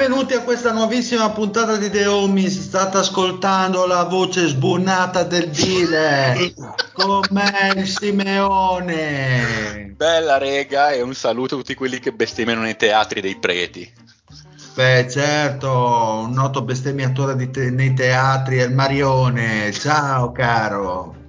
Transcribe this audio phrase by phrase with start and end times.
[0.00, 2.58] Benvenuti a questa nuovissima puntata di The Homies.
[2.58, 6.54] State ascoltando la voce sbunata del Dile
[6.94, 9.92] con me il Simeone.
[9.94, 13.92] Bella rega e un saluto a tutti quelli che bestemmiano nei teatri dei preti.
[14.72, 15.70] Beh, certo,
[16.24, 19.70] un noto bestemmiatore te- nei teatri è il Marione.
[19.70, 21.19] Ciao caro.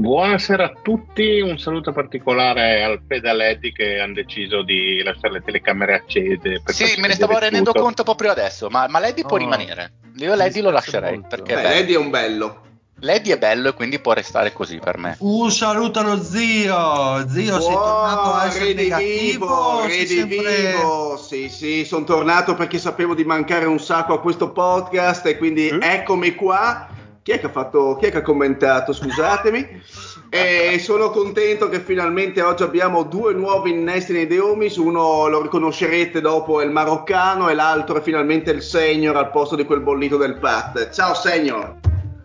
[0.00, 5.94] Buonasera a tutti, un saluto particolare al Pedaletti che hanno deciso di lasciare le telecamere
[5.96, 6.62] accese.
[6.64, 7.84] per Sì, me ne stavo rendendo tutto.
[7.84, 9.40] conto proprio adesso, ma, ma Lady può Oh.
[9.40, 9.92] rimanere.
[10.16, 11.28] Io Lady lo lascerei molto.
[11.36, 11.74] perché Beh, è bello.
[11.80, 12.60] Lady è un bello.
[13.02, 15.16] Lady è bello e quindi può restare così per me.
[15.20, 17.28] Un saluto allo zio.
[17.28, 19.46] Zio, sei tornato a essere negativo?
[19.46, 21.16] o sei sempre- redivivo.
[21.18, 25.68] Sì, sì, sono tornato perché sapevo di mancare un sacco a questo podcast e quindi
[25.68, 25.78] Eh?
[25.78, 26.88] eccomi qua.
[27.30, 28.92] Chi è che ha fatto, chi è che ha commentato?
[28.92, 29.82] Scusatemi.
[30.32, 34.76] E sono contento che finalmente oggi abbiamo due nuovi innesti nei Deomis.
[34.76, 39.56] Uno lo riconoscerete dopo, è il maroccano, e l'altro è finalmente il senior al posto
[39.56, 40.90] di quel bollito del Pat.
[40.90, 41.78] Ciao senior.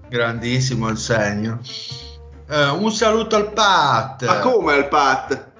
[0.07, 1.59] Grandissimo il segno.
[2.47, 4.23] Eh, un saluto al Pat.
[4.23, 5.51] Ma come il Pat?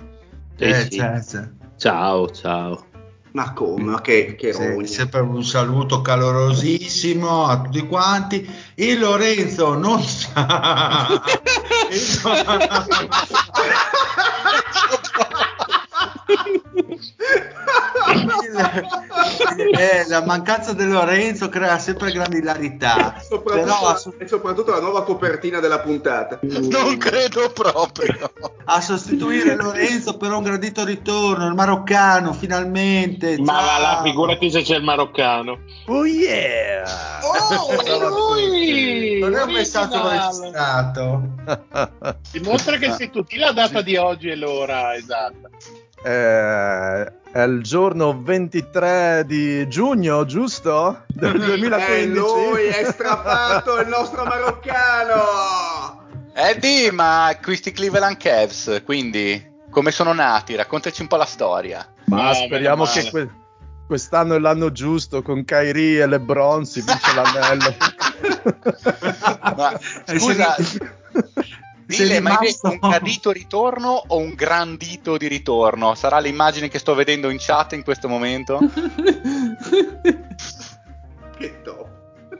[0.56, 1.40] Sì, Eh, sì.
[1.78, 2.85] Ciao, ciao.
[3.36, 4.00] Ma come?
[4.00, 8.50] Che, che Sì, sempre un saluto calorosissimo a tutti quanti.
[8.76, 11.22] Il Lorenzo non sa.
[18.56, 23.16] Eh, la mancanza del Lorenzo crea sempre grande ilarità.
[23.22, 26.40] Soprattutto, Però e soprattutto la nuova copertina della puntata.
[26.42, 28.32] Non credo proprio.
[28.66, 33.38] a sostituire Lorenzo per un gradito ritorno, il maroccano finalmente.
[33.40, 35.60] Ma va là, figurati se c'è il maroccano.
[35.88, 36.84] Oh yeah!
[37.22, 39.20] Oh, lui!
[39.20, 41.22] non è un messaggio registrato.
[42.32, 43.24] Dimostra che sei tu.
[43.28, 45.50] Di la data di oggi e l'ora esatta.
[46.04, 51.04] Eh, è il giorno 23 di giugno, giusto?
[51.08, 52.10] Del E 2015.
[52.18, 56.04] lui è strafatto il nostro maroccano!
[56.34, 60.56] Eddie, ma questi Cleveland Cavs, quindi come sono nati?
[60.56, 61.86] Raccontaci un po' la storia.
[62.06, 63.30] Ma No, speriamo che que-
[63.88, 67.76] quest'anno è l'anno giusto con Kyrie e LeBron si vince l'anello.
[69.56, 70.56] Ma Eh, scusa,
[71.86, 75.94] Dile, ma detto un gradito ritorno o un grandito di ritorno?
[75.94, 78.60] Sarà l'immagine che sto vedendo in chat in questo momento?
[81.38, 81.96] Che top!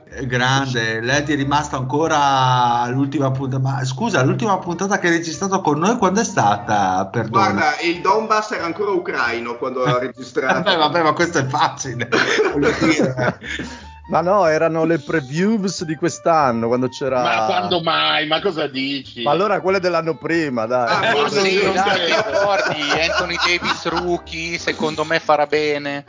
[0.08, 3.62] È grande, Lady è rimasto ancora l'ultima puntata.
[3.62, 7.06] Ma scusa, l'ultima puntata che hai registrato con noi quando è stata?
[7.06, 7.50] Perdona.
[7.50, 10.62] Guarda, il Donbass era ancora ucraino quando ha registrato.
[10.62, 12.08] Vabbè, vabbè, ma questo è facile.
[14.08, 17.22] Ma no, erano le previews di quest'anno quando c'era.
[17.22, 18.26] Ma quando mai?
[18.28, 19.22] Ma cosa dici?
[19.22, 20.88] Ma allora quelle dell'anno prima, dai.
[20.88, 22.80] Ah, forse sì, non dai, ricordi
[23.10, 26.04] Anthony Davis rookie, secondo me farà bene.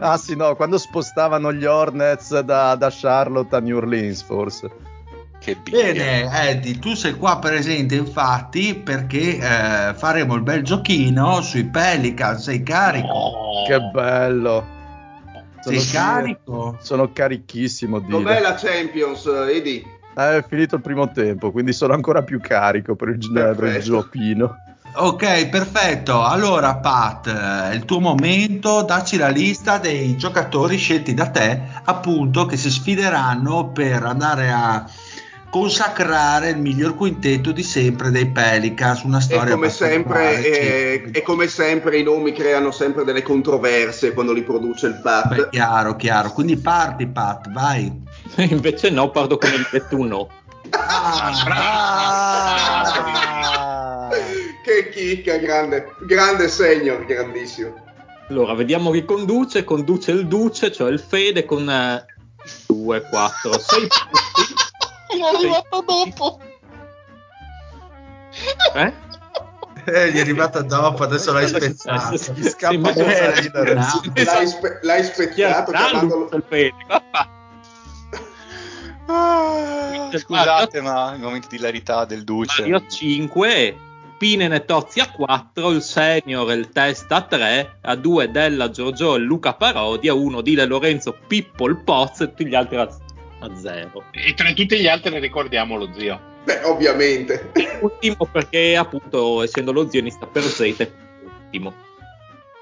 [0.00, 4.70] Ah sì, no, quando spostavano gli Hornets da, da Charlotte a New Orleans, forse.
[5.40, 5.56] Che.
[5.62, 12.38] Bene, Eddie, tu sei qua presente infatti perché eh, faremo il bel giochino sui Pelican.
[12.38, 13.06] Sei carico?
[13.06, 13.64] No.
[13.66, 14.76] Che bello.
[15.68, 16.76] Sei Sono- carico?
[16.80, 18.12] Sono carichissimo, dire.
[18.12, 19.84] Dov'è la Champions, Edi?
[20.16, 23.54] Eh, è finito il primo tempo, quindi sono ancora più carico per il, per il
[23.56, 23.84] Perfetto.
[23.84, 24.56] giochino.
[24.94, 26.24] Ok, perfetto.
[26.24, 31.60] Allora, Pat, eh, è il tuo momento, dacci la lista dei giocatori scelti da te,
[31.84, 34.84] appunto, che si sfideranno per andare a
[35.50, 41.10] consacrare il miglior quintetto di sempre dei Pelicans, una storia E come, sempre, particolare, eh,
[41.12, 45.34] e come sempre i nomi creano sempre delle controversie quando li produce il Pat.
[45.34, 46.32] Beh, chiaro, chiaro.
[46.32, 47.90] Quindi parti, Pat, vai.
[48.36, 50.28] Invece no, parto con il 21.
[50.70, 51.30] Ah!
[54.62, 57.86] Che chicca, grande, grande senior, grandissimo.
[58.28, 59.64] Allora, vediamo chi conduce.
[59.64, 61.64] Conduce il Duce, cioè il Fede, con
[62.66, 64.67] 2, 4, 6 punti.
[65.08, 66.40] È arrivato dopo.
[68.74, 68.92] Eh?
[69.86, 72.32] Eh, gli è arrivata dopo, adesso l'hai spezzato.
[72.34, 76.28] Gli scappa da l'hai spe- l'hai spezzato chiamandolo...
[76.50, 76.74] il?
[79.10, 82.60] Ah, Scusate, ma i momenti di hilarità del Duce.
[82.60, 83.76] Mario 5,
[84.18, 89.14] Pine Netozzi a 4, il Senior e il Test a 3, a 2 Della Giorgio
[89.14, 92.88] e Luca Parodi, a 1 Dile Lorenzo Pippo il Poz e tutti gli altri a,
[93.40, 94.04] a 0.
[94.12, 96.20] E tra tutti gli altri ne ricordiamo lo zio.
[96.44, 97.50] Beh, ovviamente.
[97.80, 100.92] Ultimo perché appunto essendo lo zio sta per Zete,
[101.24, 101.74] ultimo.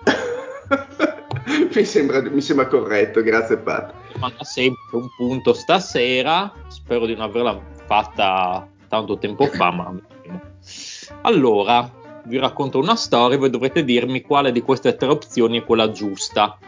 [1.74, 3.92] mi, sembra, mi sembra corretto, grazie Pat.
[4.18, 9.94] Manda sempre un punto stasera, spero di non averla fatta tanto tempo fa, ma.
[11.22, 11.88] Allora,
[12.24, 15.90] vi racconto una storia e voi dovrete dirmi quale di queste tre opzioni è quella
[15.92, 16.58] giusta.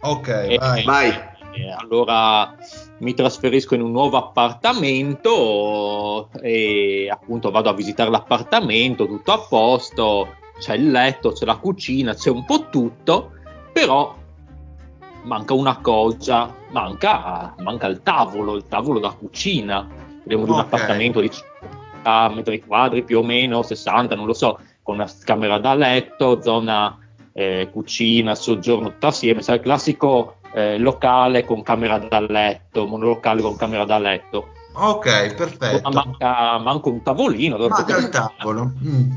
[0.00, 0.84] Ok, Eh, vai.
[0.84, 1.27] Vai.
[1.52, 2.54] Eh, allora
[2.98, 10.36] mi trasferisco in un nuovo appartamento e appunto vado a visitare l'appartamento, tutto a posto,
[10.58, 13.32] c'è il letto, c'è la cucina, c'è un po' tutto,
[13.72, 14.14] però
[15.22, 19.86] manca una cosa, manca, manca il tavolo, il tavolo da cucina.
[20.18, 24.58] Parliamo di un appartamento di 50 metri quadri più o meno, 60, non lo so,
[24.82, 26.98] con una camera da letto, zona
[27.32, 33.42] eh, cucina, soggiorno, tutto assieme, sai, il classico eh, locale con camera da letto, monolocale
[33.42, 34.48] con camera da letto.
[34.74, 35.88] Ok, perfetto.
[35.90, 38.72] Ma manca, manca un tavolino dove Manca il tavolo.
[38.84, 39.10] Mm.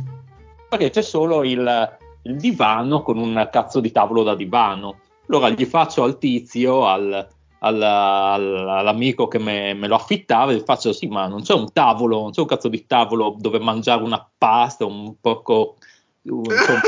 [0.69, 4.99] perché c'è solo il, il divano con un cazzo di tavolo da divano.
[5.29, 7.27] Allora gli faccio al tizio, al-
[7.59, 11.71] al- al- all'amico che me, me lo affittava, gli faccio sì, ma non c'è un
[11.71, 15.75] tavolo, non c'è un cazzo di tavolo dove mangiare una pasta, un poco...
[16.23, 16.81] un- insomma,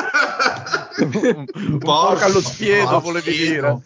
[1.54, 3.80] Un porco allo spiedo, volevi dire.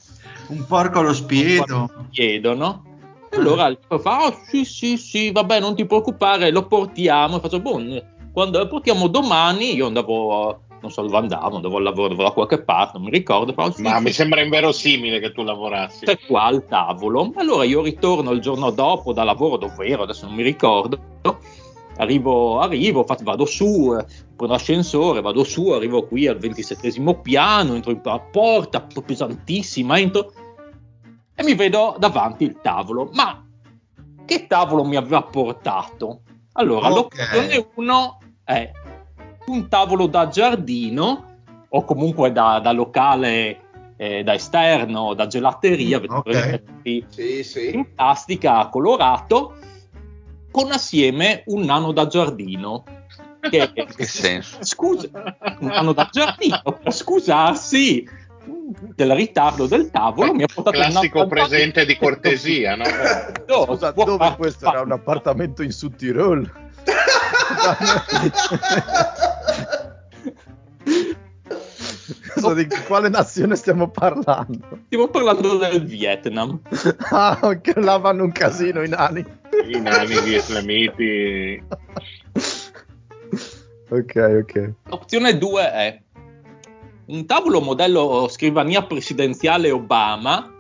[0.48, 1.90] Un porco allo spiedo.
[2.12, 2.84] chiedono.
[3.30, 7.38] E allora il tipo fa: Oh, sì, sì, sì, vabbè, non ti preoccupare, lo portiamo.
[7.38, 7.82] E faccio: Boh,
[8.32, 12.34] quando lo portiamo domani, io andavo, non so dove andavo, andavo al lavoro, andavo da
[12.34, 13.54] qualche parte, non mi ricordo.
[13.58, 16.06] "Oh, sì, Ma sì, mi sembra inverosimile che tu lavorassi.
[16.06, 17.34] c'è qua al tavolo.
[17.36, 20.98] Allora io ritorno il giorno dopo da lavoro, dove ero, adesso non mi ricordo.
[21.98, 23.96] Arrivo, arrivo, faccio- vado su,
[24.36, 26.92] prendo l'ascensore, vado su, arrivo qui al 27
[27.22, 30.32] piano, entro in una porta pesantissima, entro
[31.36, 33.10] e mi vedo davanti il tavolo.
[33.14, 33.44] Ma
[34.26, 36.22] che tavolo mi aveva portato?
[36.54, 36.96] Allora, Ok.
[37.16, 38.72] l'opzione 1 è
[39.48, 41.26] un tavolo da giardino
[41.70, 43.62] o comunque da, da locale,
[43.98, 46.24] eh, da esterno, da gelateria, Mm, ok.
[46.26, 47.74] vedete tutti Sì, sì.
[47.74, 49.56] in plastica colorato
[50.58, 52.84] con assieme un nano da giardino.
[53.40, 54.58] Che, Che senso?
[54.62, 55.08] Scusa,
[55.60, 58.10] un nano da giardino per scusarsi
[58.96, 60.34] del ritardo del tavolo.
[60.34, 62.86] Mi ha portato Classico presente di cortesia, no?
[63.48, 66.52] No, Scusa, dove far- questo era un appartamento in Sud Tirol?
[72.34, 74.80] Cosa di quale nazione stiamo parlando?
[74.86, 76.60] Stiamo parlando del Vietnam.
[77.12, 79.26] Ah, che là vanno un casino i nani.
[79.68, 81.64] I nani vietnamiti.
[83.90, 84.74] Ok, ok.
[84.90, 86.02] Opzione 2 è
[87.08, 90.52] un tavolo modello scrivania presidenziale Obama,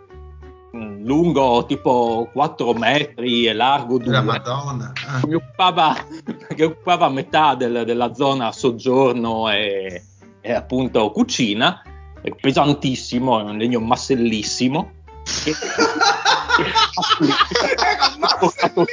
[0.75, 4.11] mm, lungo tipo 4 metri e largo 2.
[4.11, 4.93] La Madonna.
[5.05, 5.21] Ah.
[5.27, 5.93] mi occupava,
[6.55, 10.01] che occupava metà del- della zona soggiorno e,
[10.47, 11.81] e appunto cucina,
[12.21, 14.93] è pesantissimo, è un legno massellissimo.
[15.43, 15.51] E-
[17.77, 18.85] Era massellissimo.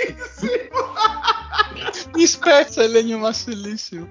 [2.15, 4.09] Mi spezza il legno massellissimo.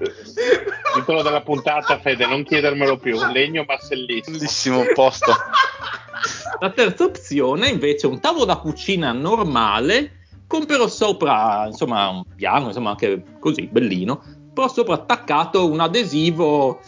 [0.93, 3.19] Titolo della puntata, Fede, non chiedermelo più.
[3.27, 4.37] Legno massellissimo.
[4.37, 5.33] Bellissimo posto.
[6.61, 12.23] La terza opzione invece è un tavolo da cucina normale, con però sopra insomma un
[12.35, 14.23] piano, insomma anche così bellino,
[14.53, 16.79] però sopra attaccato un adesivo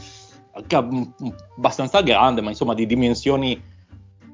[1.55, 3.61] abbastanza grande, ma insomma di dimensioni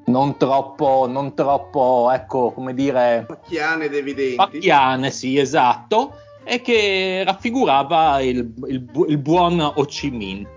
[0.05, 4.35] non troppo, non troppo, ecco, come dire, Pacchiane ed evidenti.
[4.35, 10.47] pacchiane, sì, esatto, e che raffigurava il, il il buon Ho Chi Minh.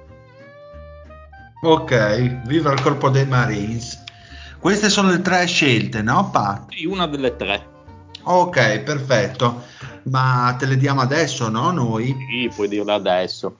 [1.62, 4.02] Ok, viva il corpo dei Marines.
[4.58, 6.72] Queste sono le tre scelte, no, Pat?
[6.72, 7.72] Sì, una delle tre.
[8.22, 9.62] Ok, perfetto.
[10.04, 11.70] Ma te le diamo adesso, no?
[11.70, 12.14] Noi?
[12.28, 13.56] Sì, puoi dirlo adesso.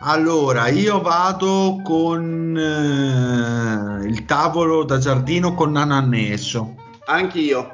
[0.00, 6.74] Allora, io vado con eh, il tavolo da giardino con nano annesso.
[7.06, 7.72] Anch'io.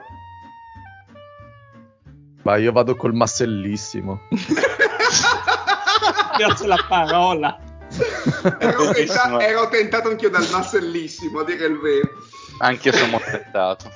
[2.42, 4.20] Ma io vado col massellissimo.
[6.38, 7.58] Grazie la parola.
[8.58, 12.08] Ero, tenta- ero tentato anch'io dal massellissimo, a dire il vero.
[12.58, 13.90] Anch'io sono tentato.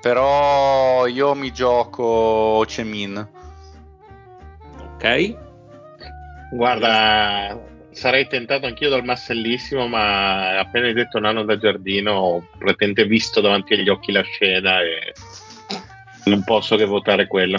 [0.00, 3.40] Però io mi gioco Cemin.
[5.02, 5.36] Ok.
[6.52, 7.58] Guarda,
[7.90, 13.40] sarei tentato anch'io dal massellissimo, ma appena hai detto nano da giardino, ho praticamente visto
[13.40, 15.12] davanti agli occhi la scena e
[16.26, 17.58] non posso che votare quello.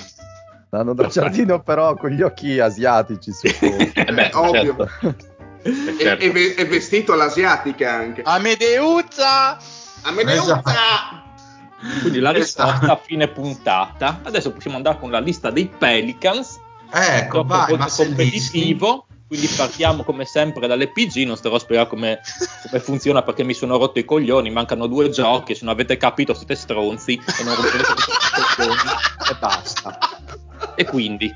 [0.70, 3.92] Danno da giardino però con gli occhi asiatici, suppongo.
[3.94, 4.76] Eh beh, Ovvio.
[4.78, 5.32] certo.
[5.64, 6.24] Eh, E, certo.
[6.24, 8.22] e e vestito all'asiatica anche.
[8.24, 9.58] Amedeuzza!
[10.06, 10.72] A me ne Esatto.
[12.02, 12.92] Quindi la risposta Esatto.
[12.92, 14.20] a fine puntata.
[14.24, 16.60] Adesso possiamo andare con la lista dei Pelicans.
[16.94, 18.16] Ecco, Dopo vai, massellissimo.
[18.16, 19.08] competitivo.
[19.28, 21.26] Quindi partiamo come sempre dalle PG.
[21.26, 22.20] Non starò a spiegare come,
[22.70, 24.52] come funziona perché mi sono rotto i coglioni.
[24.52, 25.56] Mancano due giochi.
[25.56, 28.80] Se non avete capito, siete stronzi e non rompete i coglioni
[29.30, 30.00] e basta.
[30.76, 31.34] E quindi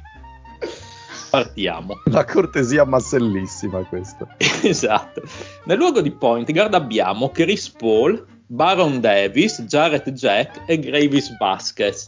[1.29, 2.01] partiamo.
[2.05, 4.27] La cortesia massellissima questa.
[4.61, 5.23] esatto.
[5.65, 12.05] Nel luogo di point guard abbiamo Chris Paul, Baron Davis, Jarrett Jack e Gravis Vasquez.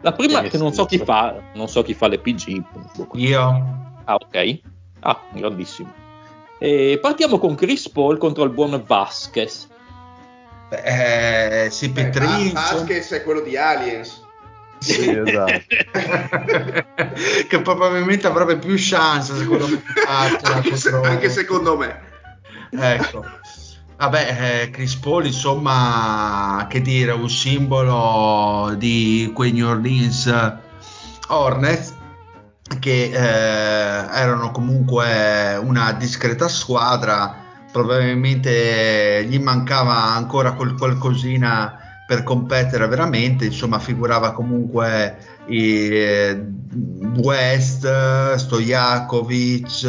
[0.00, 2.62] La prima Che che non so chi fa, non so chi fa le PG.
[3.14, 3.40] Io.
[4.04, 4.60] Ah, ok.
[5.00, 5.92] Ah, grandissimo.
[6.58, 9.68] E partiamo con Chris Paul contro il buon Vasquez.
[10.70, 12.26] Eh, sì, Beh, Petri.
[12.26, 12.60] Va- insomma.
[12.60, 14.24] Vasquez è quello di Aliens.
[14.78, 15.64] Sì, esatto.
[17.48, 22.00] che probabilmente avrebbe più chance secondo me contro- anche secondo me.
[22.70, 23.24] ecco
[23.96, 30.32] vabbè eh, Chris Paul insomma che dire un simbolo di quei New Orleans
[31.28, 31.94] Hornets
[32.80, 37.44] che eh, erano comunque una discreta squadra.
[37.70, 43.44] Probabilmente gli mancava ancora qualcosina per competere veramente.
[43.44, 46.46] Insomma figurava comunque eh,
[47.22, 49.84] West Stojakovic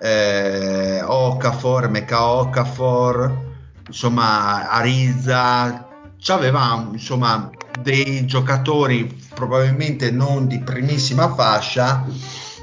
[0.00, 3.48] eh, Okafor Meka Okafor
[3.86, 5.86] insomma Ariza
[6.18, 7.50] c'aveva insomma
[7.82, 12.06] dei giocatori probabilmente non di primissima fascia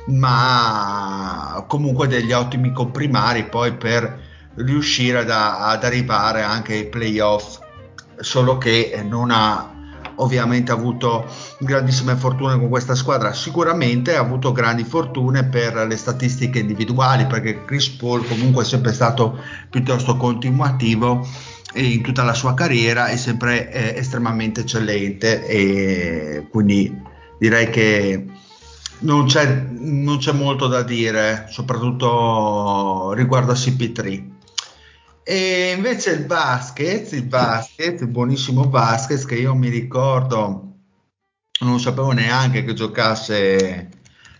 [0.07, 4.25] ma comunque degli ottimi comprimari poi per
[4.55, 7.59] riuscire ad, ad arrivare anche ai playoff
[8.19, 9.76] solo che non ha
[10.17, 11.25] ovviamente avuto
[11.59, 13.33] grandissime fortune con questa squadra.
[13.33, 18.93] Sicuramente ha avuto grandi fortune per le statistiche individuali perché Chris Paul comunque è sempre
[18.93, 21.25] stato piuttosto continuativo
[21.73, 26.95] in tutta la sua carriera è sempre eh, estremamente eccellente e quindi
[27.37, 28.25] direi che
[28.99, 34.35] non c'è, non c'è molto da dire soprattutto riguardo a CP3
[35.29, 40.71] e invece il basket, il basket, il buonissimo basket che io mi ricordo,
[41.59, 43.89] non sapevo neanche che giocasse,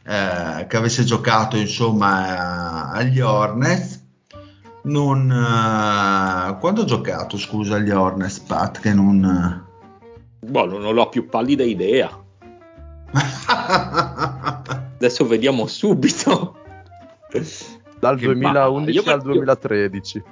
[0.05, 4.01] eh, che avesse giocato insomma agli Hornets.
[4.83, 9.65] Non, eh, quando ho giocato, scusa, agli Hornets, Pat, che non...
[10.39, 12.09] Boh, non ho la più pallida idea.
[14.95, 16.55] Adesso vediamo subito.
[17.99, 20.23] Dal Che 2011 ma- io- al 2013.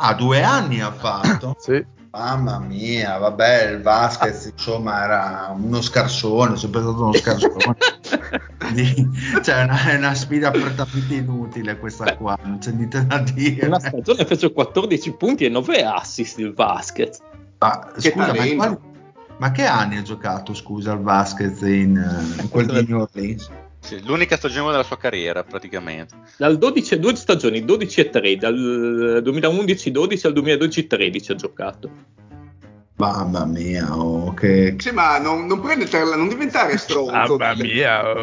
[0.00, 1.56] Ah, due anni ha fatto.
[1.60, 7.76] Sì, Mamma mia, vabbè, il Vasquez insomma era uno scarsone, sempre stato uno scarsone.
[8.72, 9.08] Di-
[9.42, 12.16] cioè, è una, una sfida prettamente inutile questa Beh.
[12.16, 13.66] qua, non c'è niente da dire.
[13.66, 17.18] Una stagione fece 14 punti e 9 assist il basket.
[17.58, 18.78] Ma, Che scusa, ma, quali-
[19.36, 23.50] ma che anni ha giocato, scusa, il Vasquez in, eh, in quel di New Orleans?
[23.80, 26.14] Sì, l'unica stagione della sua carriera, praticamente.
[26.36, 31.90] Dal 12, due stagioni, 12 e 3, dal 2011-12 al 2012-13 ha giocato.
[32.98, 34.74] Mamma mia, oh, che...
[34.78, 37.36] Sì, ma non, non prenderla, non diventare stronzo.
[37.38, 38.10] mamma mia.
[38.10, 38.20] oh.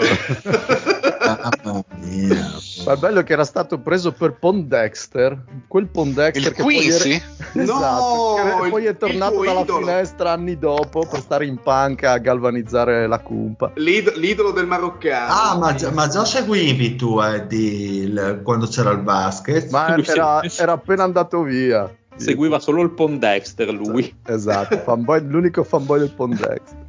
[1.63, 2.51] Mamma mia.
[2.85, 7.11] Ma il bello che era stato preso per Pondexter, quel Pondexter Il che poi, Quincy?
[7.13, 9.79] era- No, esatto, che il- poi è tornato il dalla idolo.
[9.87, 13.71] finestra anni dopo per stare in panca a galvanizzare la cumpa.
[13.75, 15.33] L'id- l'idolo del maroccano.
[15.33, 19.69] Ah, ma, già- ma già seguivi tu eh, di- il- quando c'era il basket?
[19.71, 21.89] Ma era, era appena andato via.
[22.15, 24.13] Seguiva solo il Pondexter lui.
[24.25, 26.83] Esatto, fanboy- l'unico fanboy del Pondexter.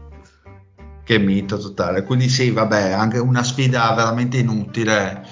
[1.04, 2.02] Che mito totale.
[2.04, 5.24] Quindi sì, vabbè, anche una sfida veramente inutile.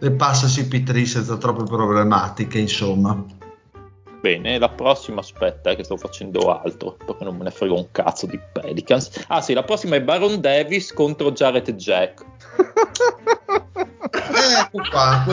[0.00, 3.24] E passa CP3 senza troppe problematiche, insomma.
[4.22, 7.88] Bene, la prossima aspetta eh, che sto facendo altro perché non me ne frego un
[7.90, 9.24] cazzo di Pelicans.
[9.26, 12.24] Ah sì, la prossima è Baron Davis contro Jared Jack.
[14.60, 15.24] ecco qua.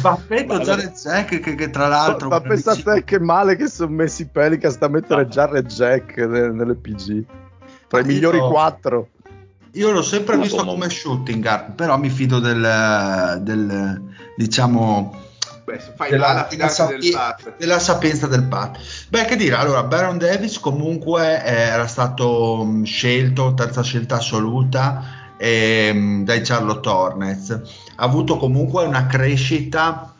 [0.00, 4.26] Baffetto Jared Jack che, che, tra l'altro ma pensate che male che sono messi i
[4.26, 7.24] Pelicans da mettere Jared Jack nelle, nelle PG
[7.88, 9.08] tra i migliori quattro.
[9.72, 14.02] Io l'ho sempre ma visto come shooting guard però mi fido del, del
[14.36, 15.26] diciamo
[15.64, 18.78] Beh, fai della, della, sapi- del della sapienza del pat.
[19.10, 26.24] Beh, che dire, allora, Baron Davis comunque era stato mm, scelto, terza scelta assoluta ehm,
[26.24, 27.50] dai Charlotte Hornets.
[27.50, 30.14] Ha avuto comunque una crescita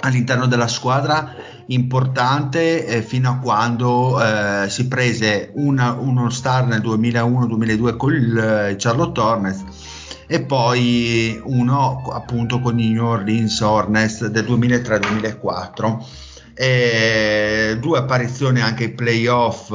[0.00, 1.34] all'interno della squadra
[1.66, 8.38] importante eh, fino a quando eh, si prese una, uno star nel 2001-2002 con il
[8.38, 9.64] eh, Charlotte Hornets
[10.26, 15.98] e poi uno appunto con i New Orleans Hornets del 2003-2004
[16.54, 19.72] e due apparizioni anche ai playoff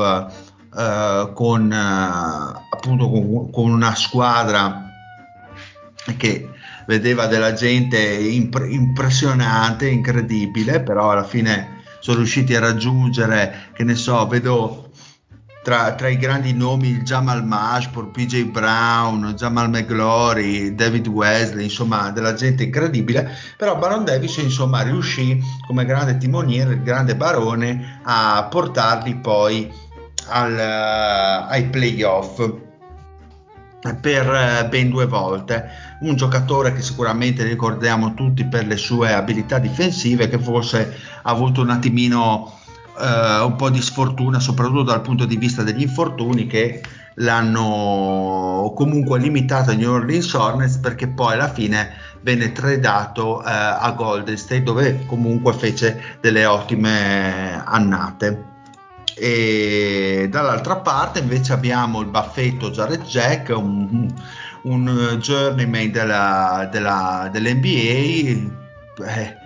[0.78, 4.92] eh, con eh, appunto con, con, una squadra
[6.18, 6.50] che
[6.86, 13.96] vedeva della gente impre- impressionante, incredibile, però alla fine sono riusciti a raggiungere, che ne
[13.96, 14.92] so, vedo
[15.64, 22.12] tra, tra, i grandi nomi il Jamal Mashpur, PJ Brown, Jamal McGlory, David Wesley, insomma
[22.12, 29.16] della gente incredibile, però Baron Davis insomma riuscì come grande timoniere, grande barone a portarli
[29.16, 29.74] poi
[30.28, 32.64] al, ai playoff
[33.94, 35.70] per uh, ben due volte.
[36.00, 41.62] Un giocatore che sicuramente ricordiamo tutti per le sue abilità difensive che forse ha avuto
[41.62, 42.52] un attimino
[43.00, 46.82] eh, un po' di sfortuna, soprattutto dal punto di vista degli infortuni che
[47.16, 53.94] l'hanno comunque limitato ai New Orleans Hornets perché poi alla fine venne tradato eh, a
[53.96, 58.54] Golden State dove comunque fece delle ottime annate
[59.18, 64.14] e dall'altra parte invece abbiamo il baffetto Jared Jack un,
[64.64, 68.64] un journeyman della, della, dell'NBA
[69.06, 69.44] eh,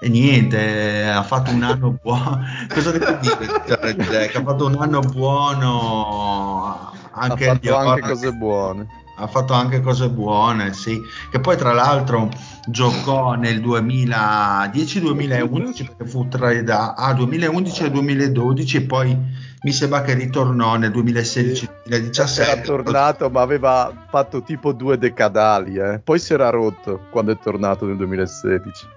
[0.00, 2.40] e niente, ha fatto un anno buono.
[2.72, 3.64] Cosa devo dire?
[3.96, 4.36] Jack?
[4.36, 6.92] Ha fatto un anno buono.
[7.10, 8.86] Anche ha fatto anche cose buone.
[9.20, 11.02] Ha fatto anche cose buone, sì.
[11.30, 12.30] Che poi, tra l'altro,
[12.66, 16.50] giocò nel 2010-2011 perché fu tra
[16.94, 19.18] ah, 2011 e 2012 e poi
[19.62, 22.40] mi sembra che ritornò nel 2016-2017.
[22.40, 26.00] Era tornato, ma aveva fatto tipo due decadali, eh.
[26.02, 28.96] poi si era rotto quando è tornato nel 2016.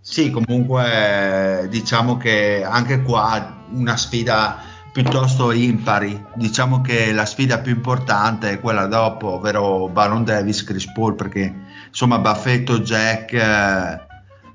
[0.00, 6.20] Sì, comunque diciamo che anche qua una sfida piuttosto impari.
[6.34, 11.54] Diciamo che la sfida più importante è quella dopo, ovvero Baron Davis, Chris Paul, perché
[11.86, 14.00] insomma Baffetto, Jack, eh,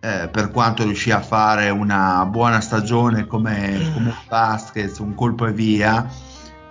[0.02, 5.54] eh, per quanto riuscì a fare una buona stagione come, come basket, un colpo e
[5.54, 6.06] via,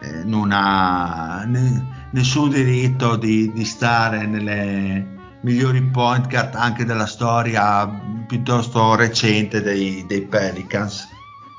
[0.02, 5.06] eh, non ha ne, nessun diritto di, di stare nelle
[5.40, 7.88] migliori point guard anche della storia
[8.26, 11.08] piuttosto recente dei, dei Pelicans.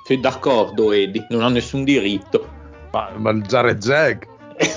[0.04, 1.26] Sei d'accordo, Eddie?
[1.30, 2.48] Non ha nessun diritto.
[2.92, 4.28] Ma, ma il Jared Jack.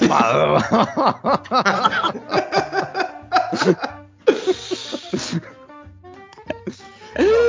[0.08, 0.62] ma...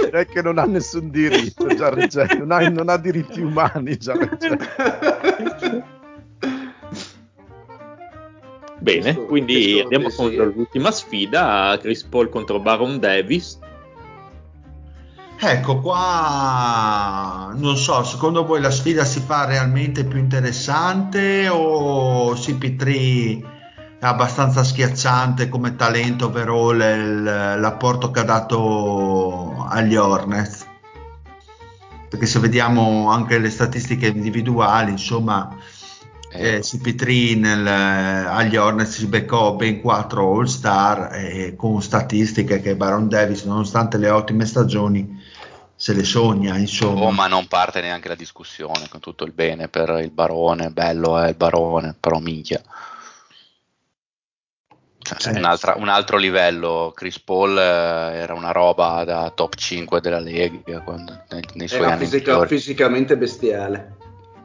[0.06, 2.38] direi che non ha nessun diritto Jared Jack.
[2.38, 5.84] Non ha, non ha diritti umani Jared Jack.
[8.80, 13.60] Bene, questo, quindi questo andiamo con l'ultima sfida, Chris Paul contro Baron Davis.
[15.40, 23.56] Ecco qua, non so, secondo voi la sfida si fa realmente più interessante o CP3
[24.00, 30.66] è abbastanza schiacciante come talento overall il, l'apporto che ha dato agli Hornets?
[32.10, 35.56] Perché se vediamo anche le statistiche individuali, insomma,
[36.32, 42.76] eh, CP3 nel, agli Hornets si beccò ben 4 All Star eh, con statistiche che
[42.76, 45.17] Baron Davis nonostante le ottime stagioni
[45.80, 47.06] se le sogna insomma.
[47.06, 51.20] Oh, ma non parte neanche la discussione con tutto il bene per il barone bello
[51.20, 52.62] è il barone però minchia.
[55.00, 60.20] Cioè, un, un, altro livello Chris Paul eh, era una roba da top 5 della
[60.20, 63.96] Lega quando, nei, nei suoi era anni fisica, fisicamente bestiale.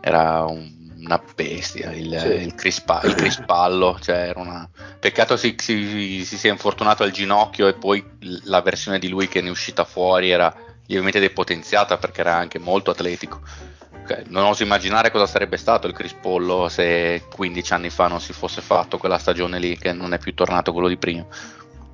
[0.00, 2.28] Era un una bestia il, sì.
[2.28, 4.68] il, crispa, il crispallo cioè una...
[5.00, 8.04] peccato si, si, si, sia infortunato al ginocchio e poi
[8.44, 10.54] la versione di lui che ne è uscita fuori era
[10.92, 13.40] lievemente depotenziata perché era anche molto atletico
[14.26, 18.61] non oso immaginare cosa sarebbe stato il crispollo se 15 anni fa non si fosse
[18.61, 21.24] fatto quella stagione lì che non è più tornato quello di prima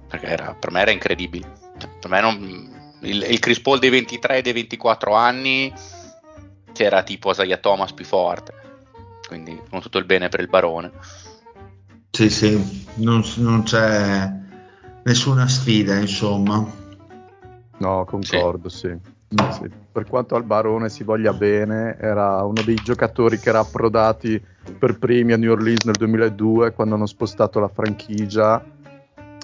[0.08, 3.90] perché era, per me era incredibile cioè, per me non, il, il Chris Paul dei
[3.90, 5.72] 23 e dei 24 anni
[6.72, 8.54] c'era tipo Isaiah Thomas più forte.
[9.26, 10.92] Quindi con tutto il bene per il barone.
[12.10, 14.30] Sì, sì, non, non c'è
[15.04, 16.64] nessuna sfida, insomma.
[17.78, 18.96] No, concordo, sì.
[19.50, 19.70] sì.
[19.92, 24.40] Per quanto al Barone si voglia bene, era uno dei giocatori che era approdati
[24.78, 28.62] per primi a New Orleans nel 2002 quando hanno spostato la franchigia.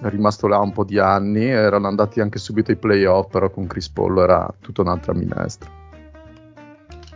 [0.00, 3.66] È rimasto là un po' di anni, erano andati anche subito ai playoff, però con
[3.66, 5.70] Chris Paul era tutta un'altra minestra.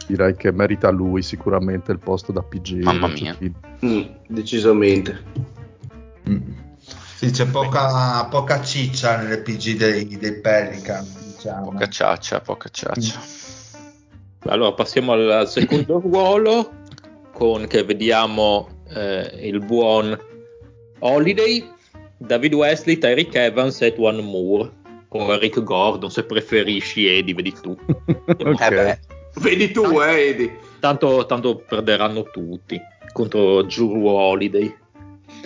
[0.06, 2.82] Direi che merita lui sicuramente il posto da PG.
[2.82, 3.36] Mamma mia.
[3.84, 5.22] Mm, decisamente.
[6.28, 6.67] Mm.
[7.18, 11.04] Sì, c'è poca, poca ciccia nelle PG dei, dei Pelican.
[11.34, 11.72] Diciamo.
[11.72, 13.20] Poca ciaccia, poca ciaccia.
[14.44, 16.70] Allora passiamo al secondo ruolo
[17.32, 20.16] con che vediamo eh, il buon
[21.00, 21.68] Holiday,
[22.18, 24.70] David Wesley, Tyreek Evans e Tuan Moore
[25.08, 27.76] o Rick Gordon se preferisci Eddie, vedi tu.
[28.30, 28.60] Ok.
[28.60, 28.98] Eh beh,
[29.40, 30.56] Vedi tu, eh, Edi.
[30.78, 32.80] Tanto, tanto perderanno tutti
[33.12, 34.72] contro Drew Holiday.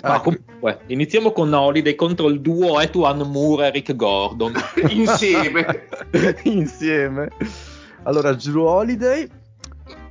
[0.03, 4.51] Ma Ah, comunque, iniziamo con Holiday contro il duo Etuan Moore e Rick Gordon.
[4.89, 5.87] Insieme.
[6.43, 7.29] insieme.
[8.03, 9.29] Allora, Drew Holiday eh,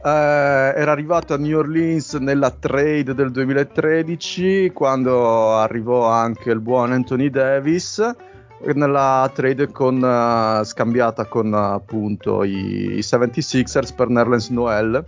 [0.02, 7.28] era arrivato a New Orleans nella trade del 2013 quando arrivò anche il buon Anthony
[7.28, 8.02] Davis
[8.74, 15.04] nella trade con, eh, scambiata con appunto i, i 76ers per Nerlens Noel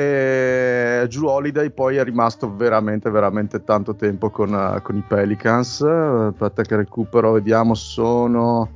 [0.00, 5.82] e Drew Holiday poi è rimasto veramente veramente tanto tempo con, eh, con i Pelicans
[5.82, 8.70] aspetta che recupero vediamo sono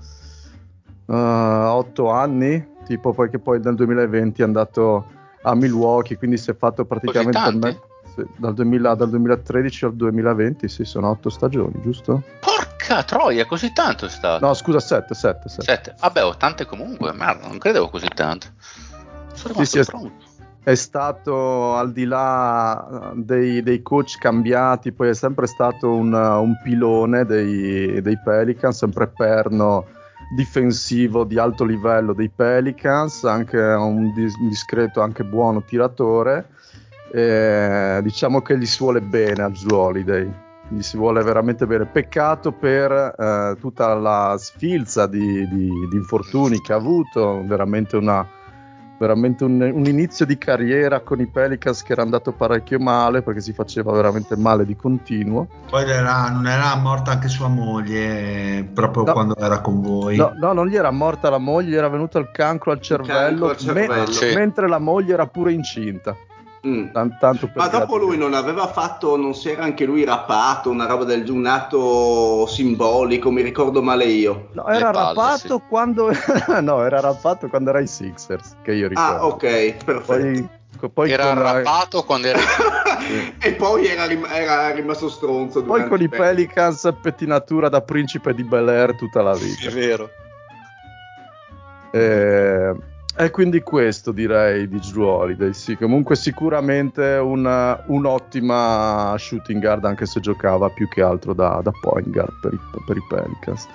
[1.06, 5.06] uh, otto anni tipo poi che poi nel 2020 è andato
[5.42, 7.80] a Milwaukee quindi si è fatto praticamente me-
[8.14, 12.22] sì, dal, 2000 dal 2013 al 2020 sì sono otto stagioni giusto?
[12.40, 14.44] porca troia, così tanto è stato.
[14.44, 15.94] no scusa 7 7 7 Sette.
[15.98, 18.52] Vabbè, ho tante comunque, ma non credevo così tante.
[19.32, 20.23] Sono rimasto Sì, sì, pronto.
[20.64, 26.12] È stato al di là eh, dei, dei coach cambiati, poi è sempre stato un,
[26.14, 29.84] un pilone dei, dei Pelicans, sempre perno
[30.34, 36.48] difensivo di alto livello dei Pelicans, anche un, dis- un discreto, anche buono tiratore.
[37.12, 40.32] E diciamo che gli si vuole bene a Drew Holiday,
[40.68, 41.84] gli si vuole veramente bene.
[41.84, 48.26] Peccato per eh, tutta la sfilza di, di- di infortuni che ha avuto, veramente una,
[49.04, 53.40] veramente un, un inizio di carriera con i Pelicans che era andato parecchio male perché
[53.42, 55.46] si faceva veramente male di continuo.
[55.68, 59.12] Poi era- non era morta anche sua moglie proprio No.
[59.12, 60.16] quando era con voi.
[60.16, 63.46] No, no, non gli era morta la moglie, gli era venuto il cancro al cervello,
[63.46, 63.94] Cancro al cervello.
[63.94, 64.34] me- Sì.
[64.34, 66.16] mentre la moglie era pure incinta.
[66.66, 66.92] Mm.
[66.92, 70.70] Tan- tanto per Ma dopo lui non aveva fatto, non si era anche lui rappato,
[70.70, 74.48] una roba del un atto simbolico, mi ricordo male io.
[74.52, 76.10] No, era Le palle, rappato quando
[76.62, 79.12] no, era rappato quando era ai Sixers, che io ricordo.
[79.12, 80.48] Ah, ok, perfetto.
[80.78, 82.40] Poi, poi era con, arrabbato quando era
[83.40, 85.62] e poi era, rim- era rimasto stronzo.
[85.62, 86.08] poi con i.
[86.08, 89.70] Pelicans pettinatura da principe di Bel Air tutta la vita.
[89.70, 90.10] vero.
[91.92, 92.74] Eh,
[93.16, 95.52] E quindi questo direi di Drew Holiday.
[95.52, 101.70] Sì, comunque sicuramente una- un'ottima shooting guard, anche se giocava più che altro da, da
[101.80, 103.68] point guard per i, per i Pelicans.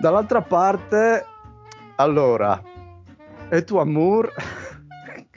[0.00, 1.24] Dall'altra parte,
[1.96, 2.60] allora,
[3.48, 4.73] Etu Amour che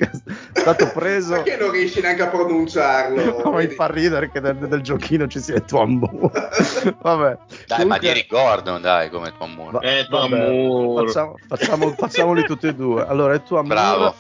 [0.06, 1.34] è stato preso.
[1.42, 3.42] Perché non riesci neanche a pronunciarlo?
[3.48, 6.30] No, mi fa ridere che nel, nel giochino ci sia Etu Amour.
[7.02, 7.38] Vabbè.
[7.68, 9.72] Dai, ma Comunque- di Gordon, dai, come Tom Moore.
[9.72, 11.08] Va- Eh, Tom vabbè, Moore.
[11.08, 13.06] facciamo- facciamo- facciamoli tutti e due.
[13.08, 14.14] Allora, Etu Amour Bravo.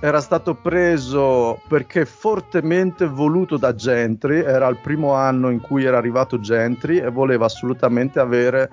[0.00, 5.96] era stato preso perché fortemente voluto da Gentry, era il primo anno in cui era
[5.98, 8.70] arrivato Gentry e voleva assolutamente avere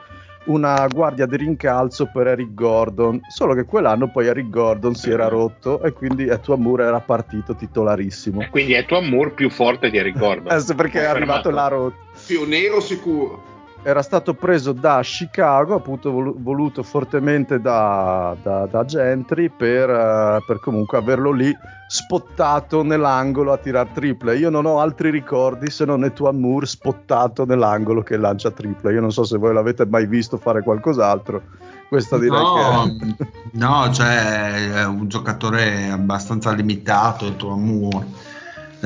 [0.49, 5.27] una guardia di rincalzo per Eric Gordon, solo che quell'anno poi Eric Gordon si era
[5.27, 8.47] rotto e quindi Etu Amour era partito titolarissimo.
[8.49, 10.47] Quindi è Tom Moore più forte di Eric Gordon.
[10.69, 11.95] Eh, perché è arrivato là rotto.
[12.25, 13.48] Più nero sicuro.
[13.82, 20.44] Era stato preso da Chicago, appunto volu- voluto fortemente da, da- da Gentry per, eh,
[20.46, 21.56] per comunque averlo lì
[21.88, 24.38] spottato nell'angolo a tirar triple.
[24.38, 28.94] Io non ho altri ricordi se non Etuan Moore spottato nell'angolo che lancia triple.
[28.94, 31.42] Io non so se voi l'avete mai visto fare qualcos'altro.
[31.88, 38.06] Questa direi No, che no, cioè è un giocatore abbastanza limitato tuo Moore.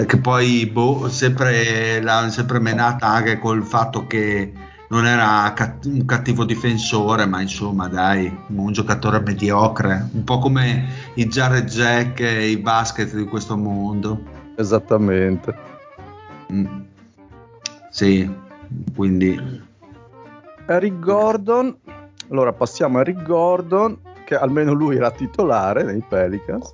[0.05, 4.51] Che poi boh, sempre, l'ha sempre menata anche col fatto che
[4.93, 10.85] non era cat- un cattivo difensore, ma insomma, dai, un giocatore mediocre, un po' come
[11.15, 14.21] i Jared Jack e i basket di questo mondo.
[14.55, 15.55] esattamente.
[16.51, 16.81] Mm.
[17.89, 18.31] Sì,
[18.95, 19.61] quindi
[20.67, 21.75] Eric Gordon
[22.29, 26.71] Allora passiamo a Rick Gordon, che almeno lui era titolare nei Pelicans.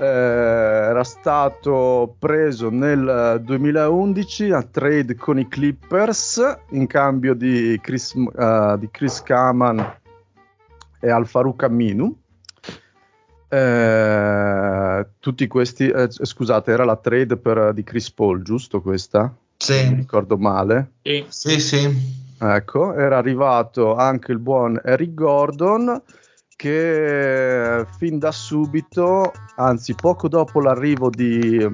[0.00, 8.14] Eh, era stato preso nel 2011 a trade con i Clippers in cambio di Chris,
[8.14, 9.98] uh, di Chris Kaman
[11.00, 12.16] e Al Farouk Aminu.
[13.46, 19.30] Eh, tutti questi, eh, scusate, era la trade per, di Chris Paul, giusto questa?
[19.58, 19.86] Sì.
[19.86, 20.92] Mi ricordo male.
[21.02, 21.26] Sì.
[21.28, 22.18] Sì, sì.
[22.38, 26.02] Ecco, era arrivato anche il buon Eric Gordon
[26.60, 31.66] che fin da subito, anzi poco dopo l'arrivo di,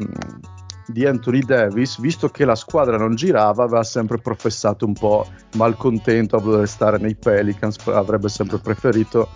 [0.86, 6.36] di Anthony Davis, visto che la squadra non girava, aveva sempre professato un po' malcontento
[6.36, 9.28] a voler stare nei Pelicans, avrebbe sempre preferito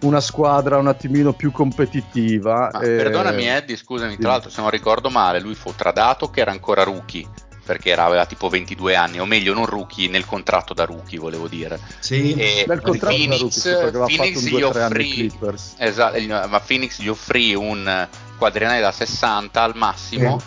[0.00, 2.72] una squadra un attimino più competitiva.
[2.72, 6.50] E- Perdonami Eddie, scusami, tra l'altro se non ricordo male, lui fu tradato che era
[6.50, 7.24] ancora rookie,
[7.72, 11.48] perché era, aveva tipo 22 anni, o meglio non rookie nel contratto da rookie volevo
[11.48, 11.80] dire.
[12.00, 12.34] Sì.
[12.34, 15.32] E Nel contratto da Phoenix, rookie, sì, perché aveva Phoenix fatto gli 2-3 anni offrì,
[15.78, 20.40] esatto, eh, ma Phoenix gli offrì un quadriennale da 60 al massimo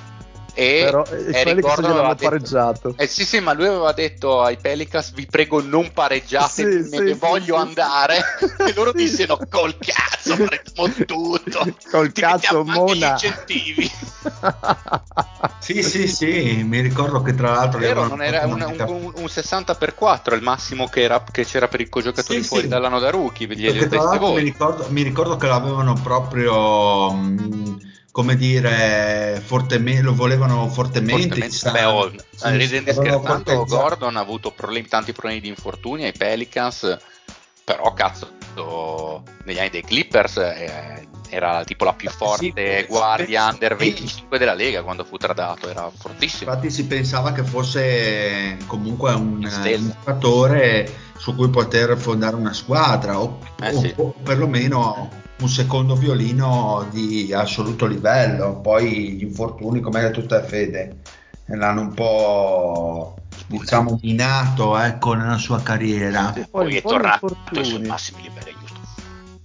[0.56, 2.94] e Però eh, Pelicans Gordon gliel'hanno aveva detto- pareggiato.
[2.98, 6.98] Eh sì, sì, ma lui aveva detto ai Pelicans: Vi prego, non pareggiate, Sì, me
[6.98, 7.62] sì, ne sì, voglio sì.
[7.62, 8.24] andare.
[8.66, 9.04] e loro Sì.
[9.04, 11.76] dissero: Col cazzo, faremo tutto.
[11.92, 13.12] Col Ti cazzo, Mona.
[13.12, 13.92] incentivi.
[15.60, 20.36] Sì, sì, sì, mi ricordo che tra l'altro Vero, non era un, un, un 60x4
[20.36, 22.68] il massimo che, era, che c'era per i giocatori Sì, fuori sì.
[22.70, 23.48] dall'anno da rookie.
[23.48, 23.56] Mi
[24.42, 27.80] ricordo, mi ricordo che l'avevano proprio, mh,
[28.16, 31.28] come dire, fortemente, lo volevano fortemente.
[31.28, 31.70] Fortemente.
[31.70, 33.66] Beh, oh, Sì, ridendo scherzando.
[33.66, 36.98] Gordon ha avuto problemi- tanti problemi di infortuni ai Pelicans,
[37.66, 38.32] però cazzo,
[39.44, 44.54] negli anni dei Clippers eh, era tipo la più forte Sì, guardia under 25 della
[44.54, 46.50] Lega quando fu tradato, era fortissimo.
[46.50, 53.40] Infatti si pensava che fosse comunque un giocatore su cui poter fondare una squadra o,
[53.62, 53.94] Eh o- sì.
[53.98, 58.60] o perlomeno un secondo violino di assoluto livello.
[58.62, 60.98] Poi gli infortuni, come hai detto te Fede,
[61.46, 63.16] l'hanno un po'
[63.48, 66.32] diciamo minato ecco, nella sua carriera.
[66.34, 68.54] Poi, Poi è tornato ai suoi massimi livelli?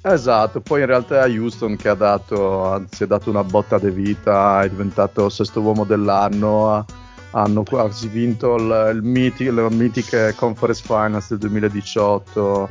[0.02, 3.90] Esatto, poi in realtà è Houston che ha dato, anzi, ha dato una botta di
[3.90, 6.84] vita, è diventato sesto uomo dell'anno, ha-
[7.32, 12.68] hanno quasi vinto il, il miti- le mitiche Conference Finals del 2018,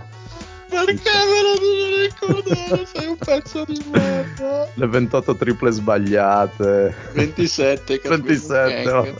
[0.69, 2.85] Perché me lo devi ricordare?
[2.85, 4.69] Sei un pezzo di merda.
[4.73, 9.15] le 28 triple sbagliate, 27, 27,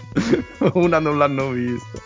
[0.59, 0.71] oh.
[0.75, 1.99] una non l'hanno vista.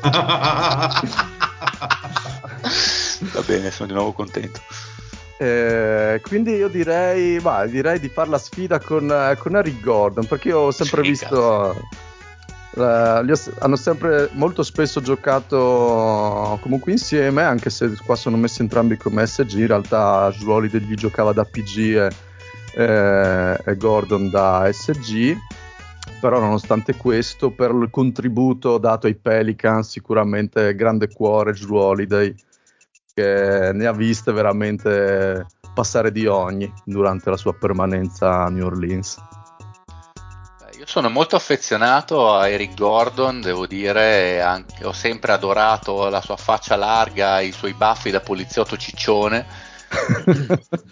[3.32, 4.60] Va bene, sono di nuovo contento.
[5.38, 10.26] Eh, quindi io direi, va, direi di fare la sfida con, eh, con Harry Gordon
[10.26, 11.88] perché io ho sempre Sì, visto
[12.76, 13.24] eh, ho
[13.58, 19.54] hanno sempre molto spesso giocato comunque insieme anche se qua sono messi entrambi come SG
[19.54, 22.10] in realtà Holiday gli giocava da PG e,
[22.74, 25.36] eh, e Gordon da SG
[26.20, 32.34] però nonostante questo per il contributo dato ai Pelicans sicuramente grande cuore Drew Holiday
[33.12, 39.18] che ne ha viste veramente passare di ogni durante la sua permanenza a New Orleans.
[40.80, 46.38] Io sono molto affezionato a Eric Gordon, devo dire, anche- ho sempre adorato la sua
[46.38, 49.44] faccia larga, i suoi baffi da poliziotto ciccione.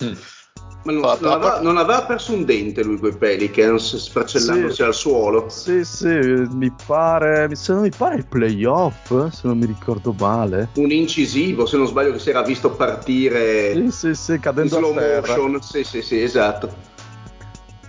[0.85, 4.83] Ma non, non aveva, non aveva perso un dente lui coi Pelicans sfracellandosi Sì.
[4.83, 5.49] al suolo.
[5.49, 10.69] sì, sì, mi pare, se non mi pare i playoff, se non mi ricordo male.
[10.75, 14.77] Un incisivo, se non sbaglio, che si era visto partire Sì, sì, sì, in cadendo
[14.77, 15.19] slow a terra.
[15.37, 15.63] motion.
[15.63, 16.97] Sì, sì, sì, esatto.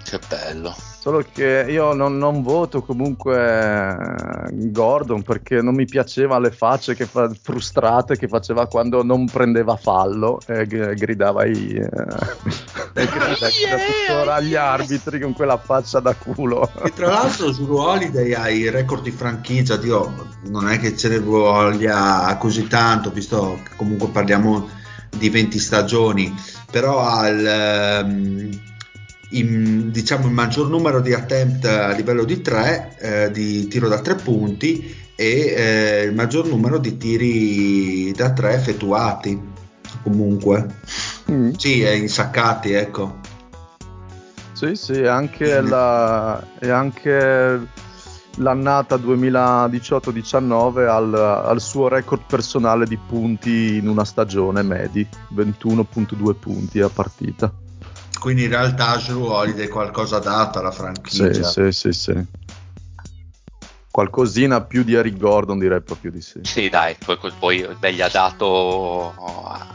[0.10, 0.76] Che bello.
[1.00, 6.96] Solo che io non, non voto comunque eh, Gordon perché non mi piaceva le facce
[6.96, 11.84] che fa- frustrate che faceva quando non prendeva fallo e g- gridava i, eh,
[12.96, 16.68] e grida grida tuttora agli arbitri con quella faccia da culo.
[16.84, 20.12] E tra l'altro su Holiday ha i record di franchigia, Dio,
[20.48, 24.68] non è che ce ne voglia così tanto, visto che comunque parliamo
[25.16, 26.34] di 20 stagioni,
[26.72, 28.68] però il, ehm,
[29.32, 34.16] in- diciamo, il maggior numero di attempt a livello di 3, di tiro da 3
[34.16, 39.40] punti e eh, il maggior numero di tiri da 3 effettuati
[40.02, 40.66] comunque.
[41.30, 41.52] Mm.
[41.52, 43.20] Sì, è insaccati, ecco.
[44.54, 47.68] Sì, sì, anche la, e anche
[48.36, 56.80] l'annata 2018-19 al, al suo record personale di punti in una stagione medi, 21.2 punti
[56.82, 57.52] a partita.
[58.20, 61.44] Quindi in realtà Drew Holiday qualcosa ha dato alla Sì, franchigia.
[61.44, 62.26] sì, sì, sì.
[63.92, 66.40] qualcosina più di Eric Gordon direi proprio di sì.
[66.44, 69.14] Sì, dai, poi, poi beh, gli ha dato,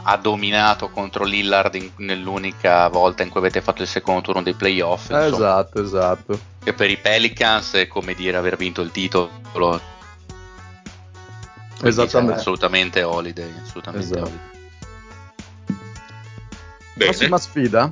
[0.03, 4.53] ha dominato contro Lillard in, nell'unica volta in cui avete fatto il secondo turno dei
[4.53, 5.11] playoff.
[5.11, 6.39] Eh, esatto, esatto.
[6.63, 9.29] Che per i Pelicans è come dire aver vinto il titolo.
[9.51, 9.81] Quindi
[11.83, 12.39] Esattamente.
[12.39, 14.21] Assolutamente holiday, assolutamente Esatto.
[14.21, 14.53] holiday.
[16.95, 17.11] Bene.
[17.11, 17.91] Prossima sfida?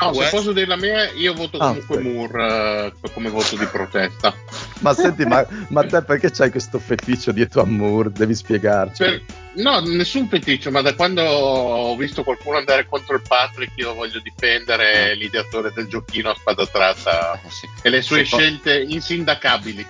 [0.00, 2.02] No, se posso dire la mia, io voto Ah, comunque ok.
[2.02, 4.34] Moore eh, come voto di protesta.
[4.80, 8.10] Ma senti, ma, ma te perché c'hai questo feticcio dietro a Moore?
[8.12, 9.02] Devi spiegarci.
[9.02, 9.22] Per-
[9.56, 14.20] no, nessun feticcio, ma da quando ho visto qualcuno andare contro il Patrick, io voglio
[14.20, 17.68] difendere l'ideatore del giochino a spada tratta Eh, sì.
[17.82, 19.86] e le sue Secondo- scelte insindacabili.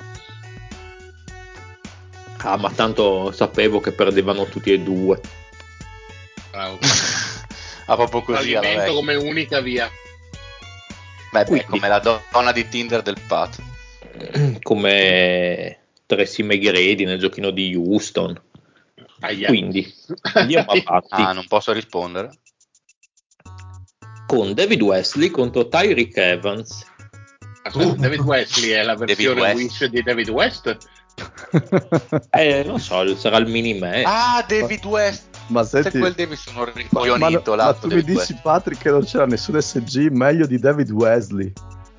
[2.43, 5.21] Ah, ma tanto sapevo che perdevano tutti e due.
[6.51, 6.79] Bravo.
[7.91, 8.95] Ah, proprio così alla Fallimento vecchia.
[8.95, 9.91] come unica via.
[11.33, 13.61] Beh, beh, come la donna di Tinder del Pat.
[14.63, 18.39] Come Tracy McGrady nel giochino di Houston.
[19.21, 19.47] Aia.
[19.49, 19.93] Quindi
[20.35, 22.31] andiamo avanti Ah, non posso rispondere.
[24.27, 26.85] con David Wesley contro Tyreek Evans.
[27.63, 29.55] Aspetta, David Wesley è la David versione West.
[29.57, 30.77] Wish di David West?
[32.31, 34.03] Eh, non so, sarà il mini me.
[34.05, 35.30] Ah, David West.
[35.51, 37.51] Ma Se senti, quel David sono ma, ricoglionito.
[37.51, 38.39] ma l'altro tu mi dici.
[38.43, 41.53] Patrick che non c'era nessun SG meglio di David Wesley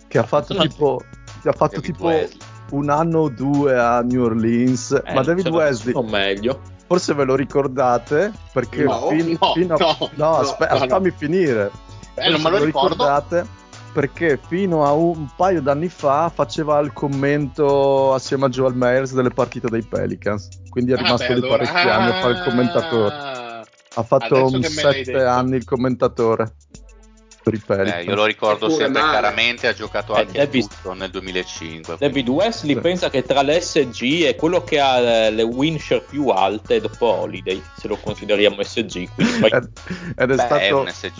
[0.07, 0.61] che ha fatto No.
[0.63, 1.01] tipo
[1.41, 2.37] che ha fatto David tipo Wesley.
[2.71, 6.59] un anno o due a New Orleans Eh, ma David c'era Wesley meglio.
[6.87, 10.87] forse ve lo ricordate perché No, fin- no, fino a no, no, aspe- no, no.
[10.87, 11.71] fammi finire
[12.15, 12.89] Eh, non me lo ricordo.
[12.89, 13.59] ricordate
[13.93, 19.31] perché fino a un paio d'anni fa faceva il commento assieme a Joel Myers delle
[19.31, 22.41] partite dei Pelicans quindi è Ah, rimasto beh, lì allora- parecchi anni a fare il
[22.43, 23.40] commentatore Ah,
[23.95, 25.29] ha fatto Adesso un che me l'hai sette detto.
[25.29, 26.53] anni il commentatore.
[27.43, 29.13] Eh, io lo ricordo Eppure sempre male.
[29.17, 31.95] chiaramente, ha giocato Eh, anche a David- tutto nel 2005.
[31.97, 32.81] David Wesley Sì.
[32.81, 36.79] pensa che tra le SG è quello che ha eh, le win share più alte
[36.79, 39.09] dopo Holiday, se lo consideriamo SG.
[39.15, 39.71] Quindi poi- Ed,
[40.15, 41.11] ed è Beh, è stato, un SG.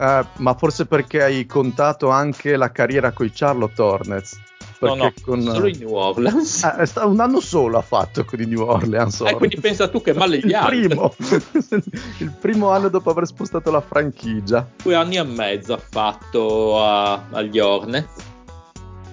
[0.00, 4.40] eh, ma forse perché hai contato anche la carriera con i Charlotte Hornets.
[4.80, 6.62] No, no, con, solo in New Orleans.
[6.64, 9.20] Eh, stato un anno solo ha fatto con i New Orleans.
[9.20, 11.14] Eh, quindi pensa tu che male gli primo,
[12.18, 14.68] il primo anno dopo aver spostato la franchigia.
[14.82, 18.34] Due anni e mezzo ha fatto a- agli Hornets.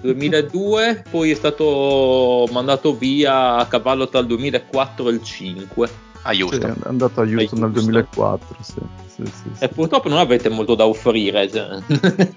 [0.00, 5.90] 2002, poi è stato mandato via a cavallo tra il 2004 e il 5.
[6.26, 7.70] A Sì, è andato a Houston nel Houston.
[7.72, 8.56] 2004.
[8.60, 8.72] Sì,
[9.06, 9.64] sì, sì, sì.
[9.64, 11.50] E purtroppo non avete molto da offrire.
[11.50, 11.78] cioè.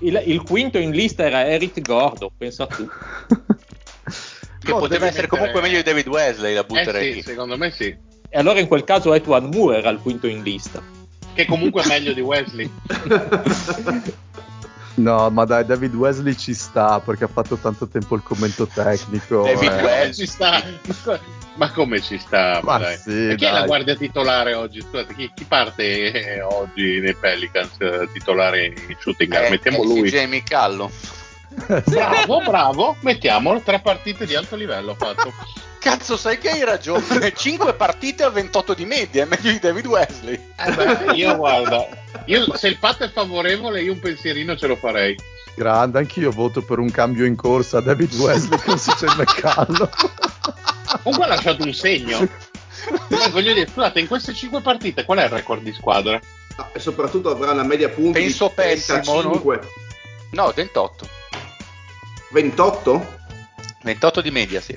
[0.00, 2.86] il, il quinto in lista era Eric Gordon, pensa tu.
[4.62, 7.22] Che Oh, poteva essere mettere- comunque meglio di David Wesley, la Eh butterei sì, lì.
[7.22, 7.86] secondo me sì.
[8.28, 10.80] E allora in quel caso Etwan Moore era il quinto in lista.
[11.34, 12.70] Che comunque è meglio di Wesley.
[14.94, 19.42] No, ma dai, David Wesley ci sta perché ha fatto tanto tempo il commento tecnico.
[19.42, 19.82] David eh.
[19.82, 20.12] Wesley.
[20.12, 20.62] Ci sta?
[21.54, 22.60] Ma come ci sta?
[22.62, 22.96] Ma Ma dai.
[22.98, 24.80] sì, E chi è la guardia titolare oggi?
[24.80, 29.46] Scusate, chi, chi parte eh, oggi nei Pelicans eh, titolare in shooting guard?
[29.46, 30.10] Eh, Mettiamo eh, lui.
[30.10, 30.90] Jamie Callo.
[31.84, 33.60] Bravo, bravo, mettiamolo.
[33.60, 35.32] Tre partite di alto livello ha fatto.
[35.78, 37.32] Cazzo, sai che hai ragione.
[37.34, 40.38] 5 partite a 28 di media, è meglio di David Wesley.
[40.56, 41.86] Eh beh, io guarda,
[42.26, 45.16] io, se il patto è favorevole, io un pensierino ce lo farei.
[45.54, 49.88] Grande, anch'io voto per un cambio in corsa a David Wesley con CJ McCallum.
[51.02, 52.18] Comunque ha lasciato un segno.
[53.30, 56.18] Voglio dire, scusate, in queste cinque partite qual è il record di squadra?
[56.56, 59.60] No, e soprattutto avrà una media punti Penso di pessimo, 35.
[60.32, 61.08] No, 28.
[62.30, 63.06] 28?
[63.82, 64.76] 28 di media, sì.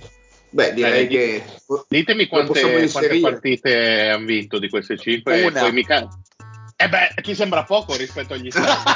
[0.50, 1.44] Beh, direi Eh, che
[1.88, 5.42] Ditemi quante, quante partite hanno vinto di queste cinque.
[5.42, 5.60] e Una.
[5.62, 6.08] poi mica...
[6.78, 8.92] Eh beh, ti sembra poco rispetto agli Stati.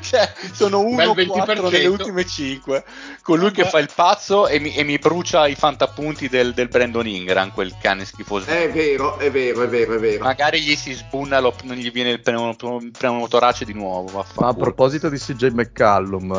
[0.00, 1.70] cioè, sono Bel 1-4 20%.
[1.70, 2.84] nelle ultime 5.
[3.22, 3.70] Colui che Vabbè.
[3.70, 7.76] fa il pazzo e mi, e mi brucia i fantapunti del, del Brandon Ingram, quel
[7.80, 8.50] cane schifoso.
[8.50, 10.24] è vero, è vero, è vero, è vero.
[10.24, 12.56] Magari gli si sbunna, lo- non gli viene il pneumo-
[12.90, 14.04] pneumotorace di nuovo.
[14.06, 14.54] Ma a vaffanculo.
[14.64, 16.32] proposito di CJ McCallum,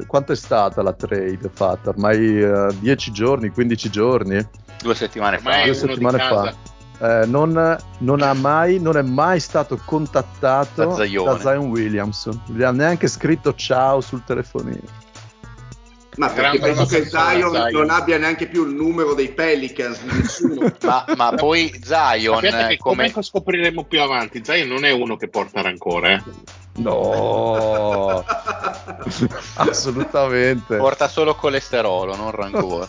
[0.00, 1.90] eh, quanto è stata la trade fatta?
[1.90, 4.48] Ormai eh, 10 giorni, 15 giorni?
[4.80, 5.58] Due settimane Ormai fa.
[5.70, 6.67] Due uno settimane fa.
[7.00, 11.40] Eh, non, non ha mai, non è mai stato contattato Da Zion.
[11.40, 12.42] Zion Williamson.
[12.46, 15.06] Gli ha neanche scritto ciao sul telefonino.
[16.16, 17.70] Ma perché penso che Zion Zion.
[17.70, 20.72] non abbia neanche più il numero dei Pelicans di nessuno.
[20.82, 22.40] Ma, ma poi Zion,
[22.78, 23.12] come...
[23.12, 26.14] come scopriremo più avanti, Zion non è uno che porta rancore.
[26.14, 26.66] eh.
[26.78, 28.24] No,
[29.54, 30.76] assolutamente.
[30.76, 32.88] Porta solo colesterolo, non rancore.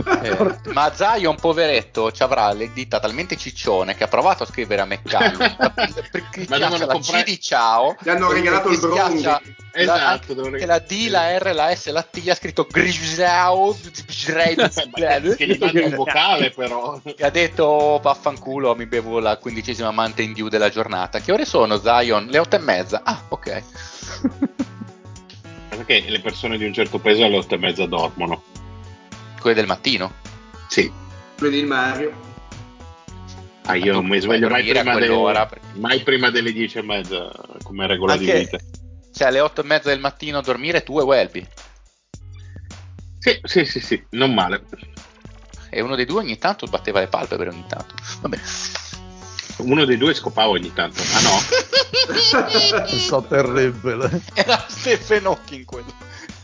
[0.22, 0.36] Eh,
[0.72, 4.84] ma Zion, poveretto, ci avrà le dita talmente ciccione che ha provato a scrivere a
[4.84, 7.96] McCallum per devono la comprare- G di ciao.
[7.98, 9.40] Gli hanno regalato che il schiaccia
[9.72, 12.66] Esatto, la, devono anche la D, la R, la S, la T, gli ha scritto
[12.68, 13.76] Grisao,
[15.36, 17.00] che gli manda un vocale però.
[17.04, 21.78] e ha detto vaffanculo mi bevo la quindicesima Mountain Dew della giornata che ore sono
[21.78, 22.26] Zion?
[22.26, 23.62] le otto e mezza ah ok
[25.70, 28.42] Perché le persone di un certo peso alle otto e mezza dormono.
[29.40, 30.12] quelle del mattino
[30.68, 30.92] Sì.
[31.38, 32.28] Vedi il Mario.
[33.64, 37.30] Ah, io non mi sveglio mai prima, delle, perché- mai prima delle dieci e mezza
[37.62, 38.58] come regola di Anche- vita.
[39.14, 41.46] cioè alle otto e mezza del mattino a dormire tu e Welby
[43.18, 44.64] Sì, sì, sì, sì, non male.
[45.70, 48.38] e uno dei due ogni tanto batteva le palpebre ogni tanto vabbè
[49.60, 51.00] Uno dei due scopava ogni tanto.
[51.14, 51.38] Ah no?
[52.86, 54.22] So terribile.
[54.34, 55.92] era Stephen Hawking quello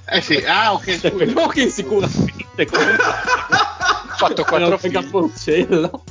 [0.07, 1.37] Eh sì, ah ok, Stephen.
[1.37, 6.05] Hawking sicuramente ha fatto quattro Era figli Porcello.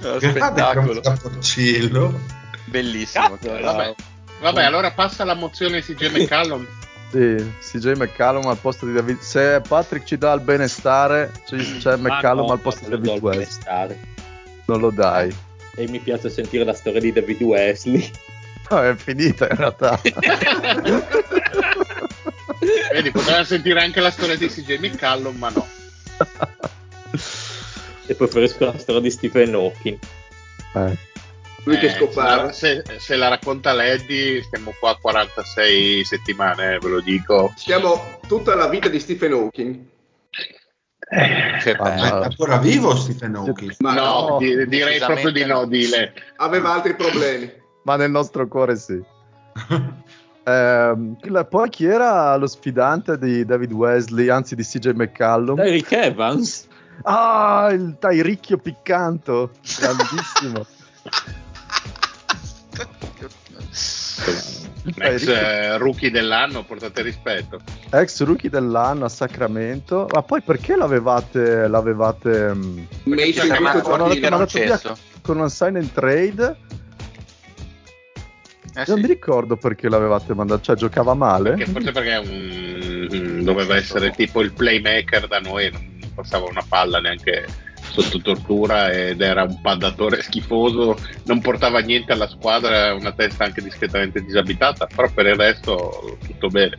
[0.00, 2.20] Era Grande spettacolo capocillo.
[2.64, 3.94] bellissimo Cazzo, Vabbè.
[4.40, 6.66] Vabbè, allora passa la mozione CJ McCallum.
[7.10, 9.18] Sì, CJ McCallum al posto di David.
[9.20, 13.38] Se Patrick ci dà il benestare, ci- c'è McCallum no, al posto di David West.
[13.38, 14.00] benestare.
[14.66, 15.34] Non lo dai.
[15.78, 18.10] E mi piace sentire la storia di David Wesley.
[18.68, 20.00] No, è finita in realtà.
[22.92, 25.66] Vedi, poteva sentire anche la storia di CJ McCallum, ma no.
[28.06, 29.98] e preferisco la storia di Stephen Hawking.
[30.74, 30.96] Eh.
[31.64, 32.52] Lui che Eh, scopava.
[32.52, 37.52] Se, se la racconta Leddy, stiamo qua a 46 settimane, ve lo dico.
[37.56, 39.78] Siamo tutta la vita di Stephen Hawking.
[41.08, 41.76] Bello.
[41.78, 43.74] Ma è ancora vivo Stephen Hawking?
[43.78, 46.12] Ma no, no, di- direi proprio di no, Dile.
[46.36, 47.50] aveva altri problemi.
[47.82, 49.00] Ma nel nostro cuore sì.
[50.48, 55.58] Ehm, la- poi chi era lo sfidante di David Wesley, anzi di CJ McCallum?
[55.58, 56.66] Eric Evans.
[57.02, 60.64] Ah, il Tairicchio piccanto, grandissimo.
[64.98, 67.60] Ex eh, rookie dell'anno, portate rispetto.
[67.90, 70.06] ex rookie dell'anno a Sacramento.
[70.12, 74.08] Ma poi perché l'avevate, l'avevate mm, Perché mandato
[74.48, 74.80] via
[75.22, 76.56] con un sign and trade?
[78.74, 79.02] Eh Non sì.
[79.02, 81.54] mi ricordo perché l'avevate mandato, cioè giocava male.
[81.56, 87.00] Che forse perché un- doveva essere tipo il playmaker da noi, non passava una palla
[87.00, 87.46] neanche
[87.88, 93.62] sotto tortura ed era un paddatore schifoso, non portava niente alla squadra, una testa anche
[93.62, 96.76] discretamente disabitata, però per il resto tutto bene.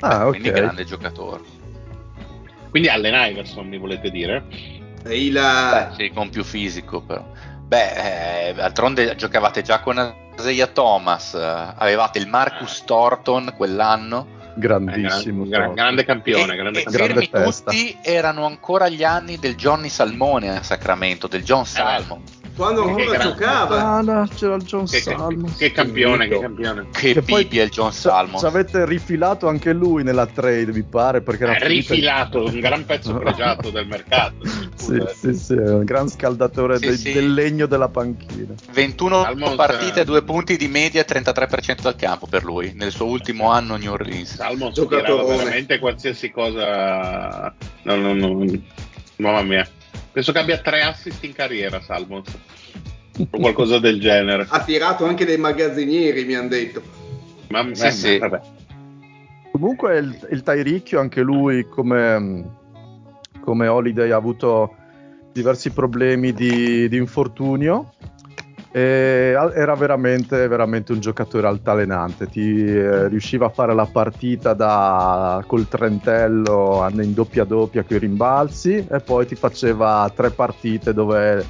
[0.00, 0.54] Ah, quindi ok.
[0.54, 1.42] grande giocatore
[2.70, 4.44] Quindi Allen Iverson mi volete dire?
[5.04, 5.94] E la...
[5.96, 7.24] sì, con più fisico però
[7.66, 15.44] beh eh, d'altronde giocavate già con Isaiah Thomas eh, avevate il Marcus Thornton quell'anno Grandissimo.
[15.44, 17.06] Eh, gran- gran- grande campione, e, grande e campione.
[17.06, 17.70] Grande fermi testa.
[17.70, 22.22] tutti erano ancora gli anni del Johnny Salmone a Sacramento del John Salmon
[22.56, 23.82] Quando Che ancora giocava.
[23.96, 25.54] Ah, no, c'era il John Che, Salmon.
[25.58, 26.86] che campione, che campione.
[26.90, 30.82] che Che poi- Bibbia il John Ci Salmon avete rifilato anche lui nella trade, mi
[30.82, 34.36] pare, perché era È finita- rifilato, un gran pezzo pregiato del mercato.
[34.74, 37.12] Sì, sì, sì, è un gran scaldatore Sì, dei- sì.
[37.12, 38.54] del legno della panchina.
[38.72, 42.90] 21 Salmon, partite, eh, 2 punti di media e 33% dal campo per lui nel
[42.90, 44.34] suo ultimo anno a New Orleans.
[44.36, 45.22] Salmon Giocatorone.
[45.24, 47.54] tirava veramente qualsiasi cosa.
[47.82, 48.44] No, no, no.
[49.16, 49.68] Mamma mia.
[50.16, 52.22] Penso che abbia tre assist in carriera, Salmon.
[53.18, 54.46] O qualcosa del genere.
[54.48, 56.80] Ha tirato anche dei magazzinieri, mi hanno detto.
[57.48, 58.16] Mamma Sì, sì.
[58.16, 58.40] Vabbè.
[59.52, 62.44] Comunque il, il Tairicchio, anche lui, come,
[63.40, 64.74] come Holiday, ha avuto
[65.34, 67.92] diversi problemi di, di infortunio.
[68.78, 72.26] Era veramente, veramente un giocatore altalenante.
[72.26, 78.00] Ti eh, riusciva a fare la partita da, col trentello in doppia doppia con i
[78.00, 81.42] rimbalzi e poi ti faceva tre partite dove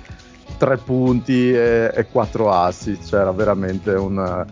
[0.56, 3.08] tre punti e, e quattro assist.
[3.08, 4.46] Cioè, era veramente un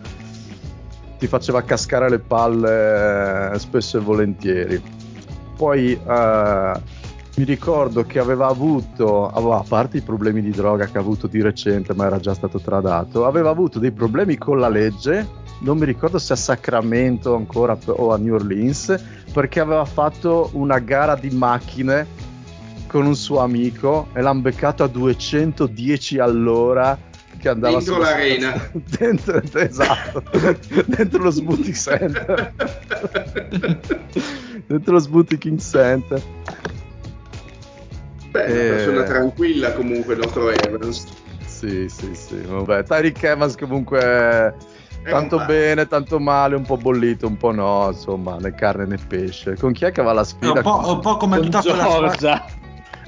[1.17, 4.83] ti faceva cascare le palle spesso e volentieri.
[5.55, 6.73] Poi eh,
[7.37, 11.27] mi ricordo che aveva avuto, aveva- a parte i problemi di droga che ha avuto
[11.27, 15.27] di recente, ma era già stato tradato, aveva avuto dei problemi con la legge,
[15.59, 18.95] non mi ricordo se a Sacramento ancora o a New Orleans,
[19.33, 22.07] perché aveva fatto una gara di macchine
[22.87, 26.97] con un suo amico e l'hanno beccato a 210 all'ora
[27.37, 28.71] che andava Dentro l'arena.
[28.97, 30.23] dentro, esatto
[30.87, 32.53] dentro lo smoothie center
[34.67, 36.21] dentro lo smoothie king center
[38.35, 38.67] Beh, è una Eh.
[38.67, 41.05] persona tranquilla comunque il nostro Evans.
[41.45, 44.55] sì sì sì vabbè Tyreek Evans comunque
[45.07, 49.55] Tanto bene, tanto male, un po' bollito, un po' no, insomma, né carne né pesce.
[49.55, 50.53] Con chi è che va la sfida?
[50.53, 52.45] un po', un po' come Con tutta quella squadra.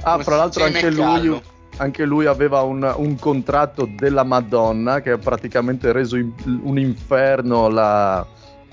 [0.02, 1.42] Ah, fra l'altro anche lui,
[1.78, 7.68] anche lui aveva un, un contratto della Madonna che ha praticamente reso in- un inferno
[7.68, 8.24] la-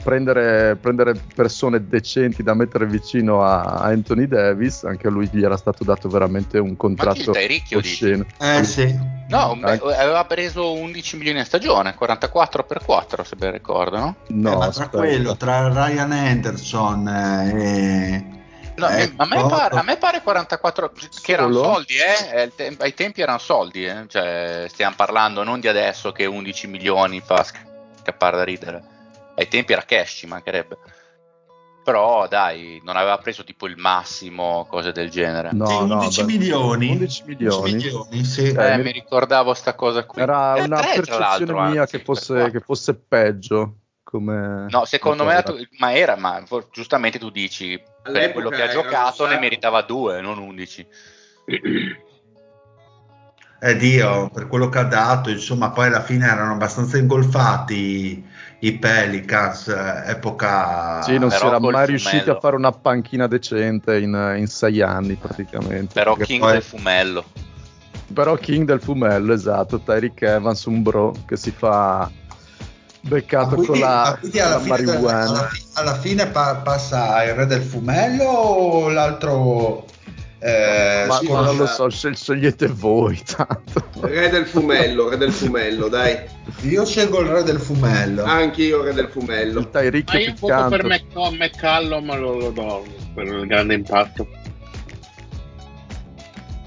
[0.05, 4.85] prendere, prendere persone decenti da mettere vicino a, Anthony Davis.
[4.85, 8.05] Anche a lui gli era stato dato veramente un Ma chi contratto stai ricchio dici?
[8.05, 8.27] osceno.
[8.39, 9.13] Eh sì.
[9.27, 13.97] No, beh, Anche- aveva preso 11 milioni a stagione, 44 per 4 se ben ricordo,
[13.97, 14.17] no?
[14.29, 14.99] No, Eh, ma tra aspetta.
[14.99, 18.25] quello, tra Ryan Anderson e...
[18.77, 19.23] No, Ecco.
[19.23, 20.93] a, me pare, a me pare 44
[21.23, 21.73] che erano Solo?
[21.75, 22.39] soldi, eh?
[22.41, 24.05] Ai tem- Ai tempi erano soldi, eh?
[24.09, 27.65] Cioè, stiamo parlando non di adesso che 11 milioni fa sc-
[28.03, 28.83] scappare da ridere.
[29.37, 30.79] Ai tempi era cash, ci mancherebbe.
[31.85, 35.51] Però dai, non aveva preso tipo il massimo, cose del genere.
[35.53, 36.91] No, sì, no, 11 beh, milioni.
[36.91, 37.71] 11 milioni.
[37.73, 38.49] 11 milioni, sì.
[38.53, 40.23] Eh, Eh, mi- ricordavo sta cosa qui.
[40.23, 43.77] Era Eh, una tre, percezione mia anzi, che, fosse, che fosse peggio.
[44.03, 48.63] Come No, secondo me, tu- ma era, ma for- giustamente tu dici, per quello che
[48.63, 50.87] ha giocato ne meritava due, non 11.
[53.67, 58.23] Eh Dio, per quello che ha dato, insomma, poi alla fine erano abbastanza ingolfati
[58.59, 61.01] i, Pelicans, eh, epoca...
[61.03, 64.47] Sì, non si però era col mai riusciti a fare una panchina decente in, in
[64.49, 65.95] sei anni praticamente.
[65.95, 67.25] Però King poi- del fumello.
[68.13, 72.11] Però King del fumello, esatto, Tyreek Evans, un bro che si fa
[73.01, 75.25] beccato Ma con quindi- la, quindi alla, con la fine, marijuana.
[75.25, 79.87] alla fi- alla fine pa- passa il re del fumello o l'altro...
[80.47, 83.83] eh, ma, sì, ma non lo so, scel- scegliete voi tanto.
[84.01, 86.19] Re del fumello, re del fumello, dai.
[86.65, 88.25] Io scelgo il re del fumello.
[88.25, 89.61] Anch'io re del fumello.
[89.61, 92.85] Il Ma io voto per Mc- McCallum, ma lo, lo do
[93.15, 94.29] per il grande impatto.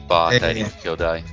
[0.08, 0.40] Va, Eh.
[0.40, 1.24] dai, ricchio, dai.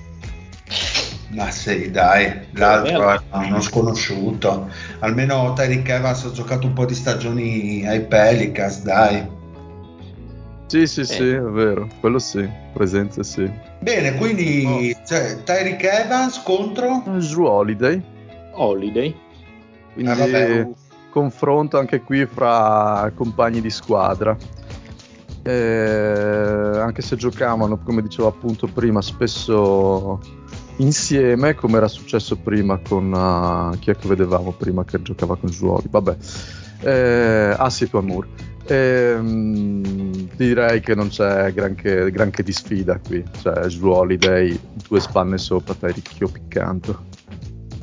[1.31, 4.69] Ma sì, dai, l'altro è uno sconosciuto.
[4.99, 9.43] Almeno Tyreek Evans ha giocato un po' di stagioni ai Pelicans, dai.
[10.67, 11.37] Sì, sì, sì, Eh.
[11.37, 13.49] è vero, quello sì, presenze sì.
[13.81, 17.03] Bene, quindi cioè, Tyreek Evans contro...
[17.05, 18.03] Drew Holiday,
[18.53, 19.15] Holiday.
[19.93, 20.69] quindi Ah, vabbè.
[21.11, 24.37] confronto anche qui fra compagni di squadra.
[25.43, 30.19] Eh, anche se giocavano, come dicevo appunto prima, spesso
[30.77, 35.51] insieme, come era successo prima con uh, chi è che vedevamo prima che giocava con
[35.51, 35.87] Juoli.
[35.91, 36.17] Vabbè,
[36.81, 38.27] eh, Asif Amour.
[38.67, 43.25] Ehm, direi che non c'è granché, granché di sfida qui.
[43.43, 44.59] Cioè, Drew Holiday,
[44.89, 47.05] due spanne sopra, te ricchio piccanto.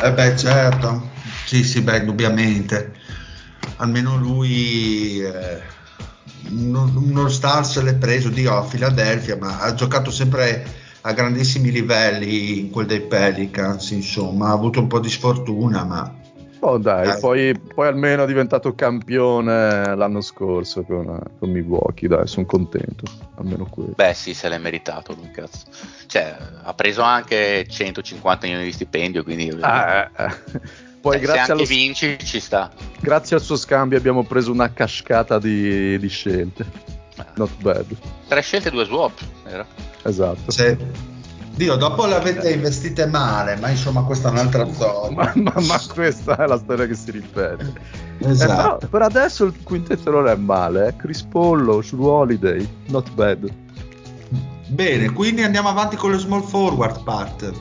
[0.02, 1.10] Eh beh, certo.
[1.46, 2.94] Sì, sì, beh, indubbiamente.
[3.78, 5.22] Almeno lui...
[5.22, 5.80] eh,
[6.50, 10.66] uno, star se l'è preso, Dio, a Philadelphia, ma ha giocato sempre
[11.02, 16.20] a grandissimi livelli in quel dei Pelicans, insomma, ha avuto un po' di sfortuna, ma...
[16.64, 17.20] Oh dai, Dai.
[17.20, 23.04] Poi, poi almeno è diventato campione l'anno scorso con, con Milwaukee, dai, sono contento,
[23.36, 23.94] almeno quello.
[23.96, 25.66] Beh, sì, se l'è meritato lui, cazzo.
[26.06, 29.50] Cioè, ha preso anche 150 milioni di stipendio, quindi...
[29.62, 30.32] Ah, eh, eh.
[31.02, 32.70] Poi eh, se grazie, anche allo- vinci ci sta.
[33.00, 36.64] grazie al suo scambio abbiamo preso una cascata di, di scelte.
[37.36, 37.86] Not bad,
[38.28, 39.66] Tre scelte e due swap, vero?
[40.04, 40.52] esatto.
[40.52, 40.78] Se...
[41.54, 45.16] Dio, dopo l'avete investite male, ma insomma questa è un'altra storia.
[45.16, 47.74] Ma, ma- ma questa è la storia che si ripete.
[48.20, 48.78] Eh, Esatto.
[48.78, 50.96] però, per adesso il quintetto non è male, eh.
[50.96, 53.52] Chris Pollo, Drew Holiday, not bad.
[54.68, 57.52] Bene, quindi andiamo avanti con le small forward part.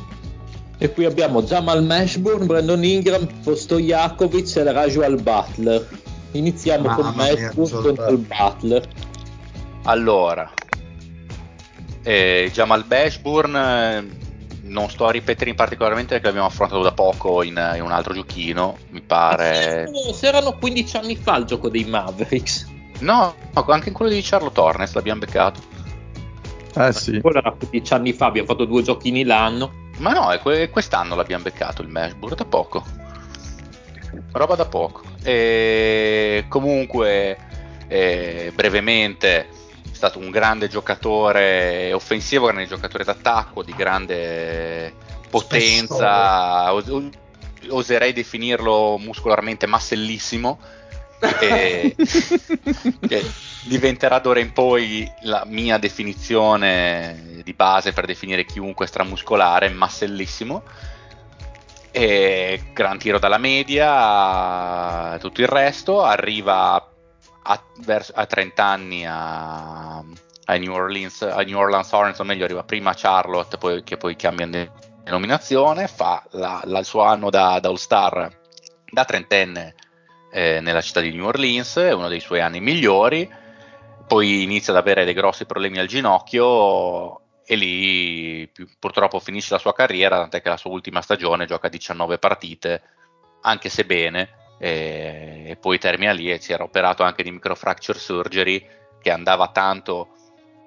[0.78, 5.88] E qui abbiamo Jamal Mashburn, Brandon Ingram, Postojakovic e Rajual Butler.
[6.32, 8.88] Iniziamo Mamma con Mashburn contro il Butler.
[9.84, 10.48] Allora,
[12.02, 14.08] eh, Jamal Bashburn, eh,
[14.62, 18.14] non sto a ripetere in particolarmente perché l'abbiamo affrontato da poco in, in un altro
[18.14, 19.88] giochino, mi pare.
[20.12, 22.68] Se erano 15 anni fa il gioco dei Mavericks.
[23.00, 25.60] No, anche in quello di Charlotte Hornets l'abbiamo beccato.
[26.74, 27.20] Eh sì.
[27.20, 29.88] Quello era 15 anni fa, abbiamo fatto due giochini l'anno.
[29.98, 32.84] Ma no, que- quest'anno l'abbiamo beccato il Mashburn, da poco.
[34.32, 35.02] Roba da poco.
[35.22, 37.36] E comunque,
[37.88, 39.48] eh, brevemente,
[40.00, 44.94] stato un grande giocatore offensivo, grande giocatore d'attacco, di grande
[45.28, 46.72] potenza.
[46.72, 47.10] Os-
[47.68, 50.58] oserei definirlo muscolarmente massellissimo.
[51.38, 51.94] e
[53.06, 53.30] che
[53.64, 60.62] diventerà d'ora in poi la mia definizione di base per definire chiunque stramuscolare, massellissimo.
[61.90, 66.02] E gran tiro dalla media, tutto il resto.
[66.02, 66.89] Arriva
[67.50, 72.44] a, vers- a 30 anni a, a New Orleans, a New Orleans Hornets, o meglio,
[72.44, 74.70] arriva prima a Charlotte, poi, che poi cambia de-
[75.02, 75.88] denominazione.
[75.88, 78.38] Fa la- la- il suo anno da, da All-Star
[78.92, 79.74] da trentenne
[80.32, 83.28] eh, nella città di New Orleans, è uno dei suoi anni migliori,
[84.06, 89.72] poi inizia ad avere dei grossi problemi al ginocchio e lì purtroppo finisce la sua
[89.72, 92.82] carriera, tant'è che la sua ultima stagione gioca 19 partite,
[93.42, 94.28] anche se bene,
[94.62, 98.62] e, e poi termina lì e si era operato anche di microfracture surgery
[99.00, 100.08] che andava tanto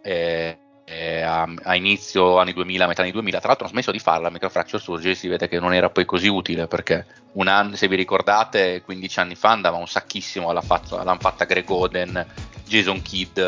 [0.02, 4.00] eh, eh, a, a, inizio anni 2000, metà anni 2000, tra l'altro ho smesso di
[4.00, 7.88] farla, microfracture surgery si vede che non era poi così utile perché un anno, se
[7.88, 12.26] vi ricordate, 15 anni fa andava un sacchissimo, l'hanno fatta, Greg Oden,
[12.66, 13.40] Jason Kidd,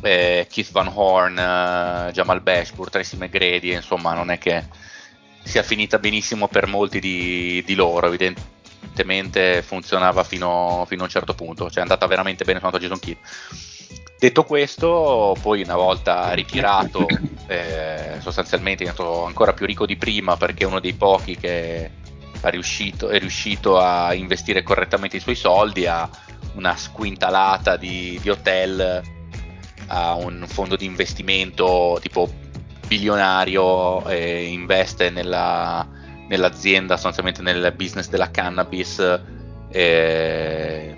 [0.00, 4.64] eh, Keith Van Horn, eh, Jamal Bashpur, Tracy McGrady, insomma non è che
[5.42, 8.53] sia finita benissimo per molti di, di loro, evidentemente
[9.62, 13.16] funzionava fino, fino, a un certo punto, cioè è andata veramente bene soltanto Jason Kidd.
[14.18, 17.06] Detto questo, poi una volta ritirato,
[17.46, 21.90] eh, sostanzialmente è diventato ancora più ricco di prima perché è uno dei pochi che
[22.50, 26.08] riuscito, è riuscito a investire correttamente i suoi soldi, ha
[26.54, 29.02] una squintalata di, di hotel,
[29.86, 32.30] ha un fondo di investimento tipo
[32.86, 35.86] bilionario e investe nella,
[36.28, 39.20] nell'azienda, sostanzialmente nel business della cannabis.
[39.70, 40.96] Eh,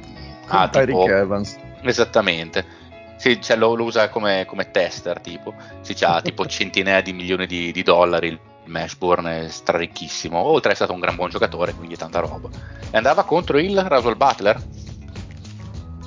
[0.48, 1.56] ah, tipo, Evans.
[1.82, 2.84] Esattamente.
[3.16, 5.54] Sì, cioè lo, lo, usa come, come, tester, tipo.
[5.80, 8.28] Sì, ha tipo centinaia di milioni di, di dollari.
[8.28, 10.38] Il Mashburn è straricchissimo.
[10.38, 12.48] Oltre a essere stato un gran buon giocatore, quindi tanta roba.
[12.90, 14.62] E andava contro il Rasuel Butler?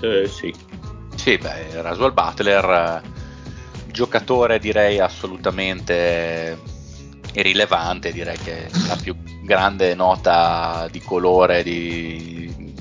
[0.02, 0.54] Eh, sì.
[1.16, 3.02] Sì, beh, Rasuel Butler,
[3.88, 6.78] giocatore direi assolutamente
[7.34, 12.74] irrilevante, direi che la più grande nota di colore di,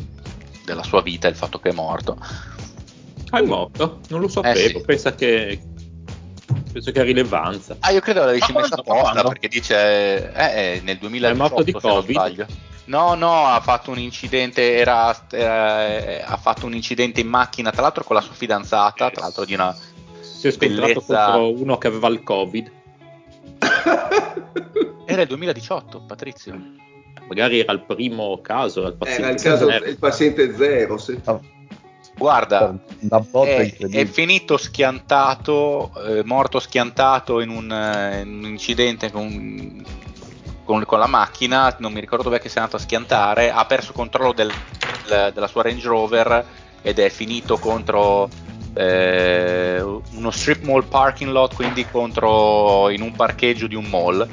[0.64, 2.16] della sua vita è il fatto che è morto
[3.30, 4.00] Ah, è morto?
[4.08, 4.58] Non lo sapevo.
[4.58, 4.80] Eh sì.
[4.84, 5.60] Pensa che.
[6.72, 7.76] Penso che ha rilevanza.
[7.80, 10.32] Ah, io credo l'avessi messa apposta perché dice.
[10.32, 12.46] Eh, eh, nel 2018 è morto di Covid.
[12.86, 14.76] No, no, ha fatto un incidente.
[14.76, 19.10] Era, era, eh, ha fatto un incidente in macchina, tra l'altro con la sua fidanzata.
[19.10, 19.76] Tra l'altro di una.
[20.20, 22.72] Si è scontrato contro uno che aveva il Covid.
[25.06, 26.60] Era il 2018, Patrizio.
[27.28, 28.80] Magari era il primo caso.
[28.80, 31.18] Era il paziente, era il, caso, il paziente zero, sì.
[31.24, 31.40] Oh.
[32.18, 32.74] Guarda,
[33.44, 39.84] è, è, finito schiantato, eh, morto schiantato in un, eh, in un incidente con,
[40.64, 43.64] con, con, la macchina, non mi ricordo dove che si è andato a schiantare, ha
[43.66, 44.50] perso controllo del,
[45.06, 46.44] del, della sua Range Rover
[46.82, 48.28] ed è finito contro
[48.78, 54.26] eh, uno strip mall parking lot, quindi contro in un parcheggio di un mall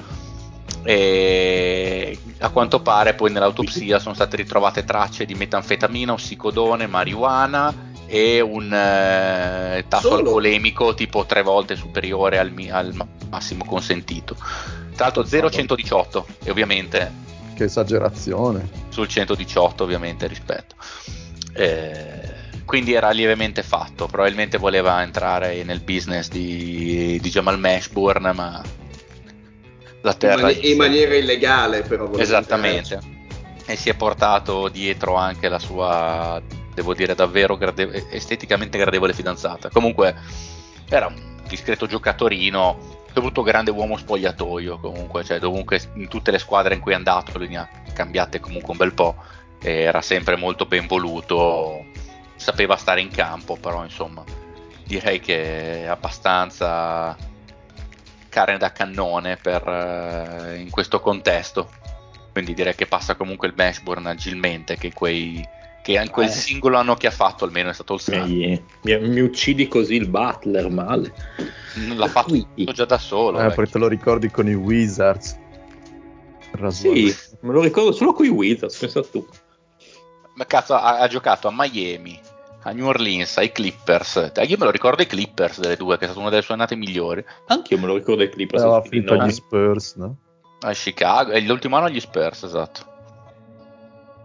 [0.84, 7.74] e a quanto pare poi nell'autopsia sono state ritrovate tracce di metanfetamina, ossicodone, marijuana
[8.06, 10.20] e un eh, tasso Solo?
[10.20, 12.94] alcolemico tipo tre volte superiore al, al
[13.30, 14.36] massimo consentito.
[14.96, 17.24] Tra l'altro 0,118 e ovviamente...
[17.56, 18.70] Che esagerazione.
[18.90, 20.76] Sul 118 ovviamente rispetto.
[21.54, 22.15] Eh,
[22.66, 28.62] quindi era lievemente fatto, probabilmente voleva entrare nel business di, di Jamal Mashburn, ma
[30.02, 33.14] la terra in, man- in maniera illegale però esattamente.
[33.68, 36.42] E si è portato dietro anche la sua
[36.74, 39.70] devo dire davvero grade- esteticamente gradevole fidanzata.
[39.70, 40.14] Comunque
[40.90, 45.24] era un discreto giocatorino soprattutto grande uomo spogliatoio comunque.
[45.24, 48.72] Cioè dovunque in tutte le squadre in cui è andato lui ne ha cambiate comunque
[48.72, 49.16] un bel po'
[49.62, 51.86] era sempre molto ben voluto
[52.36, 54.24] sapeva stare in campo però insomma
[54.86, 57.18] direi che è abbastanza
[58.36, 61.70] carne da cannone per, uh, in questo contesto.
[62.34, 65.42] Quindi direi che passa comunque il Mashburn agilmente, che, quei,
[65.82, 66.32] che in quel eh.
[66.32, 68.28] singolo anno che ha fatto almeno è stato il sangue.
[68.28, 71.14] Mi, mi, mi, uccidi così il Butler male.
[71.96, 72.36] L'ha fatto
[72.74, 73.40] già da solo.
[73.40, 75.44] Eh, perché te lo ricordi con i Wizards.
[76.70, 79.26] Sì, me lo ricordo solo con i Wizards, pensa tu.
[80.36, 82.20] Ma cazzo, ha, ha giocato a Miami,
[82.64, 84.32] a New Orleans, ai Clippers.
[84.34, 86.54] Eh, io me lo ricordo ai Clippers delle due, che è stata una delle sue
[86.54, 87.24] annate migliori.
[87.48, 88.64] Anche io me lo ricordo ai Clippers.
[88.64, 90.18] Aveva finito agli Spurs, no?
[90.62, 92.94] A Chicago, è l'ultimo anno agli Spurs, esatto.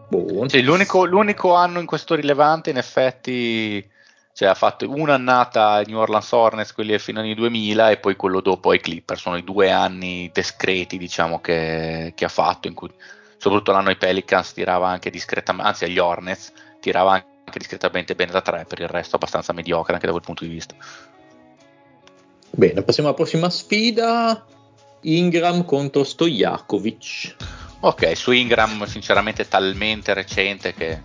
[0.09, 0.49] Boh.
[0.49, 3.89] Cioè, l'unico, l'unico, anno in questo rilevante, in effetti,
[4.33, 8.41] cioè, ha fatto un'annata ai New Orleans Hornets, quelli fino agli 2000, e poi quello
[8.41, 9.21] dopo ai Clippers.
[9.21, 12.91] Sono i due anni discreti, diciamo, che, che ha fatto, in cui
[13.41, 18.43] soprattutto l'anno ai Pelicans tirava anche discretamente, anzi agli Hornets tirava anche discretamente bene da
[18.43, 20.75] 3, per il resto abbastanza mediocre anche da quel punto di vista.
[22.51, 24.45] Bene, passiamo alla prossima sfida.
[25.03, 27.37] Ingram contro Stojakovic.
[27.81, 31.01] Ok, su Ingram sinceramente talmente recente che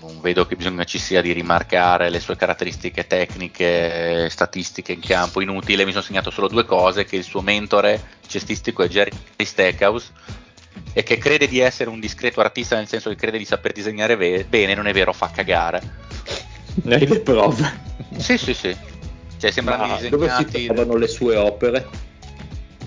[0.00, 5.40] non vedo che bisogna ci sia di rimarcare le sue caratteristiche tecniche, statistiche in campo
[5.40, 5.86] inutile.
[5.86, 10.40] Mi sono segnato solo due cose, che il suo mentore cestistico è Jerry Stackhouse
[10.92, 14.16] e che crede di essere un discreto artista nel senso che crede di saper disegnare
[14.16, 15.80] ve- bene, non è vero, fa cagare.
[16.84, 17.80] Ne hai le prove?
[18.16, 18.76] Sì, sì, sì.
[19.38, 20.16] Cioè, sembrano Ma disegnati...
[20.16, 21.88] dove si trovano le sue opere?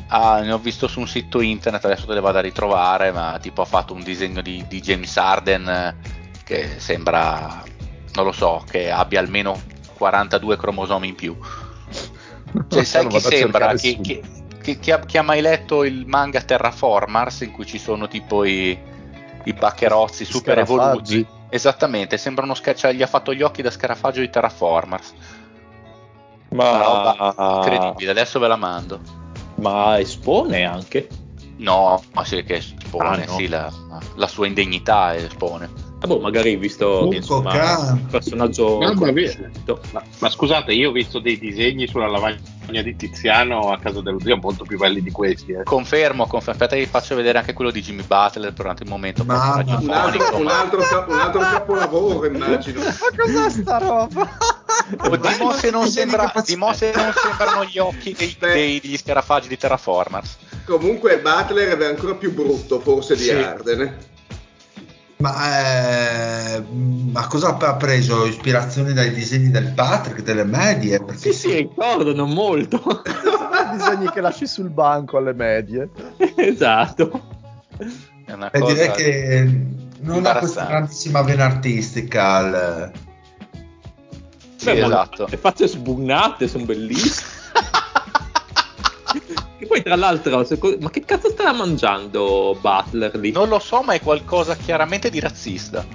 [0.08, 3.38] Ah, ne ho visto su un sito internet, adesso te le vado a ritrovare, ma
[3.42, 5.96] tipo ha fatto un disegno di, di James Arden
[6.44, 7.64] che sembra,
[8.14, 9.60] non lo so, che abbia almeno
[9.98, 11.36] 42 cromosomi in più.
[12.70, 13.74] Cioè, sai chi sembra?
[13.74, 14.22] Chi, chi-
[14.66, 18.43] chi- chi ha, chi ha mai letto il manga Terraformars in cui ci sono tipo
[18.43, 18.76] i,
[19.43, 21.26] i baccherozzi super evoluti?
[21.49, 25.13] Esattamente, sembra uno sca- gli ha fatto gli occhi da scarafaggio di Terraformars.
[26.49, 28.99] Una roba Ma, incredibile, adesso ve la mando.
[29.57, 31.07] ma espone anche.
[31.57, 33.32] No, ma sì che espone, Ah, no.
[33.38, 33.72] sì, la,
[34.16, 35.70] la sua indegnità espone.
[36.06, 39.82] Ah, boh, magari visto che insomma, un personaggio conosciuto.
[39.91, 42.38] Ma, ma scusate, io ho visto dei disegni sulla lavagna
[42.68, 45.53] di Tiziano a casa dello zio molto più belli di questi.
[45.53, 45.64] Eh.
[45.64, 46.62] Confermo, confermo.
[46.62, 49.93] Aspetta, vi faccio vedere anche quello di Jimmy Butler durante il momento proprio Un radiofonico,
[50.24, 52.82] altro, un, ma- altro, cap- un altro capolavoro, immagino.
[52.82, 54.38] Ma cos'è sta roba?
[54.99, 56.32] Oh, Dimo se non, sembra.
[56.45, 60.38] Dimo se non sembrano gli occhi dei, dei- degli scarafaggi di Terraformers.
[60.66, 63.32] Comunque Butler è ancora più brutto forse di Sì.
[63.32, 64.14] Arden.
[65.18, 65.22] Eh.
[65.24, 66.63] Ma, eh,
[67.11, 68.26] ma cosa ha preso?
[68.26, 71.03] Ispirazioni dai disegni del Patrick, delle medie?
[71.03, 72.82] Perché Sì, si ricordano molto.
[73.72, 75.89] disegni che lasci sul banco alle medie.
[76.36, 77.22] esatto.
[78.26, 79.59] È una E cosa direi che
[80.01, 82.39] non ha questa grandissima vena artistica.
[82.39, 82.91] il-
[84.57, 85.28] Sì, Beh, esatto.
[85.30, 87.34] Le facce sbugnate sono bellissime.
[89.66, 93.32] Che poi, tra l'altro, seco- ma che cazzo stava mangiando Butler lì?
[93.32, 95.86] Non lo so, ma è qualcosa chiaramente di razzista.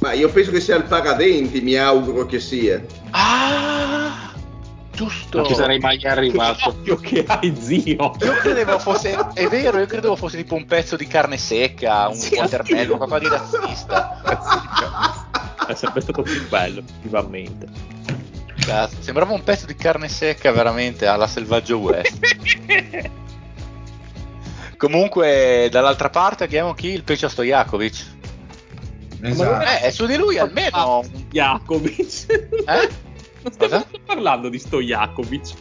[0.00, 2.82] Ma io penso che sia il paradenti, mi auguro che sia.
[3.10, 4.32] Ah,
[4.92, 5.38] giusto.
[5.38, 6.70] Non ci sarei mai arrivato.
[6.70, 8.14] Occhio che hai, zio.
[8.22, 12.14] Io credevo fosse, è vero, io credevo fosse tipo un pezzo di carne secca, un
[12.14, 12.96] Sì, watermelon, anch'io.
[12.96, 14.20] qualcosa di razzista.
[15.70, 17.66] È sempre stato più bello, effettivamente.
[18.70, 22.18] Cazzo, sembrava un pezzo di carne secca veramente alla Selvaggio West.
[24.76, 26.88] Comunque, dall'altra parte abbiamo chi?
[26.88, 28.06] Il Pecia Stojakovic.
[29.22, 29.84] Esatto.
[29.84, 31.02] Eh, su di lui almeno.
[31.30, 32.26] Jakovic.
[32.66, 33.08] Eh?
[33.42, 33.86] Non stiamo Cosa?
[34.04, 35.52] parlando di Stojakovic.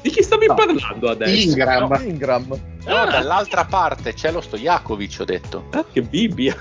[0.00, 0.54] Di chi stavi No.
[0.54, 1.48] parlando adesso?
[1.48, 1.88] Ingram.
[1.90, 2.46] No, Ingram.
[2.84, 5.66] No, Ah, dall'altra parte c'è lo Stojakovic, ho detto.
[5.72, 6.56] ah, che Bibbia.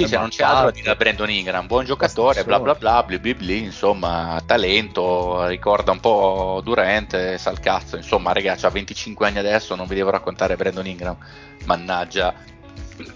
[0.00, 3.18] Sì, Eh, se non c'è altro a Brandon Ingram, buon giocatore, bla bla bla, bli
[3.18, 9.26] bli bli, insomma, talento, ricorda un po' Durant, sa il cazzo, insomma, ragazzi, ha 25
[9.26, 11.16] anni adesso, non vi devo raccontare Brandon Ingram,
[11.64, 12.34] mannaggia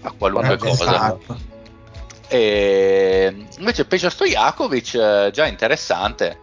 [0.01, 0.83] a qualunque cosa.
[0.83, 1.53] Esatto.
[2.27, 6.39] E invece Peja Stojakovic, eh, già interessante,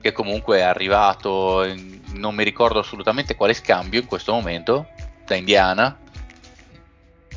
[0.00, 4.86] che comunque è arrivato, in- non mi ricordo assolutamente quale scambio in questo momento,
[5.26, 5.98] da Indiana,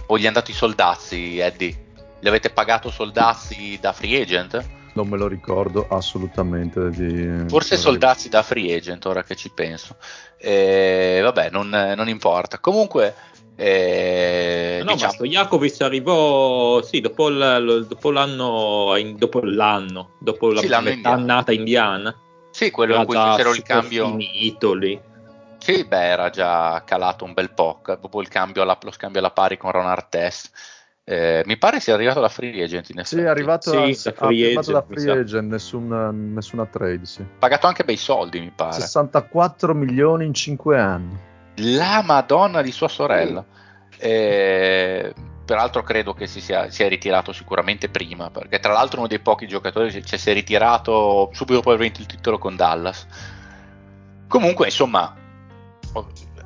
[0.07, 1.82] o gli hanno dato i soldazzi, Eddie?
[2.23, 4.65] Li avete pagato soldazzi da free agent?
[4.93, 6.89] Non me lo ricordo assolutamente.
[6.89, 7.49] Di...
[7.49, 9.97] Forse soldazzi da free agent, ora che ci penso.
[10.37, 12.59] Eh, vabbè, non, non importa.
[12.59, 13.13] Comunque,
[13.57, 20.49] eh, No, diciamo, ma Stojakovic arrivò sì, dopo, lo- dopo l'anno, in- dopo l'anno, dopo
[20.53, 21.19] la Sì, l'anno metà indiano.
[21.21, 22.15] annata indiana.
[22.51, 24.05] sì, quello in cui già fecero il cambio.
[24.07, 24.97] finito lì.
[25.57, 29.31] Sì, beh, era già calato un bel po', dopo il cambio alla- lo scambio alla
[29.31, 30.51] pari con Ron Artest.
[31.05, 33.21] Eh, mi pare sia arrivato da free agent in Sì, effetti.
[33.23, 37.05] è arrivato Sì, a, da ha free da agent, mi free agent, nessuna, nessuna trade,
[37.05, 37.25] sì.
[37.39, 38.79] Pagato anche bei soldi, mi pare.
[38.79, 41.17] 64 milioni in 5 anni.
[41.57, 43.43] La Madonna di sua sorella.
[43.97, 45.13] Eh,
[45.45, 49.45] peraltro credo che si sia, sia ritirato sicuramente prima, perché tra l'altro uno dei pochi
[49.45, 53.05] giocatori cioè, si è ritirato subito dopo aver vinto il titolo con Dallas.
[54.29, 55.13] Comunque, insomma,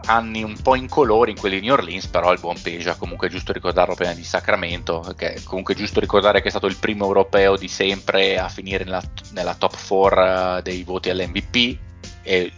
[0.08, 3.30] anni un po' incolori in quelli di New Orleans, però il buon Peja, comunque è
[3.30, 7.06] giusto ricordarlo prima di Sacramento, che comunque è giusto ricordare che è stato il primo
[7.06, 11.78] europeo di sempre a finire nella, nella top 4 dei voti all'MVP
[12.24, 12.52] e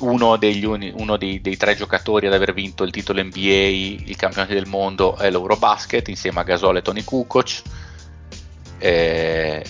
[0.00, 4.16] uno, degli uni- uno dei, dei tre giocatori ad aver vinto il titolo NBA, il
[4.16, 7.62] campionato del mondo è l'Eurobasket insieme a Gasol e Tony Kukoc.
[8.78, 9.64] Eh,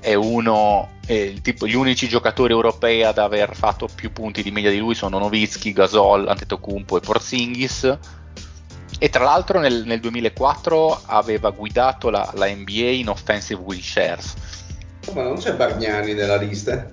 [0.00, 4.50] è uno, è il tipo, gli unici giocatori europei ad aver fatto più punti di
[4.50, 7.98] media di lui sono Novitsky, Gasol, Antetokounmpo e Porzingis.
[8.98, 14.34] E tra l'altro nel, nel 2004 aveva guidato la, la NBA in offensive win shares.
[15.14, 16.90] Ma non c'è Bargnani nella lista?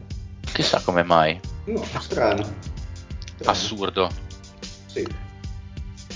[0.52, 1.40] Chissà come mai.
[1.66, 2.44] No, strano.
[2.44, 3.52] Strano.
[3.52, 4.10] Assurdo.
[4.86, 5.06] Sì.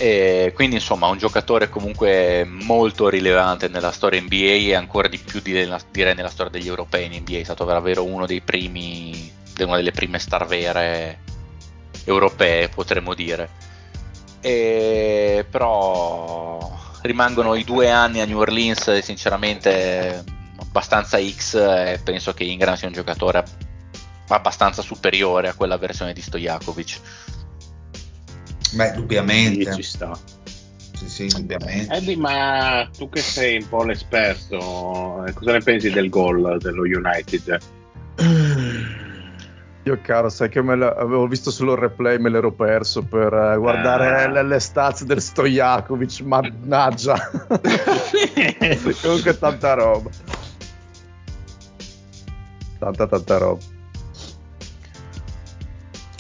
[0.04, 5.42] E quindi insomma un giocatore comunque molto rilevante nella storia NBA e ancora di più
[5.42, 9.92] direi nella storia degli europei in NBA, è stato davvero uno dei primi, una delle
[9.92, 11.20] prime star vere
[12.06, 13.48] europee potremmo dire.
[14.40, 20.24] e però rimangono i due anni a New Orleans e sinceramente
[20.58, 23.44] abbastanza X e penso che Ingram sia un giocatore
[24.30, 27.00] abbastanza superiore a quella versione di Stojakovic.
[28.72, 29.72] Beh, indubbiamente.
[29.72, 30.18] Sì, ci sta.
[30.94, 31.94] Sì, sì, indubbiamente.
[31.96, 36.84] Eddie, ma tu che sei un po' l'esperto, eh, cosa ne pensi del gol dello
[36.84, 37.58] United?
[39.84, 43.58] Io caro, sai che me l'avevo visto solo il replay, me l'ero perso per eh,
[43.58, 44.28] guardare Ah.
[44.30, 47.16] le, le stats del Stojakovic, mannaggia.
[49.02, 50.10] Comunque tanta roba.
[52.78, 53.62] Tanta tanta roba.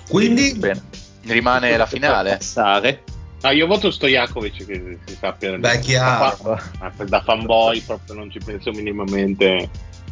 [0.09, 0.81] Quindi, Bene,
[1.23, 2.37] rimane la finale.
[2.37, 3.03] Passare.
[3.41, 5.57] Ah, io voto Stojakovic, che si sappia.
[5.57, 6.37] Beh, chiaro.
[6.43, 9.69] Da, fa- da fanboy proprio non ci penso minimamente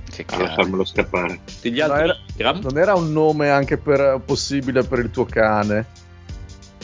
[0.09, 1.39] Che a lasciarmelo scappare.
[1.63, 2.51] No, altri era-?
[2.53, 5.85] Non era un nome anche per, possibile per il tuo cane?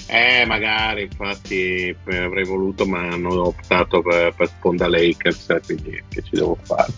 [0.07, 6.35] Eh, magari, infatti avrei voluto, ma hanno optato per, per Sponda Lakers, quindi che ci
[6.35, 6.93] devo fare?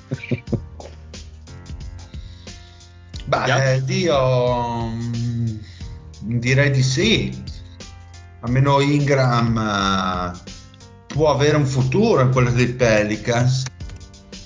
[3.23, 5.26] beh, io mm,
[6.27, 7.43] direi di sì.
[8.41, 10.39] Almeno Ingram eh,
[11.07, 13.63] può avere un futuro in quella dei Pelicans.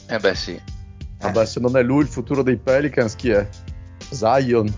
[0.07, 0.59] Eh beh sì.
[1.19, 3.47] Vabbè, se non è lui il futuro dei Pelicans, chi è?
[4.09, 4.73] Zion.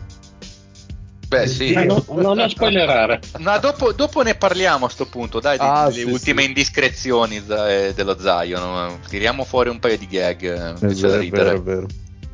[1.28, 1.74] Beh sì.
[1.74, 3.20] No- non non spoilerare.
[3.40, 6.48] No, dopo, dopo ne parliamo a sto punto, dai, Ah, delle sì, ultime sì.
[6.50, 9.00] indiscrezioni eh, dello Zion.
[9.08, 11.44] Tiriamo fuori un paio di gag eh, È vero, è ridere.
[11.44, 11.88] vero, è vero.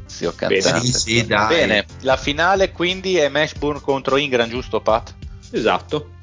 [0.09, 0.83] Sì, ho Bene.
[0.83, 1.23] Sì.
[1.23, 5.13] Bene, la finale quindi è Mashburn contro Ingram, giusto Pat?
[5.51, 6.17] Esatto.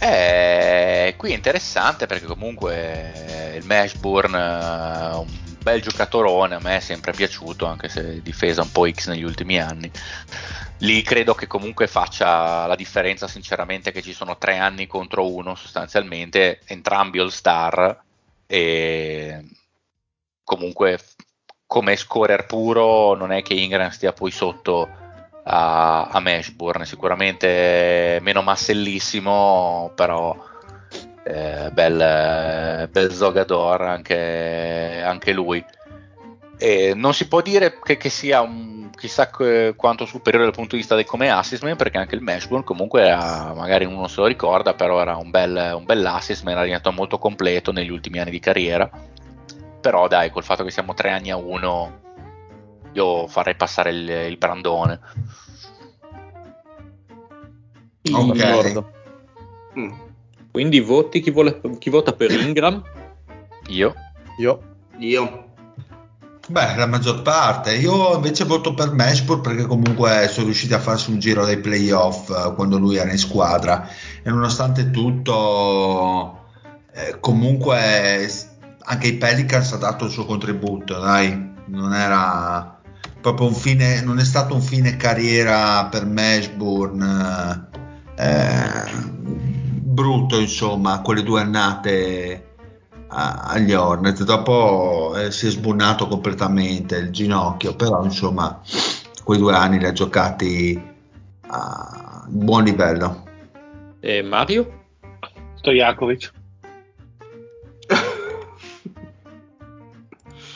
[0.00, 5.26] Eh, qui è interessante perché comunque eh, il Mashburn è un
[5.60, 9.60] bel giocatorone, a me è sempre piaciuto, anche se difesa un po' X negli ultimi
[9.60, 9.90] anni.
[10.78, 15.54] Lì credo che comunque faccia la differenza, sinceramente, che ci sono tre anni contro uno,
[15.54, 18.00] sostanzialmente, entrambi all star
[18.46, 19.44] e
[20.44, 20.98] comunque
[21.68, 24.88] come scorer puro non è che Ingram stia poi sotto
[25.44, 30.34] a, a Mashburn, sicuramente meno massellissimo, però
[31.22, 35.62] eh, bel, bel Zogador anche, anche lui.
[36.56, 39.30] E non si può dire che, che sia un, chissà
[39.76, 43.52] quanto superiore dal punto di vista del come assistman, perché anche il Mashburn comunque era,
[43.54, 47.18] magari uno se lo ricorda, però era un bel, un bel assistman, era diventato molto
[47.18, 48.90] completo negli ultimi anni di carriera.
[49.88, 52.00] Però dai, col fatto che siamo tre anni a uno,
[52.92, 55.00] io farei passare il, il brandone.
[58.12, 58.84] Ok.
[59.78, 59.92] Mm.
[60.50, 62.82] Quindi voti chi, vuole- chi vota per Ingram?
[63.68, 63.94] Io?
[64.36, 64.60] Io
[64.98, 65.52] Io.
[66.48, 67.74] Beh, la maggior parte.
[67.76, 72.28] Io invece voto per Mashburn perché comunque sono riusciti a farsi un giro dai playoff
[72.28, 73.88] eh, quando lui era in squadra
[74.22, 76.44] e nonostante tutto
[76.92, 78.28] eh, comunque
[78.90, 82.80] anche i Pelicans ha dato il suo contributo, dai, non era
[83.20, 87.68] proprio un fine, non è stato un fine carriera per Mashburn
[88.16, 92.46] eh, eh, brutto insomma, quelle due annate
[93.08, 98.60] a- agli Hornet dopo eh, si è sbunnato completamente il ginocchio però insomma
[99.24, 100.78] quei due anni li ha giocati
[101.46, 103.24] a buon livello
[104.00, 104.84] E Mario?
[105.54, 106.32] Stojakovic.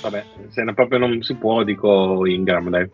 [0.03, 2.90] Vabbè, se ne proprio non si può, dico Ingram, dai.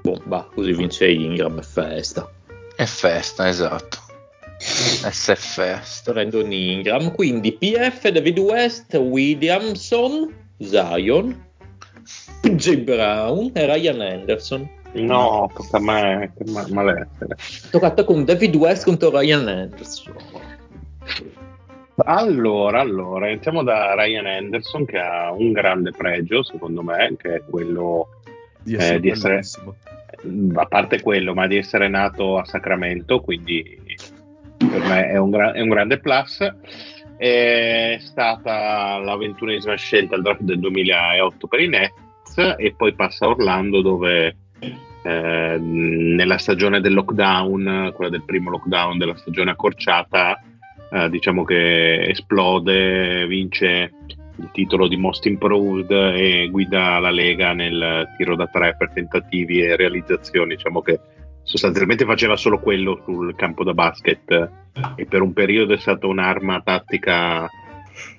[0.00, 2.30] Boh, bah, così vince Ingram e festa.
[2.76, 3.98] È festa, esatto.
[4.58, 6.12] S è festa.
[6.12, 11.44] Brandon Ingram, quindi PF, David West, Williamson, Zion,
[12.42, 12.76] J.
[12.76, 14.68] Brown e Ryan Anderson.
[14.92, 17.36] No, tocca a me, che ma- malessere.
[17.70, 20.14] Toccata con David West contro Ryan Anderson.
[22.04, 27.42] Allora, allora, iniziamo da Ryan Anderson che ha un grande pregio, secondo me, che è
[27.48, 28.08] quello,
[28.62, 29.74] di Eh, essere, di essere- bellissimo.
[30.54, 33.78] a parte quello, ma di essere nato a Sacramento, quindi
[34.58, 36.38] per me è un, gra- è un grande plus.
[37.16, 43.26] È stata la ventunesima scelta al draft del 2008 per i Nets e poi passa
[43.26, 44.36] a Orlando dove
[45.02, 50.38] eh, nella stagione del lockdown, quella del primo lockdown della stagione accorciata,
[50.90, 53.92] eh, diciamo che esplode, vince
[54.36, 59.60] il titolo di Most Improved e guida la Lega nel tiro da tre per tentativi
[59.60, 60.56] e realizzazioni.
[60.56, 60.98] Diciamo che
[61.42, 64.50] sostanzialmente faceva solo quello sul campo da basket
[64.96, 67.48] e per un periodo è stata un'arma tattica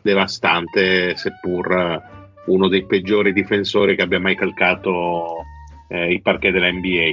[0.01, 2.01] devastante, seppur
[2.45, 5.45] uno dei peggiori difensori che abbia mai calcato
[5.87, 7.09] eh, i parquet della NBA.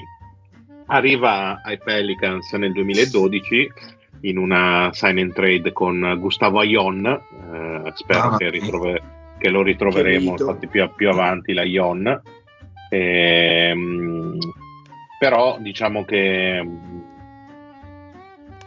[0.86, 3.70] Arriva ai Pelicans nel 2012
[4.22, 9.02] in una sign and trade con Gustavo Aion, eh, spero Ah, che, ritrove-
[9.38, 12.20] che lo ritroveremo infatti più, più avanti la Ion.
[12.90, 14.38] Ehm,
[15.18, 17.00] però diciamo che mm,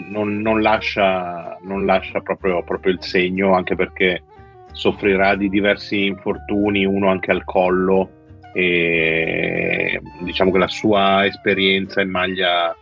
[0.09, 4.23] non, non lascia, non lascia proprio, proprio il segno, anche perché
[4.71, 8.09] soffrirà di diversi infortuni, uno anche al collo,
[8.53, 12.75] e diciamo che la sua esperienza in maglia,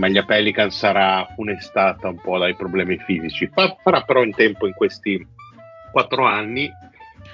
[0.00, 3.48] maglia Pelican sarà funestata un po' dai problemi fisici.
[3.52, 5.24] Fa- farà però in tempo in questi
[5.92, 6.68] quattro anni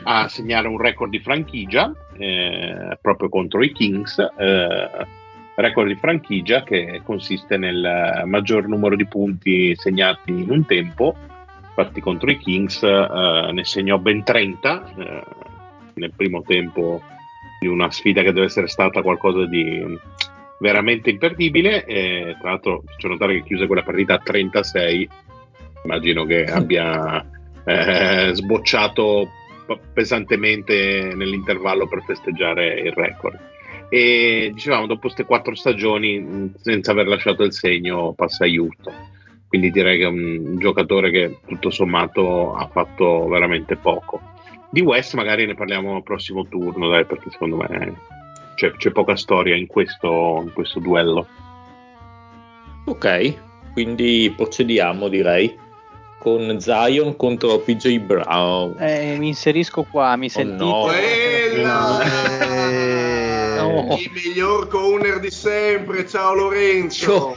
[0.02, 4.18] a segnare un record di franchigia eh, proprio contro i Kings.
[4.18, 11.16] eh, record di franchigia che consiste nel maggior numero di punti segnati in un tempo.
[11.68, 15.24] Infatti, contro i Kings eh, ne segnò ben 30 eh,
[15.94, 17.00] nel primo tempo
[17.60, 19.98] di una sfida che deve essere stata qualcosa di
[20.58, 21.84] veramente imperdibile.
[21.84, 25.08] E, tra l'altro, faccio notare che chiuse quella partita a 36.
[25.84, 27.24] Immagino che abbia
[27.64, 29.28] eh, sbocciato
[29.92, 33.38] pesantemente nell'intervallo per festeggiare il record.
[33.88, 38.94] E dicevamo, dopo queste quattro stagioni, mh, senza aver lasciato il segno, passa a Houston.
[39.48, 44.20] Quindi direi che è un, un giocatore che tutto sommato ha fatto veramente poco.
[44.70, 47.94] Di West magari ne parliamo al prossimo turno, dai, perché secondo me
[48.56, 51.26] c'è, c'è poca storia in questo, in questo duello.
[52.86, 53.34] Ok,
[53.72, 55.56] quindi procediamo direi
[56.18, 58.74] con Zion contro PJ Brown.
[58.80, 60.64] Eh, mi inserisco qua, mi Oh, sentite?
[60.64, 60.82] no.
[60.86, 62.02] Quella!
[62.02, 62.94] Eh,
[63.56, 63.96] No.
[63.98, 67.34] Il miglior corner di sempre, ciao Lorenzo.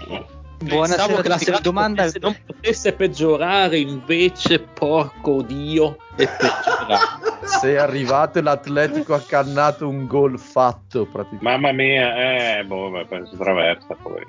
[0.62, 7.38] Buonasera che la serata Domanda- potesse- non potesse peggiorare, invece, porco Dio, è peggiorato.
[7.48, 11.44] se è arrivato l'Atletico ha cannato un gol fatto praticamente.
[11.46, 13.96] Mamma mia, eh, boh, penso traversa.
[14.02, 14.26] Poi.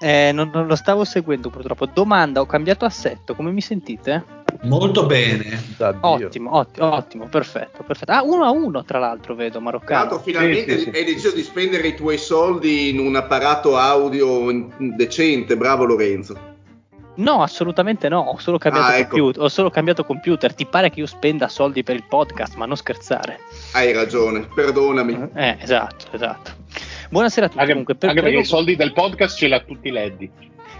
[0.00, 1.86] Eh, non, non lo stavo seguendo purtroppo.
[1.86, 4.44] Domanda, ho cambiato assetto, come mi sentite?
[4.62, 5.62] Molto bene.
[6.00, 8.12] Ottimo, ottimo, ottimo, perfetto, perfetto.
[8.12, 10.00] Ah, uno a uno tra l'altro vedo, Maroccano.
[10.00, 10.98] l'altro finalmente Sì, sì, sì.
[10.98, 16.54] hai deciso di spendere i tuoi soldi in un apparato audio decente, bravo Lorenzo.
[17.18, 19.08] No, assolutamente no, ho solo cambiato Ah, ecco.
[19.16, 19.42] computer.
[19.42, 20.54] Ho solo cambiato computer.
[20.54, 23.38] Ti pare che io spenda soldi per il podcast, ma non scherzare.
[23.72, 25.28] Hai ragione, perdonami.
[25.34, 26.50] Eh, esatto, esatto.
[27.08, 27.60] Buonasera a tutti.
[27.60, 30.30] Anche, comunque, per- anche perché i soldi del podcast ce li ha tutti Leddi.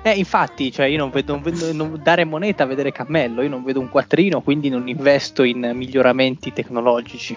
[0.06, 3.48] Eh, infatti, cioè io non vedo, non vedo- non dare moneta a vedere cammello, io
[3.48, 7.36] non vedo un quattrino, quindi non investo in miglioramenti tecnologici.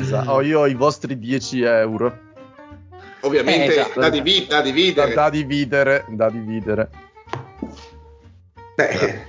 [0.00, 0.28] Esatto.
[0.32, 2.18] Oh, io ho i vostri 10 euro
[3.20, 4.00] Ovviamente Eh, esatto.
[4.00, 5.14] da, divi- da da, dividere.
[5.14, 6.04] da dividere.
[6.08, 6.90] Da dividere.
[8.74, 9.26] Beh,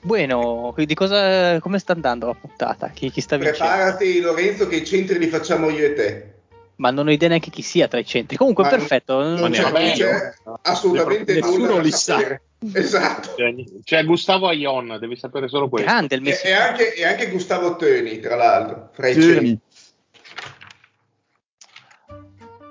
[0.00, 2.88] Bueno, di cosa, come sta andando la puntata?
[2.88, 3.58] Chi, chi sta vincendo?
[3.72, 6.33] preparati Lorenzo che i centri li facciamo io e te.
[6.76, 8.36] Ma non ho idea neanche chi sia tra i centri.
[8.36, 9.22] Comunque, Ma perfetto.
[9.22, 9.70] Non non c'è, so.
[9.70, 12.40] non c'è assolutamente Nessuno nulla da li sa.
[12.72, 13.34] Esatto.
[13.36, 13.54] C'è,
[13.84, 15.88] c'è Gustavo Aion, devi sapere solo questo.
[15.88, 16.46] Grande il E, Messi.
[16.46, 19.58] e anche, e anche Gustavo Töni, tra l'altro, fra i centri.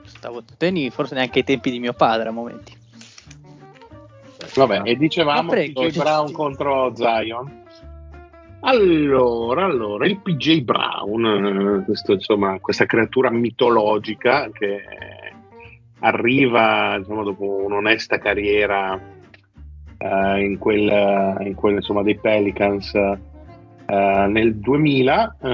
[0.06, 2.78] Stavo Teni, forse neanche ai tempi di mio padre a momenti.
[4.56, 7.63] Vabbè, e dicevamo Ma prego, Brown contro Zion.
[8.66, 11.26] Allora, allora, il PJ Brown,
[11.82, 14.82] eh, questo, insomma, questa creatura mitologica che
[16.00, 18.98] arriva diciamo, dopo un'onesta carriera
[19.98, 25.50] eh, in quel, in quel, insomma, dei Pelicans eh, nel 2000 eh,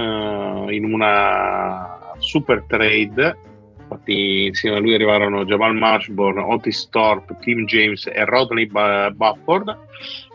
[0.75, 3.37] in una super trade.
[3.79, 9.75] Infatti insieme a lui arrivarono Jamal Mashburn, Otis Thorpe, Tim James e Rodney Bu- Bufford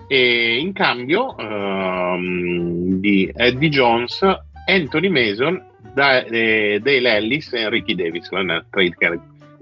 [0.07, 4.21] e in cambio ehm, di Eddie Jones,
[4.67, 9.19] Anthony Mason, da, eh, Dale Ellis e Ricky Davis, una trade che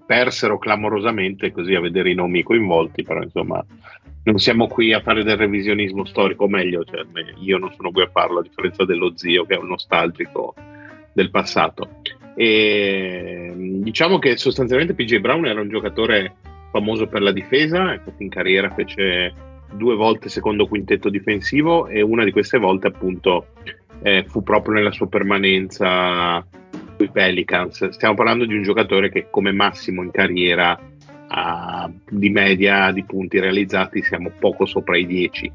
[0.07, 3.65] persero clamorosamente così a vedere i nomi coinvolti, però insomma
[4.25, 7.05] non siamo qui a fare del revisionismo storico, o meglio, cioè,
[7.41, 10.55] io non sono qui a farlo a differenza dello zio che è un nostalgico
[11.13, 12.01] del passato.
[12.35, 16.35] E, diciamo che sostanzialmente PJ Brown era un giocatore
[16.71, 19.35] famoso per la difesa, infatti in carriera fece
[19.75, 23.47] due volte secondo quintetto difensivo e una di queste volte appunto
[24.03, 26.45] eh, fu proprio nella sua permanenza
[26.97, 27.89] sui Pelicans.
[27.89, 30.79] Stiamo parlando di un giocatore che come massimo in carriera
[31.35, 35.53] ha di media di punti realizzati siamo poco sopra i 10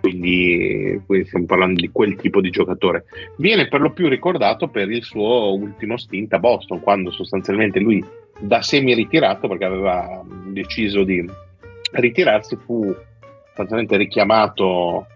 [0.00, 3.04] quindi, quindi stiamo parlando di quel tipo di giocatore
[3.36, 8.02] viene per lo più ricordato per il suo ultimo stint a Boston quando sostanzialmente lui
[8.38, 11.22] da semi ritirato perché aveva deciso di
[11.92, 12.94] ritirarsi fu
[13.60, 15.06] sostanzialmente richiamato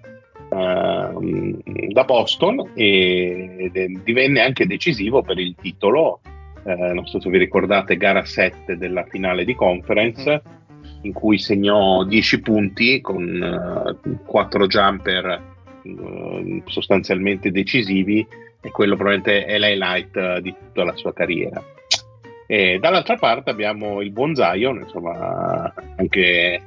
[0.50, 3.70] ehm, da Boston e,
[4.02, 6.20] divenne anche decisivo per il titolo
[6.64, 10.42] eh, non so se vi ricordate gara 7 della finale di conference
[11.02, 15.42] in cui segnò 10 punti con uh, 4 jumper
[15.82, 18.26] uh, sostanzialmente decisivi
[18.62, 21.62] e quello probabilmente è l'highlight di tutta la sua carriera.
[22.46, 26.62] E dall'altra parte abbiamo il buon Zion, insomma, anche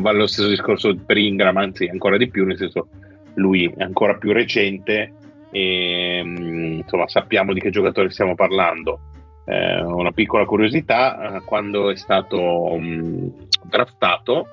[0.00, 2.88] va lo stesso discorso per Ingram, anzi ancora di più, nel senso
[3.34, 5.12] lui è ancora più recente
[5.50, 9.00] e insomma sappiamo di che giocatore stiamo parlando.
[9.44, 14.46] Eh, una piccola curiosità, eh, quando è stato mh, draftato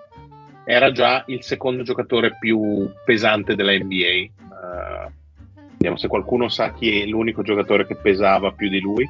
[0.65, 4.05] era già il secondo giocatore più pesante della NBA.
[4.05, 4.32] Eh,
[5.71, 9.05] vediamo se qualcuno sa chi è l'unico giocatore che pesava più di lui.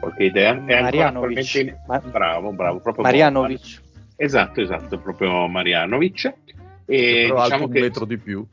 [0.00, 0.52] Qualche idea?
[0.64, 1.54] È Marianovic.
[1.54, 1.76] In...
[2.10, 3.82] Bravo, bravo, proprio Marianovic.
[4.22, 6.34] Esatto, esatto, proprio Marianovic.
[6.84, 7.80] E Però diciamo un che...
[7.80, 8.44] metro di più.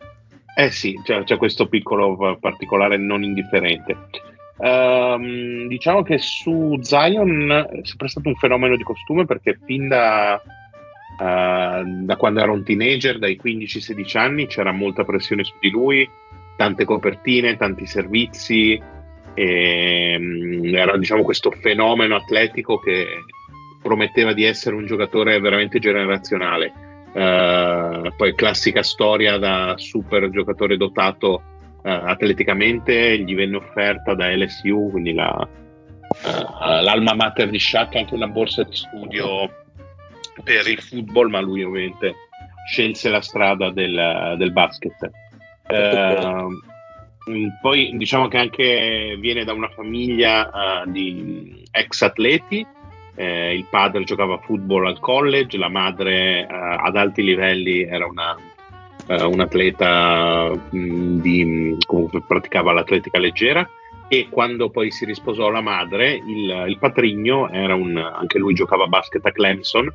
[0.56, 3.98] Eh sì, c'è, c'è questo piccolo particolare non indifferente.
[4.60, 10.42] Um, diciamo che su Zion è sempre stato un fenomeno di costume perché fin da,
[10.42, 16.10] uh, da quando era un teenager, dai 15-16 anni, c'era molta pressione su di lui,
[16.56, 18.82] tante copertine, tanti servizi,
[19.34, 23.06] e, um, era diciamo questo fenomeno atletico che
[23.88, 26.74] prometteva di essere un giocatore veramente generazionale.
[27.14, 31.42] Uh, poi classica storia da super giocatore dotato
[31.78, 38.14] uh, atleticamente, gli venne offerta da LSU, quindi la, uh, l'alma mater di Shaq, anche
[38.14, 39.50] una borsa di studio
[40.44, 42.14] per il football, ma lui ovviamente
[42.70, 45.10] scelse la strada del, del basket.
[47.62, 52.66] poi diciamo che anche viene da una famiglia di ex atleti,
[53.18, 58.06] eh, il padre giocava a football al college, la madre eh, ad alti livelli era
[58.06, 58.38] una,
[59.08, 63.68] eh, un atleta mh, di, comunque praticava l'atletica leggera
[64.08, 68.84] e quando poi si risposò la madre, il, il patrigno era un, anche lui giocava
[68.84, 69.92] a basket a Clemson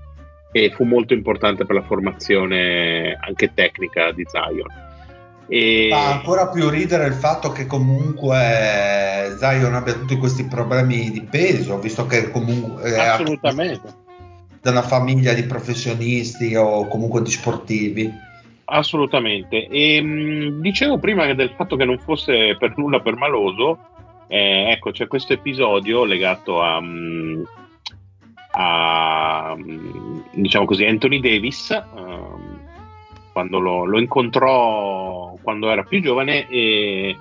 [0.50, 4.90] e fu molto importante per la formazione anche tecnica di Zion.
[5.48, 5.88] E...
[5.90, 11.78] Fa ancora più ridere il fatto che comunque Zion abbia tutti questi problemi di peso,
[11.78, 14.00] visto che comunque assolutamente
[14.62, 18.10] da una famiglia di professionisti o comunque di sportivi.
[18.66, 19.66] Assolutamente.
[19.66, 23.78] E mh, dicevo prima del fatto che non fosse per nulla permaloso,
[24.28, 27.44] eh, ecco, c'è questo episodio legato a, mh,
[28.52, 29.56] a
[30.32, 31.68] diciamo così, Anthony Davis.
[31.94, 32.60] Uh,
[33.32, 37.16] quando lo, lo, incontrò quando era più giovane e,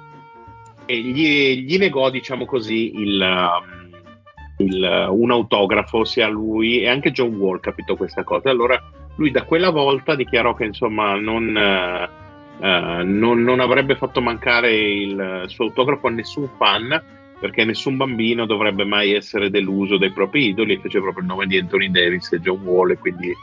[0.85, 7.11] e gli, gli, negò, diciamo così, il, um, il, un autografo sia lui e anche
[7.11, 8.49] John Wall capito questa cosa.
[8.49, 8.81] Allora
[9.15, 14.73] lui da quella volta dichiarò che insomma non, uh, uh, non, non avrebbe fatto mancare
[14.73, 20.49] il suo autografo a nessun fan perché nessun bambino dovrebbe mai essere deluso dai propri
[20.49, 23.33] idoli e fece proprio il nome di Anthony Davis e John Wall e quindi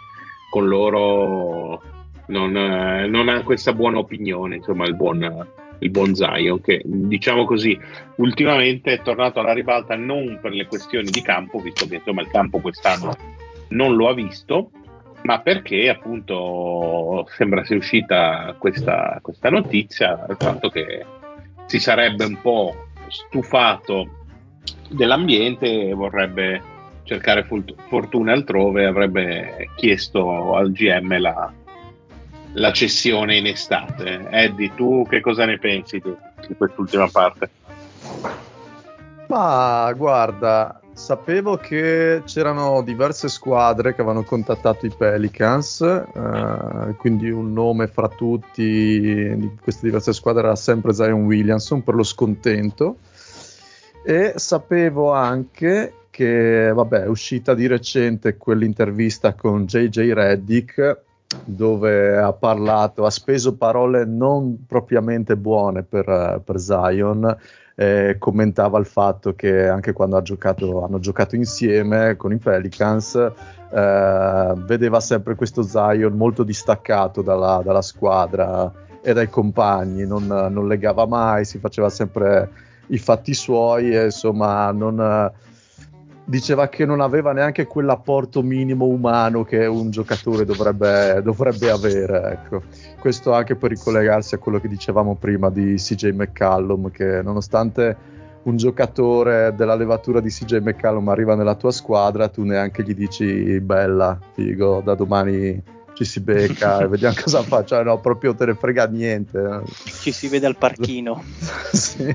[0.51, 1.83] con loro
[2.29, 5.47] non, eh, non, ha questa buona opinione, insomma, il buon,
[5.79, 7.79] il buon Zion, che diciamo così,
[8.17, 12.29] ultimamente è tornato alla ribalta non per le questioni di campo, visto che insomma il
[12.29, 13.15] campo quest'anno
[13.69, 14.71] non lo ha visto,
[15.23, 21.05] ma perché appunto sembra sia uscita questa, questa notizia, il fatto che
[21.67, 24.25] si sarebbe un po' stufato
[24.91, 27.47] dell'ambiente e vorrebbe cercare
[27.89, 31.53] fortuna altrove, avrebbe chiesto al GM la,
[32.53, 34.27] la cessione in estate.
[34.31, 36.15] Eddie, tu che cosa ne pensi di,
[36.47, 37.51] di quest'ultima parte?
[39.29, 47.53] Ma guarda, sapevo che c'erano diverse squadre che avevano contattato i Pelicans, eh, quindi un
[47.53, 48.63] nome fra tutti
[49.37, 52.97] di queste diverse squadre era sempre Zion Williamson per lo scontento.
[54.03, 61.03] E sapevo anche che, vabbè, è uscita di recente quell'intervista con JJ Reddick
[61.45, 67.37] dove ha parlato, ha speso parole non propriamente buone per, per Zion,
[67.75, 74.53] eh, commentava il fatto che anche quando giocato, hanno giocato insieme con i Pelicans, eh,
[74.57, 78.73] vedeva sempre questo Zion molto distaccato dalla, dalla squadra
[79.03, 82.51] e dai compagni, non, non, legava mai, si faceva sempre
[82.89, 85.31] i fatti suoi e insomma non
[86.29, 92.33] diceva che non aveva neanche quell'apporto minimo umano che un giocatore dovrebbe, dovrebbe avere.
[92.33, 92.63] Ecco.
[92.99, 97.97] Questo anche per ricollegarsi a quello che dicevamo prima di CJ McCallum, che nonostante
[98.43, 103.59] un giocatore della levatura di CJ McCallum arriva nella tua squadra, tu neanche gli dici
[103.61, 105.63] bella, figo, da domani
[105.95, 107.65] ci si becca e vediamo cosa fa.
[107.65, 109.63] Cioè, no, proprio te ne frega niente.
[110.03, 111.23] Ci si vede al parchino.
[111.73, 112.15] sì.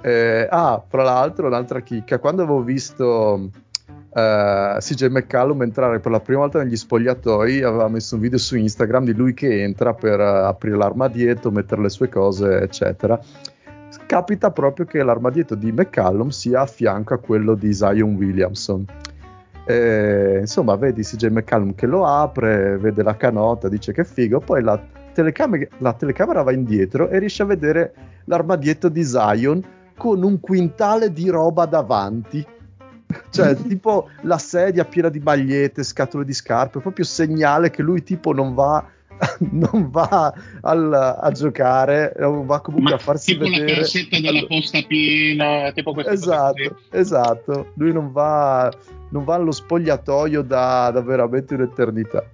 [0.00, 3.50] Eh, ah, fra l'altro, un'altra chicca, quando avevo visto
[4.14, 8.56] eh, CJ McCallum entrare per la prima volta negli spogliatoi, aveva messo un video su
[8.56, 13.18] Instagram di lui che entra per uh, aprire l'armadietto, mettere le sue cose, eccetera.
[14.06, 18.84] Capita proprio che l'armadietto di McCallum sia a fianco a quello di Zion Williamson.
[19.66, 24.62] E, insomma, vedi CJ McCallum che lo apre, vede la canota, dice che figo, poi
[24.62, 24.80] la
[25.12, 27.92] telecamera, la telecamera va indietro e riesce a vedere
[28.24, 29.62] l'armadietto di Zion
[29.98, 32.56] con un quintale di roba davanti
[33.30, 38.32] cioè tipo la sedia piena di magliette, scatole di scarpe, proprio segnale che lui tipo
[38.32, 38.84] non va,
[39.50, 43.70] non va al, a giocare, va comunque Ma a farsi tipo vedere.
[43.70, 47.72] la cassetta della posta piena, tipo queste Esatto, esatto.
[47.74, 48.70] Lui non va,
[49.10, 52.24] non va allo spogliatoio da, da veramente un'eternità.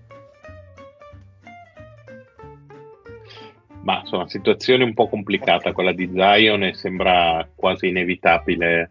[3.84, 8.88] Ma insomma, situazione un po' complicata quella di Zion e sembra quasi inevitabile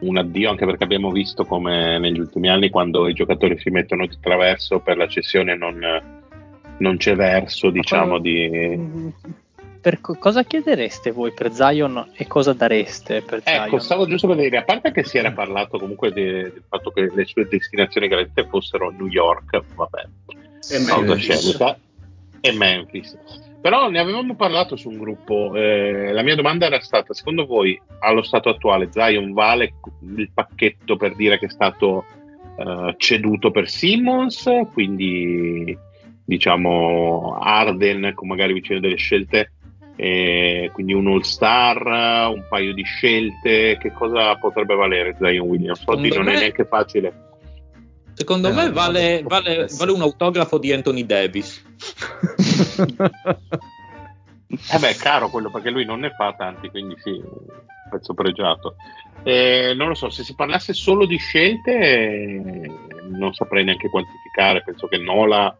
[0.00, 4.06] un addio, anche perché abbiamo visto come negli ultimi anni quando i giocatori si mettono
[4.06, 5.84] di traverso per la cessione non,
[6.78, 8.48] non c'è verso, diciamo, di...
[8.76, 9.08] Mm,
[9.80, 13.64] Per co- cosa chiedereste voi per Zion e cosa dareste per Zion?
[13.66, 16.90] Ecco, stavo giusto per dire, a parte che si era parlato comunque de- del fatto
[16.92, 20.00] che le sue destinazioni gradite fossero New York, vabbè,
[20.70, 20.88] E Memphis.
[20.90, 21.78] autoscelta,
[22.40, 23.18] e Memphis.
[23.60, 25.52] Però ne avevamo parlato su un gruppo.
[25.54, 29.74] eh, la mia domanda era stata: secondo voi, allo stato attuale, Zion vale
[30.16, 32.04] il pacchetto per dire che è stato
[32.56, 34.48] eh, ceduto per Simmons?
[34.72, 35.76] Quindi,
[36.24, 39.52] diciamo, Arden con magari vicino delle scelte,
[39.96, 43.76] eh, quindi un all-star, un paio di scelte.
[43.80, 45.80] Che cosa potrebbe valere Zion Williams?
[45.80, 47.26] Secondo non me- è neanche facile.
[48.18, 51.62] Secondo Eh, me vale, vale- eh, vale un autografo di Anthony Davis.
[54.50, 57.20] Eh beh, è caro quello perché lui non ne fa tanti, quindi sì,
[57.88, 58.76] pezzo pregiato.
[59.22, 62.70] Eh, non lo so, se si parlasse solo di scelte, eh,
[63.10, 64.62] non saprei neanche quantificare.
[64.64, 65.54] Penso che Nola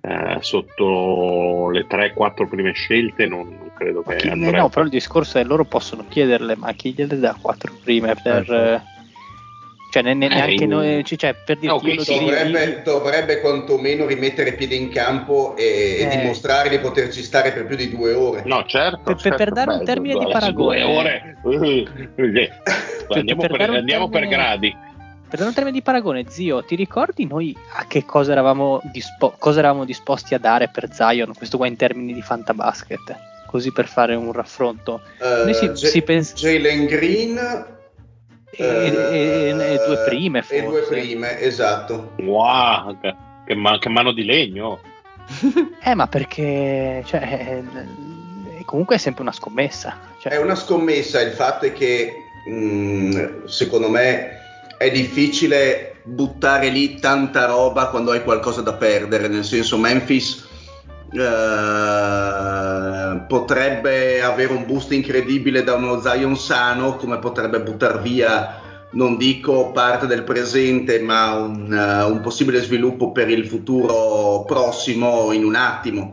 [0.00, 4.56] eh, sotto le 3-4 prime scelte non, non credo che chi- eh, andrebbe.
[4.58, 8.88] no, però il discorso è loro possono chiederle, ma chi gliele dà quattro prime per...
[9.90, 14.06] Eh, cioè, ne- ne- neanche in- noi, cioè, per io lo sì, Dovrebbe, dovrebbe quantomeno
[14.06, 16.16] rimettere piedi in campo e, e Eh.
[16.16, 18.42] dimostrare di poterci stare per più di due ore.
[18.44, 18.98] No, certo.
[19.02, 20.82] Per- per- certo, per dare un beh, termine di due paragone.
[20.82, 21.36] ore.
[21.44, 21.88] eh,
[22.36, 22.50] eh,
[23.08, 24.76] andiamo per per, un andiamo per termine- gradi.
[25.30, 29.34] Per dare un termine di paragone, zio, ti ricordi noi a che cosa eravamo, dispo-
[29.38, 31.32] cosa eravamo disposti a dare per Zion?
[31.36, 35.00] Questo qua in termini di fantabasket, così per fare un raffronto.
[35.20, 37.38] Eh, Noi si- J- si pens- Jalen Green
[38.50, 40.56] E, e- e due prime, forse.
[40.56, 42.12] E due prime, esatto.
[42.16, 43.14] Wow, che,
[43.46, 44.80] che ma- che mano di legno.
[45.82, 49.98] Eh, ma perché, cioè, eh, comunque è sempre una scommessa.
[50.20, 52.12] Cioè, È una scommessa, il fatto è che
[52.46, 54.38] mh, secondo me
[54.76, 60.48] è difficile buttare lì tanta roba quando hai qualcosa da perdere, nel senso Memphis
[61.12, 61.20] eh,
[63.26, 68.60] potrebbe avere un boost incredibile da uno Zion sano, come potrebbe buttare via,
[68.92, 75.32] non dico parte del presente, ma un, eh, un possibile sviluppo per il futuro prossimo
[75.32, 76.12] in un attimo.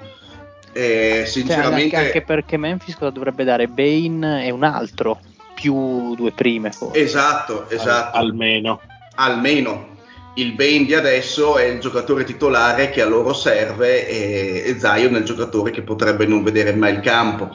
[0.73, 3.67] E cioè, sinceramente anche, anche perché Memphis cosa dovrebbe dare?
[3.67, 5.19] Bane e un altro,
[5.53, 6.99] più due prime forse.
[6.99, 8.17] Esatto, esatto.
[8.17, 8.81] Al- almeno.
[9.15, 9.95] Almeno
[10.37, 15.15] il Bane di adesso è il giocatore titolare che a loro serve e, e Zion
[15.15, 17.49] è il giocatore che potrebbe non vedere mai il campo.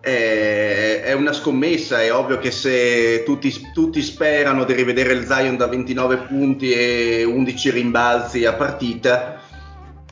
[0.00, 5.56] È, è una scommessa, è ovvio che se tutti, tutti sperano di rivedere il Zion
[5.56, 9.40] da 29 punti e 11 rimbalzi a partita,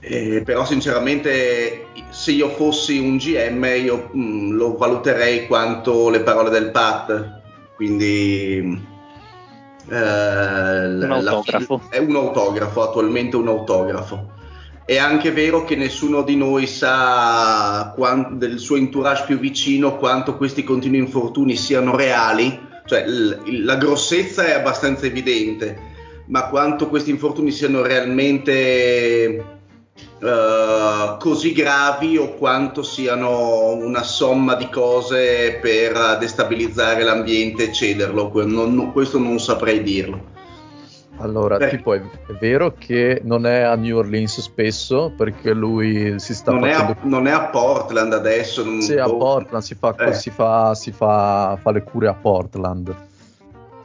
[0.01, 6.51] eh, però sinceramente se io fossi un GM io mh, lo valuterei quanto le parole
[6.51, 7.41] del Pat,
[7.77, 8.91] quindi
[9.89, 11.83] Un la- autografo.
[11.91, 14.31] è un autografo, attualmente un autografo.
[14.85, 20.37] È anche vero che nessuno di noi sa quan- del suo entourage più vicino quanto
[20.37, 25.79] questi continui infortuni siano reali, cioè l- la grossezza è abbastanza evidente,
[26.27, 29.45] ma quanto questi infortuni siano realmente
[30.21, 38.31] eh, così gravi o quanto siano una somma di cose per destabilizzare l'ambiente e cederlo,
[38.45, 40.31] non- non- questo non saprei dirlo.
[41.19, 41.69] Allora, Beh.
[41.69, 46.51] tipo, è, è vero che non è a New Orleans spesso perché lui si sta
[46.51, 48.65] Non è, facendo a, non è a Portland adesso.
[48.65, 49.19] Non, Sì, a boh.
[49.19, 50.15] Portland si fa, Eh.
[50.15, 52.93] si fa- si fa- fa le cure a Portland.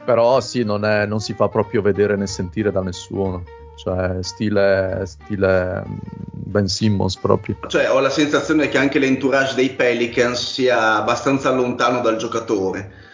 [0.04, 3.44] Però sì, non, è- non si fa proprio vedere né sentire da nessuno.
[3.78, 5.96] Cioè, stile, stile mm,
[6.32, 7.56] Ben Simmons proprio.
[7.68, 13.06] Cioè, ho la sensazione che anche l'entourage dei Pelicans sia abbastanza lontano dal giocatore.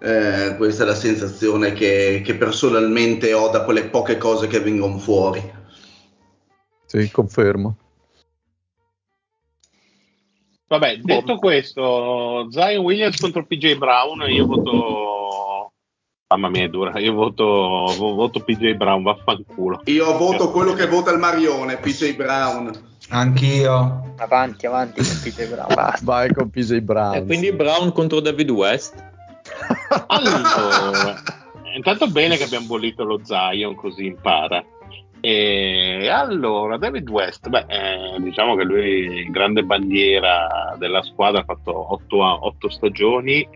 [0.00, 4.98] Eh, questa è la sensazione che, che personalmente ho da quelle poche cose che vengono
[4.98, 5.40] fuori.
[6.86, 7.76] Sì, confermo.
[10.66, 15.27] Vabbè, detto questo, Zion Williams contro PJ Brown, io voto.
[16.30, 16.98] Mamma mia, è dura.
[16.98, 19.80] Io voto, voto PJ Brown, vaffanculo.
[19.86, 22.70] Io voto quello che vota il Marione, PJ Brown.
[23.08, 24.12] Anch'io.
[24.18, 25.74] Avanti, avanti con PJ Brown.
[25.74, 26.00] Basta.
[26.04, 27.14] Vai con PJ Brown.
[27.14, 28.94] E quindi Brown contro David West.
[30.06, 31.22] Allora,
[31.74, 34.62] intanto bene che abbiamo bollito lo Zion, così impara.
[35.20, 41.44] E allora, David West, beh, eh, diciamo che lui è grande bandiera della squadra, ha
[41.44, 43.48] fatto otto, otto stagioni,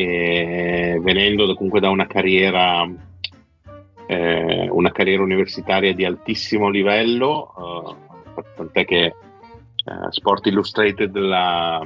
[0.00, 2.88] e venendo comunque da una carriera,
[4.06, 7.96] eh, una carriera universitaria di altissimo livello,
[8.36, 9.14] eh, tant'è che eh,
[10.10, 11.84] Sport Illustrated l'ha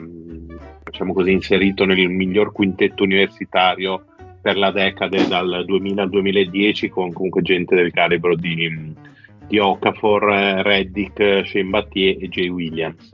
[0.84, 4.04] diciamo così, inserito nel miglior quintetto universitario
[4.42, 8.94] per la decade dal 2000 al 2010 con comunque gente del calibro di,
[9.46, 10.24] di Okafor,
[10.62, 13.10] Reddick, Shane Battier e Jay Williams.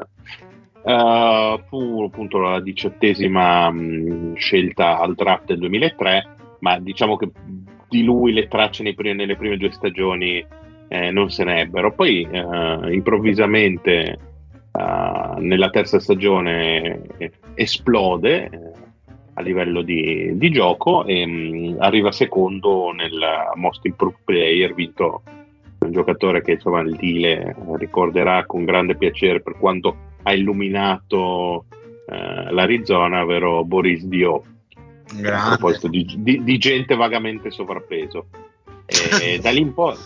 [0.82, 6.26] Uh, fu appunto la diciottesima mh, scelta al draft del 2003,
[6.60, 7.30] ma diciamo che
[7.88, 10.44] di lui le tracce primi, nelle prime due stagioni
[10.88, 11.92] eh, non se ne ebbero.
[11.92, 14.18] Poi uh, improvvisamente
[14.72, 17.02] uh, nella terza stagione
[17.54, 18.50] esplode
[19.34, 23.18] a livello di, di gioco e mh, arriva secondo nel
[23.54, 25.22] Most Improved Player vinto
[25.80, 29.96] un giocatore che insomma il Dile ricorderà con grande piacere per quanto
[30.28, 31.64] ha illuminato
[32.06, 34.42] eh, l'Arizona, ovvero Boris Dio
[35.24, 38.26] a proposito di, di, di, gente vagamente sovrappeso.
[38.86, 39.96] E da lì in poi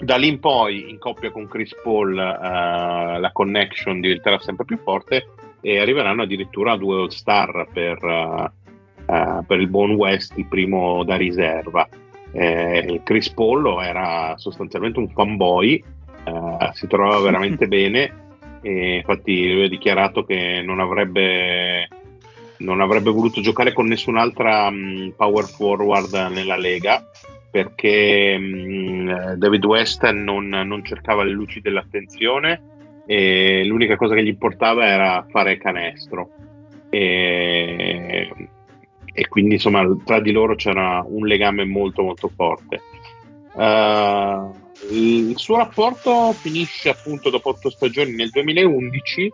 [0.00, 4.78] da lì in poi in coppia con Chris Paul uh, la connection diventerà sempre più
[4.78, 5.28] forte
[5.60, 11.04] e arriveranno addirittura due All Star per, uh, uh, per il buon West, il primo
[11.04, 11.86] da riserva.
[12.34, 15.84] Eh, Chris Pollo era sostanzialmente un fanboy,
[16.72, 18.21] si trovava veramente bene
[18.62, 21.88] e infatti lui ha dichiarato che non avrebbe,
[22.58, 27.04] non avrebbe voluto giocare con nessun'altra um, power forward nella Lega
[27.50, 34.28] perché um, David West non, non cercava le luci dell'attenzione e l'unica cosa che gli
[34.28, 36.30] importava era fare canestro.
[36.88, 38.30] E,
[39.12, 42.80] e quindi insomma tra di loro c'era un legame molto molto forte.
[43.54, 49.32] Uh, il suo rapporto finisce appunto dopo otto stagioni nel 2011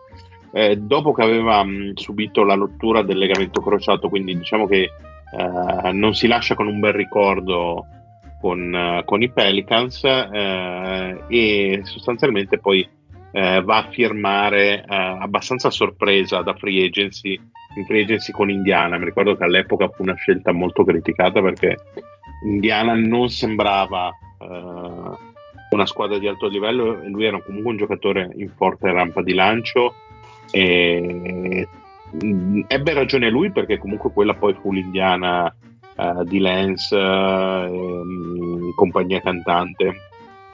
[0.52, 4.90] eh, dopo che aveva mh, subito la rottura del legamento crociato quindi diciamo che
[5.32, 7.86] uh, non si lascia con un bel ricordo
[8.40, 12.88] con, uh, con i Pelicans uh, e sostanzialmente poi
[13.30, 17.38] eh, va a firmare eh, abbastanza sorpresa da free agency
[17.76, 18.98] in free agency con Indiana.
[18.98, 21.76] Mi ricordo che all'epoca fu una scelta molto criticata perché
[22.44, 25.27] Indiana non sembrava eh,
[25.70, 29.34] una squadra di alto livello e lui era comunque un giocatore in forte rampa di
[29.34, 29.94] lancio
[30.50, 31.68] e
[32.10, 35.54] mh, ebbe ragione lui perché comunque quella poi fu l'Indiana
[35.96, 40.06] uh, di Lance uh, compagnia cantante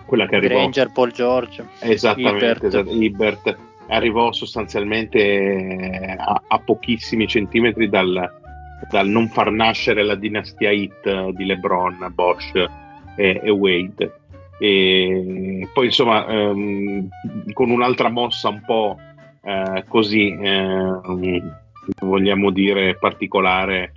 [0.07, 0.55] quella che arrivò.
[0.55, 1.65] Granger, Paul George.
[1.81, 3.47] Esattamente, Ibert.
[3.47, 8.31] Esatto, arrivò sostanzialmente eh, a, a pochissimi centimetri dal,
[8.89, 12.55] dal, non far nascere la dinastia hit di LeBron, Bosch
[13.17, 14.21] e, e Wade.
[14.59, 17.09] E poi insomma ehm,
[17.53, 18.99] con un'altra mossa un po'
[19.43, 21.43] eh, così eh,
[22.01, 23.93] vogliamo dire particolare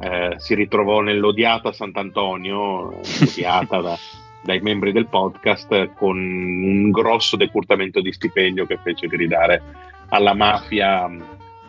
[0.00, 3.98] eh, si ritrovò nell'odiata Sant'Antonio odiata da,
[4.42, 9.62] dai membri del podcast con un grosso decurtamento di stipendio che fece gridare
[10.08, 11.20] alla mafia mm,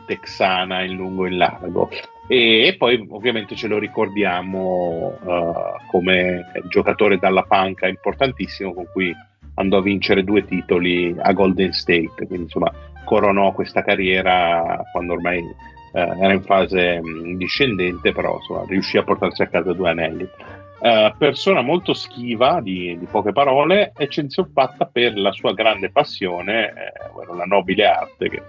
[0.06, 1.90] texana in lungo e in largo.
[2.34, 9.14] E, poi ovviamente ce lo ricordiamo uh, come giocatore dalla panca importantissimo con cui
[9.56, 12.72] andò a vincere due titoli a Golden State, quindi insomma
[13.04, 19.04] coronò questa carriera quando ormai uh, era in fase um, discendente, però insomma, riuscì a
[19.04, 20.24] portarsi a casa due anelli.
[20.24, 26.70] Uh, persona molto schiva, di, di, poche parole, eccezione fatta per la sua grande passione,
[26.70, 28.42] eh, la nobile arte, che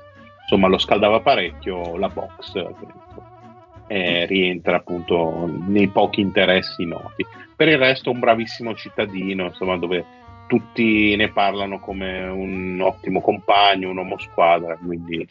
[0.42, 3.02] insomma lo scaldava parecchio, la box, che,
[3.86, 7.24] eh, rientra appunto nei pochi interessi noti.
[7.54, 10.04] Per il resto un bravissimo cittadino, insomma, dove
[10.46, 15.26] tutti ne parlano come un ottimo compagno, un uomo squadra, quindi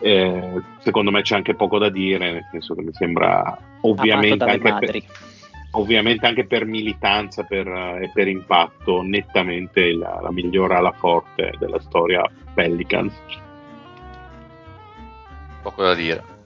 [0.00, 4.76] eh, secondo me c'è anche poco da dire, nel senso che mi sembra ovviamente anche...
[4.78, 5.02] Per,
[5.72, 11.78] ovviamente anche per militanza per, e per impatto nettamente la, la migliore alla forte della
[11.80, 13.14] storia Pelicans.
[15.62, 16.38] Poco da dire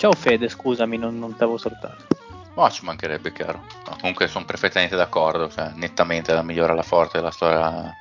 [0.00, 2.06] Ciao Fede, scusami, non, non ti avevo salutato.
[2.54, 3.60] Ma ci mancherebbe, chiaro.
[3.86, 7.92] No, comunque sono perfettamente d'accordo, cioè, nettamente la migliore alla forte della storia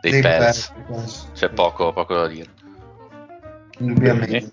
[0.00, 0.72] dei, Dei Pels.
[1.34, 2.50] C'è poco, poco da dire.
[3.78, 4.52] Indubbiamente.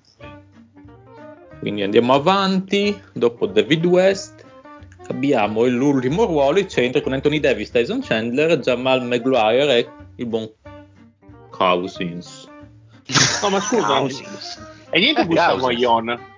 [1.58, 3.02] Quindi andiamo avanti.
[3.14, 4.46] Dopo David West
[5.08, 10.48] abbiamo l'ultimo ruolo, il centro con Anthony Davis, Tyson Chandler, Jamal Maguire e il buon
[11.50, 12.48] Cousins.
[13.42, 14.68] No, ma scusa, Cousins.
[14.92, 15.72] e niente Eh, Gustavo.
[15.72, 16.34] Ion.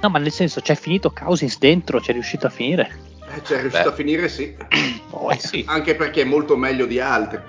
[0.00, 2.90] No, ma nel senso, c'è finito Cousins dentro, c'è riuscito a finire.
[3.32, 3.90] Eh, C'è riuscito Beh.
[3.90, 4.56] a finire, sì.
[5.12, 5.64] Oh, eh sì.
[5.66, 7.40] Anche perché è molto meglio di altri.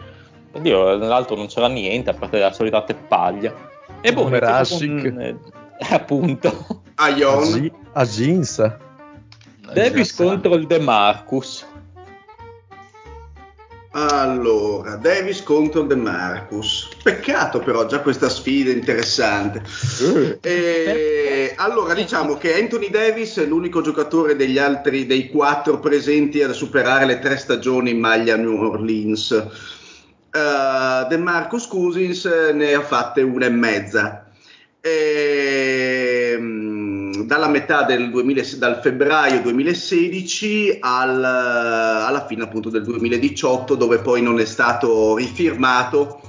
[0.52, 3.54] Oddio, nell'altro non c'era niente, a parte la solita teppaglia.
[4.02, 5.38] E boh, con, eh,
[5.90, 6.82] appunto.
[6.96, 7.44] Aion.
[7.44, 8.78] Agi- a jeans.
[9.74, 11.66] Davis contro il De Marcus.
[13.94, 16.88] Allora, Davis contro De Marcus.
[17.04, 19.62] Peccato però, già questa sfida interessante.
[20.42, 26.54] E, allora, diciamo che Anthony Davis è l'unico giocatore degli altri, dei quattro presenti a
[26.54, 29.32] superare le tre stagioni in maglia New Orleans.
[29.32, 32.24] Eh, De Marcus Cousins
[32.54, 34.32] ne ha fatte una e mezza.
[34.80, 36.81] Ehm,
[37.32, 44.22] dalla metà del 2000, dal febbraio 2016 al- alla fine appunto del 2018 dove poi
[44.22, 46.20] non è stato rifirmato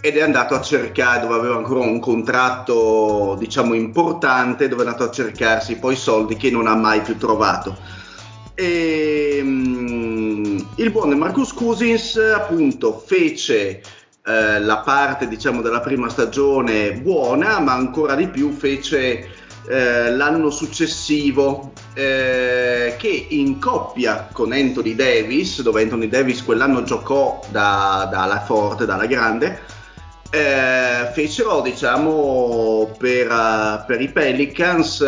[0.00, 5.02] ed è andato a cercare dove aveva ancora un contratto diciamo importante dove è andato
[5.02, 7.76] a cercarsi poi soldi che non ha mai più trovato.
[8.54, 13.82] E, mm, il buon Marcus Cousins appunto fece
[14.24, 20.50] eh, la parte diciamo della prima stagione buona ma ancora di più fece eh, l'anno
[20.50, 28.40] successivo eh, che in coppia con Anthony Davis dove Anthony Davis quell'anno giocò da, dalla
[28.40, 29.80] forte, dalla grande
[30.34, 35.04] eh, fecero diciamo per, eh, per i Pelicans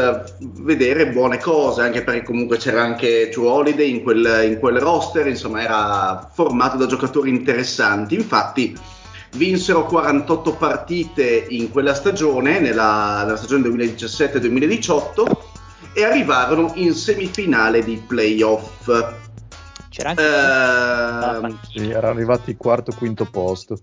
[0.60, 5.26] vedere buone cose anche perché comunque c'era anche Joe Holiday in quel, in quel roster
[5.26, 8.14] insomma era formato da giocatori interessanti.
[8.16, 8.76] Infatti
[9.35, 15.36] vinsero 48 partite in quella stagione nella, nella stagione 2017-2018
[15.93, 18.86] e arrivarono in semifinale di playoff
[19.89, 21.56] C'era anche Eh.
[21.73, 23.78] Sì, era arrivati quarto quinto posto.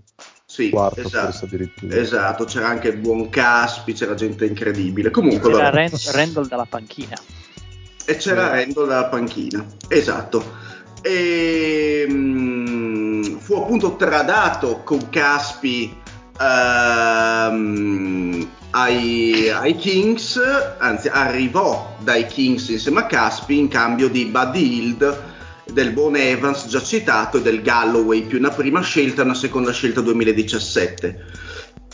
[0.45, 1.48] sì, Quarto esatto.
[1.90, 5.10] Esatto, c'era anche il buon Caspi, c'era gente incredibile.
[5.10, 5.69] Comunque, C'era.
[5.69, 7.15] Ren- Randall dalla panchina.
[8.06, 9.65] e c'era Randall dalla panchina.
[9.88, 10.44] Esatto.
[11.02, 15.95] E, mm, fu appunto tradato con Caspi
[16.40, 20.40] ehm, ai, ai Kings,
[20.78, 25.30] anzi arrivò dai Kings insieme a Caspi in cambio di Buddy Hield
[25.72, 29.72] del buon Evans già citato e del Galloway più una prima scelta e una seconda
[29.72, 31.26] scelta 2017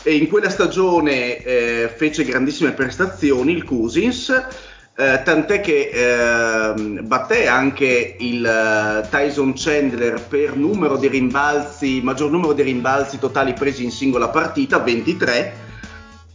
[0.02, 4.32] e in quella stagione eh, fece grandissime prestazioni il Cousins
[4.98, 12.32] eh, tant'è che ehm, batté anche il eh, Tyson Chandler per numero di rimbalzi maggior
[12.32, 15.66] numero di rimbalzi totali presi in singola partita 23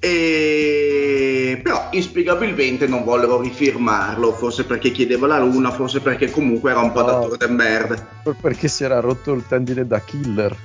[0.05, 6.81] e però inspiegabilmente non vollero rifirmarlo forse perché chiedeva la luna forse perché comunque era
[6.81, 7.29] un po' No.
[7.49, 10.55] merda Per- Perché si era rotto il tendine da killer.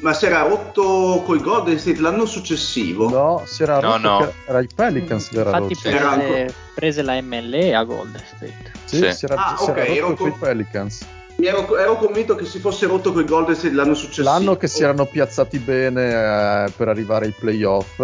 [0.00, 3.98] Ma si era rotto coi Golden State l'anno successivo No, si era No, rotto.
[4.08, 4.18] no.
[4.18, 5.88] che- Era i Pelicans che era Infatti rotto.
[5.88, 8.72] Era prese, ancora- prese la MLE a Golden State.
[8.84, 9.12] Sì, Sì.
[9.12, 11.06] si era, Ah, si era ok, ero rotto con- coi Pelicans.
[11.36, 14.28] Mi ero, ero convinto che si fosse rotto coi Golden State l'anno successivo.
[14.28, 18.00] L'anno che si erano piazzati bene eh, per arrivare ai playoff,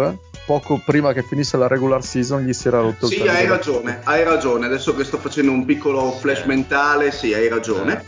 [0.49, 3.47] poco prima che finisse la regular season gli si era rotto il Sì, tendine hai
[3.47, 4.65] ragione, hai ragione.
[4.65, 6.47] Adesso che sto facendo un piccolo flash Sì.
[6.47, 8.03] mentale, sì, hai ragione.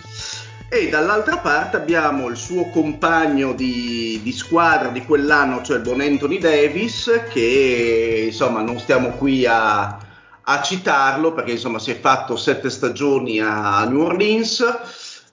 [0.67, 6.01] E dall'altra parte abbiamo il suo compagno di, di squadra di quell'anno, cioè il buon
[6.01, 9.99] Anthony Davis, che insomma non stiamo qui a,
[10.41, 14.61] a citarlo perché insomma si è fatto sette stagioni a New Orleans,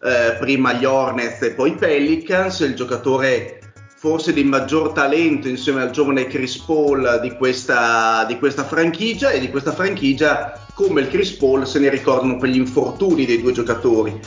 [0.02, 3.57] eh, prima gli Hornets e poi i Pelicans, il giocatore
[3.98, 9.40] forse di maggior talento insieme al giovane Chris Paul di questa, di questa franchigia e
[9.40, 13.50] di questa franchigia come il Chris Paul se ne ricordano per gli infortuni dei due
[13.50, 14.20] giocatori.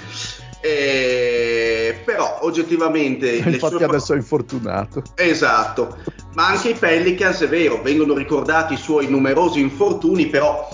[0.59, 5.03] Eh, però oggettivamente Infatti sue- adesso è infortunato.
[5.15, 5.97] Esatto,
[6.33, 10.67] ma anche i Pelicans è vero, vengono ricordati i suoi numerosi infortuni, però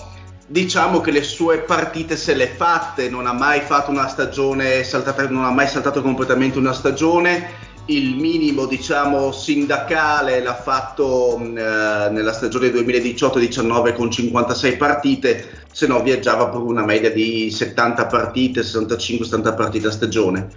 [0.44, 5.28] diciamo che le sue partite se le fatte, non ha mai fatto una stagione saltata,
[5.28, 7.66] non ha mai saltato completamente una stagione.
[7.90, 15.86] Il minimo, diciamo, sindacale l'ha fatto mh, eh, nella stagione 2018-19 con 56 partite, se
[15.86, 20.48] no viaggiava per una media di 70 partite, 65-70 partite a stagione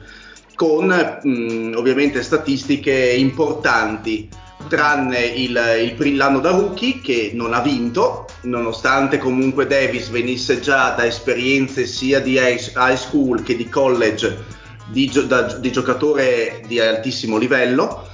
[0.56, 4.30] con mh, ovviamente statistiche importanti.
[4.68, 5.60] tranne il,
[5.98, 11.88] il, l'anno da rookie che non ha vinto, nonostante comunque Davis venisse già da esperienze
[11.88, 14.60] sia di high school che di college
[14.92, 18.08] di, da, di giocatore di altissimo livello.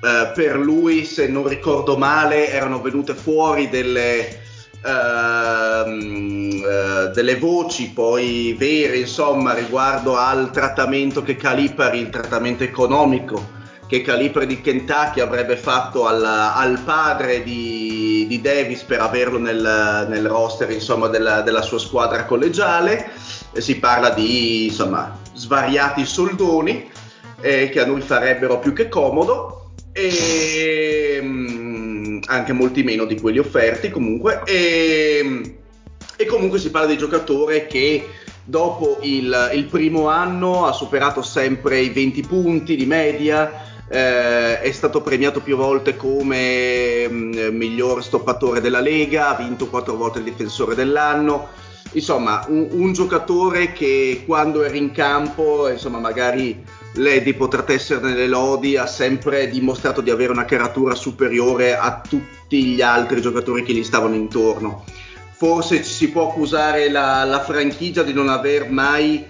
[0.00, 4.40] Uh, per lui, se non ricordo male, erano venute fuori delle,
[4.82, 13.60] uh, uh, delle voci poi vere, insomma, riguardo al trattamento che Calipari, il trattamento economico
[13.92, 20.06] che Calipari di Kentucky avrebbe fatto al, al padre di, di, Davis per averlo nel,
[20.08, 23.10] nel roster insomma, della, della, sua squadra collegiale.
[23.54, 26.90] Si parla di insomma, svariati soldoni
[27.40, 33.20] eh, che a noi farebbero più che comodo e mh, mm, anche molti meno di
[33.20, 35.58] quelli offerti comunque e,
[36.16, 38.08] e comunque si parla di giocatore che
[38.44, 44.72] dopo il, il, primo anno ha superato sempre i 20 punti di media eh, è
[44.72, 50.18] stato premiato più volte come mh, mm, miglior stoppatore della Lega, ha vinto quattro volte
[50.18, 51.48] il difensore dell'anno.
[51.92, 56.64] Insomma, un, un giocatore che quando era in campo, insomma, magari
[56.94, 62.64] Lady potrà tessere nelle lodi, ha sempre dimostrato di avere una caratura superiore a tutti
[62.64, 64.84] gli altri giocatori che gli stavano intorno.
[65.32, 69.24] Forse ci si può accusare la, la franchigia di non aver mai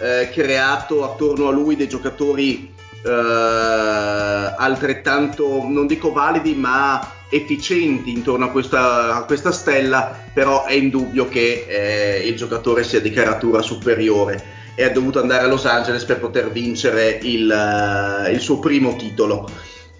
[0.00, 2.72] eh, creato attorno a lui dei giocatori
[3.04, 10.72] eh, altrettanto, non dico validi, ma efficienti intorno a questa, a questa stella, però è
[10.72, 15.66] indubbio che eh, il giocatore sia di caratura superiore e ha dovuto andare a Los
[15.66, 19.50] Angeles per poter vincere il, uh, il suo primo titolo.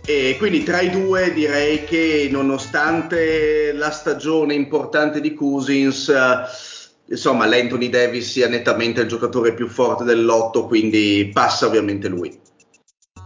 [0.06, 7.46] E quindi tra i due direi che nonostante la stagione importante di Cousins, uh, insomma
[7.46, 12.46] l'Anthony Davis sia nettamente il giocatore più forte del lotto, quindi passa ovviamente lui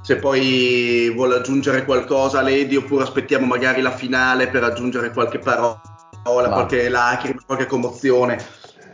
[0.02, 5.80] se poi vuole aggiungere qualcosa Lady oppure aspettiamo magari la finale per aggiungere qualche parola,
[6.24, 6.48] Ma...
[6.48, 8.44] qualche lacrima, qualche commozione.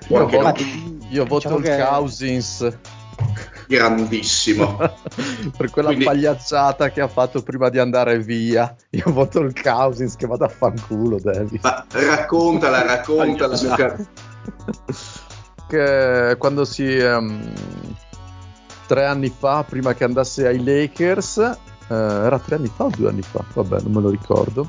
[0.09, 0.55] Io, voto, no.
[1.09, 1.83] io voto diciamo il che...
[1.83, 2.79] Cousins.
[3.67, 4.77] Grandissimo.
[5.57, 6.05] per quella Quindi...
[6.05, 8.75] pagliacciata che ha fatto prima di andare via.
[8.91, 11.63] Io voto il Cousins che vada a fanculo, Davis.
[11.63, 13.57] Ma raccontala, raccontala.
[15.69, 16.99] che quando si...
[16.99, 17.53] Um
[18.89, 23.11] tre anni fa, prima che andasse ai Lakers, eh, era tre anni fa o due
[23.11, 23.45] anni fa?
[23.53, 24.69] Vabbè, non me lo ricordo.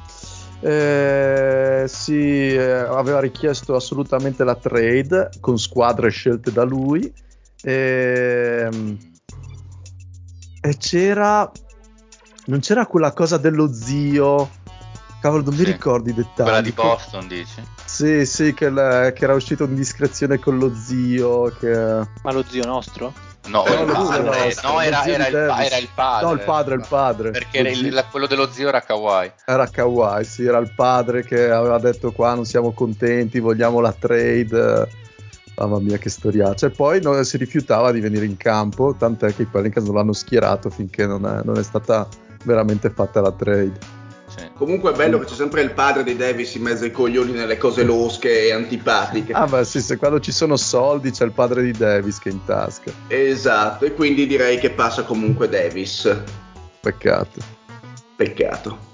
[0.62, 7.12] Eh, si eh, aveva richiesto assolutamente la trade con squadre scelte da lui
[7.62, 8.98] e, ehm,
[10.60, 11.50] e c'era
[12.48, 14.50] non c'era quella cosa dello zio
[15.22, 15.60] cavolo non sì.
[15.60, 17.64] mi ricordo i dettagli quella di Boston dici?
[17.86, 21.72] sì sì che, la, che era uscito in discrezione con lo zio che...
[22.22, 23.14] ma lo zio nostro?
[23.49, 26.26] No, eh, il padre, no era, era, il, era, il, padre.
[26.26, 27.31] No, il padre, il padre.
[27.31, 29.31] Perché il, quello dello zio era Kawhi.
[29.45, 33.93] Era Kawhi, sì, era il padre che aveva detto qua non siamo contenti, vogliamo la
[33.93, 34.88] trade.
[35.57, 36.67] Mamma mia che storiaccia.
[36.67, 40.13] E poi no, si rifiutava di venire in campo, tant'è che i Pelicans non l'hanno
[40.13, 42.07] schierato finché non è, non è stata
[42.45, 43.98] veramente fatta la trade.
[44.56, 47.57] Comunque è bello che c'è sempre il padre di Davis in mezzo ai coglioni nelle
[47.57, 49.34] cose losche e antipatiche.
[49.34, 52.32] Ah, beh, sì, se quando ci sono soldi c'è il padre di Davis che è
[52.32, 52.91] in tasca.
[53.07, 56.14] Esatto, e quindi direi che passa comunque Davis.
[56.82, 57.41] Peccato.
[58.16, 58.88] Peccato.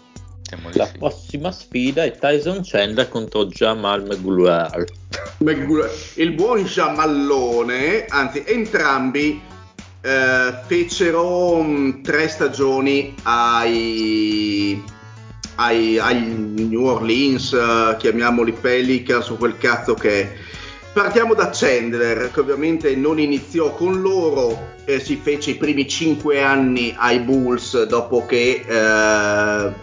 [0.74, 4.86] La prossima sfida è Tyson Chandler contro Jamal McGuire.
[6.16, 9.42] Il buon Jamallone, anzi entrambi
[10.02, 14.82] eh, fecero mh, mm, tre stagioni ai
[15.56, 20.34] ai, ai New Orleans, uh, chiamiamoli Pelicans o quel cazzo che è.
[20.94, 26.42] Partiamo da Chandler, che ovviamente non iniziò con loro, eh, si fece i primi 5
[26.42, 29.74] anni ai Bulls dopo che eh,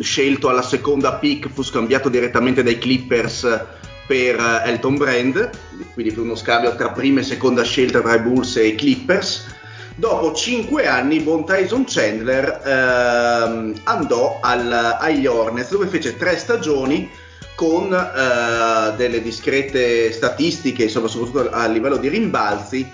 [0.00, 3.64] scelto alla seconda pick fu scambiato direttamente dai Clippers
[4.06, 5.50] per uh, Elton Brand,
[5.94, 9.54] quindi per uno scambio tra prima e seconda scelta tra i Bulls e i Clippers.
[9.98, 14.70] Dopo cinque anni, Bon Tyson Chandler ehm, andò al,
[15.00, 17.08] agli Hornets dove fece tre stagioni
[17.54, 22.86] con eh, delle discrete statistiche, insomma, soprattutto a livello di rimbalzi,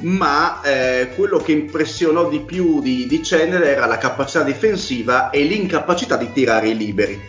[0.00, 5.44] ma eh, quello che impressionò di più di, di, Chandler era la capacità difensiva e
[5.44, 7.20] l'incapacità di tirare i liberi.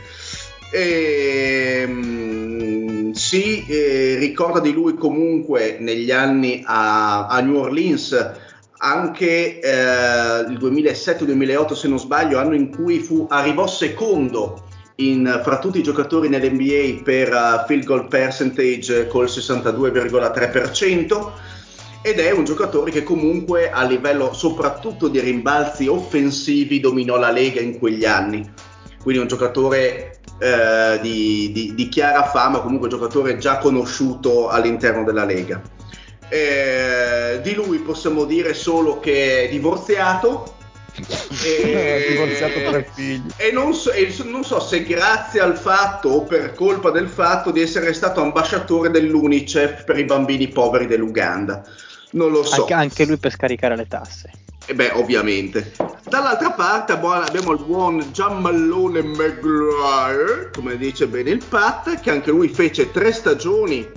[0.71, 8.47] E, mh, si eh, ricorda di lui comunque negli anni a, a New Orleans
[8.81, 14.63] anche eh, il 2007-2008 se non sbaglio, anno in cui fu, arrivò secondo
[14.95, 21.31] in, fra tutti i giocatori nell'NBA per uh, field goal percentage col 62,3%
[22.01, 27.59] ed è un giocatore che comunque a livello soprattutto di rimbalzi offensivi dominò la Lega
[27.59, 28.49] in quegli anni.
[29.01, 35.03] quindi un giocatore eh, di, di, di, chiara fama, comunque un giocatore già conosciuto all'interno
[35.03, 35.61] della Lega.
[36.29, 40.55] Eh, di lui possiamo dire solo che è divorziato.
[41.45, 46.23] e, divorziato tre figli e non, so, e non so se grazie al fatto o
[46.23, 51.63] per colpa del fatto di essere stato ambasciatore dell'UNICEF per i bambini poveri dell'Uganda
[52.11, 54.31] non lo so anche, lui per scaricare le tasse
[54.69, 55.71] e beh, ovviamente.
[56.07, 62.49] Dall'altra parte abbiamo il buon Giammallone Maguire, come dice bene il Pat, che anche lui
[62.49, 63.89] fece tre stagioni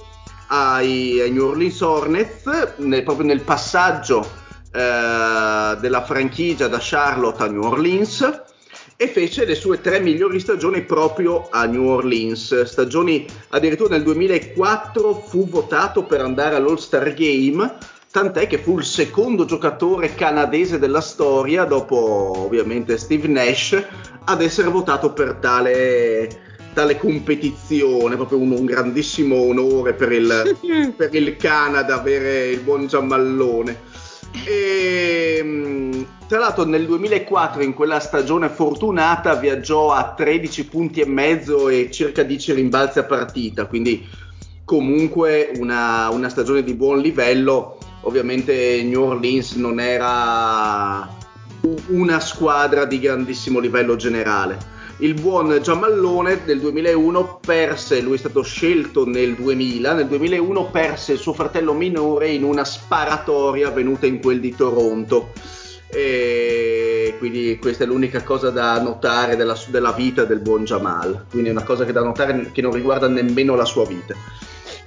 [0.55, 4.21] ai, ai New Orleans Hornets, nel, proprio nel passaggio
[4.71, 8.43] eh, della franchigia da Charlotte a New Orleans
[8.97, 12.63] e fece le sue tre migliori stagioni proprio a New Orleans.
[12.63, 17.79] Stagioni addirittura nel 2004 fu votato per andare all'All-Star Game
[18.13, 23.83] tant'è che fu il secondo giocatore canadese della storia, dopo ovviamente Steve Nash,
[24.25, 30.57] ad essere votato per tale, tale competizione, proprio un, un grandissimo onore per il,
[30.97, 33.91] per il, Canada avere il buon Giammallone.
[34.47, 41.07] E, mm, tra l'altro nel 2004 in quella stagione fortunata viaggiò a 13 punti e
[41.07, 44.07] mezzo e circa 10 rimbalzi a partita, quindi
[44.65, 51.09] comunque una, una stagione di buon livello ovviamente New Orleans non era
[51.89, 54.72] una squadra di grandissimo livello generale.
[55.03, 61.15] Il buon Giamallone del 2001 perse, lui è stato scelto nel 2000, nel 2001 perse
[61.15, 65.33] il suo fratello minore in una sparatoria avvenuta in quel di Toronto.
[65.89, 71.49] E quindi questa è l'unica cosa da notare della, della vita del buon Jamal, quindi
[71.49, 74.15] è una cosa che da notare che non riguarda nemmeno la sua vita.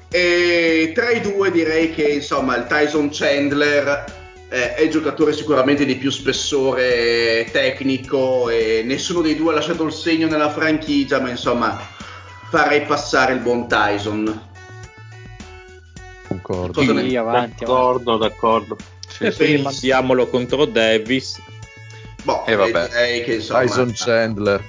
[0.07, 5.95] E tra i due direi che insomma il Tyson Chandler è il giocatore sicuramente di
[5.95, 11.79] più spessore tecnico e nessuno dei due ha lasciato il segno nella franchigia, ma insomma
[12.49, 14.41] farei passare il buon Tyson.
[16.27, 16.81] Concordo.
[16.81, 17.17] Sì, ne...
[17.17, 18.33] avanti, d'accordo, avanti.
[18.33, 18.77] d'accordo.
[19.07, 19.57] Sì, sì.
[19.57, 21.41] mandiamolo contro Davis.
[22.23, 22.89] Boh, e vabbè.
[23.23, 24.63] Che, insomma, Tyson Chandler.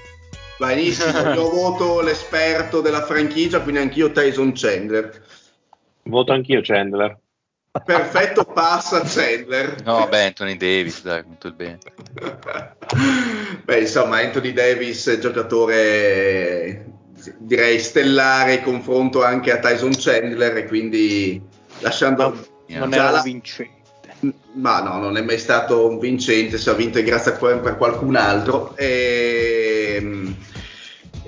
[0.58, 5.24] Benissimo, io voto l'esperto della franchigia, quindi anch'io Tyson Chandler.
[6.04, 7.18] Voto anch'io Chandler.
[7.84, 9.82] Perfetto, passa Chandler.
[9.84, 11.78] No, beh, Anthony Davis, dai, tutto il bene.
[13.64, 16.86] beh, insomma, Anthony Davis, giocatore
[17.38, 21.40] direi stellare in confronto anche a Tyson Chandler e quindi
[21.80, 22.46] lasciando...
[22.68, 23.22] Non era la...
[23.22, 23.74] vincente.
[24.54, 27.76] Ma no, non è mai stato un vincente, se ha vinto è grazie a per
[27.76, 28.74] qualcun altro.
[28.76, 30.34] E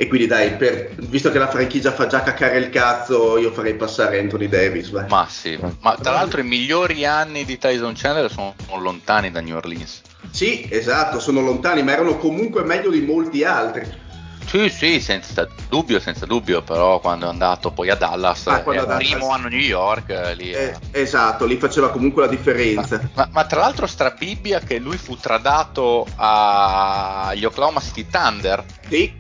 [0.01, 3.75] e quindi dai, per, visto che la franchigia fa già caccare il cazzo, io farei
[3.75, 4.91] passare Anthony Davis.
[4.91, 5.07] Vai.
[5.09, 9.57] Ma sì, ma tra l'altro i migliori anni di Tyson Chandler sono lontani da New
[9.57, 10.03] Orleans.
[10.31, 14.07] Sì, esatto, sono lontani, ma erano comunque meglio di molti altri.
[14.47, 18.95] Sì, sì, senza dubbio, senza dubbio, però quando è andato poi a Dallas, ah, il
[18.97, 20.53] primo anno a New York, eh, lì...
[20.53, 22.99] Eh, esatto, lì faceva comunque la differenza.
[22.99, 28.65] Ma, ma, ma, tra l'altro strabibbia che lui fu tradato agli Oklahoma City Thunder.
[28.89, 29.13] Sì,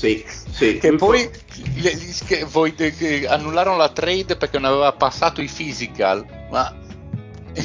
[0.00, 0.78] sì, sì.
[0.78, 1.28] Che poi
[1.74, 1.90] gli,
[2.26, 6.74] che, poi, che annullarono la trade perché non aveva passato i physical, ma...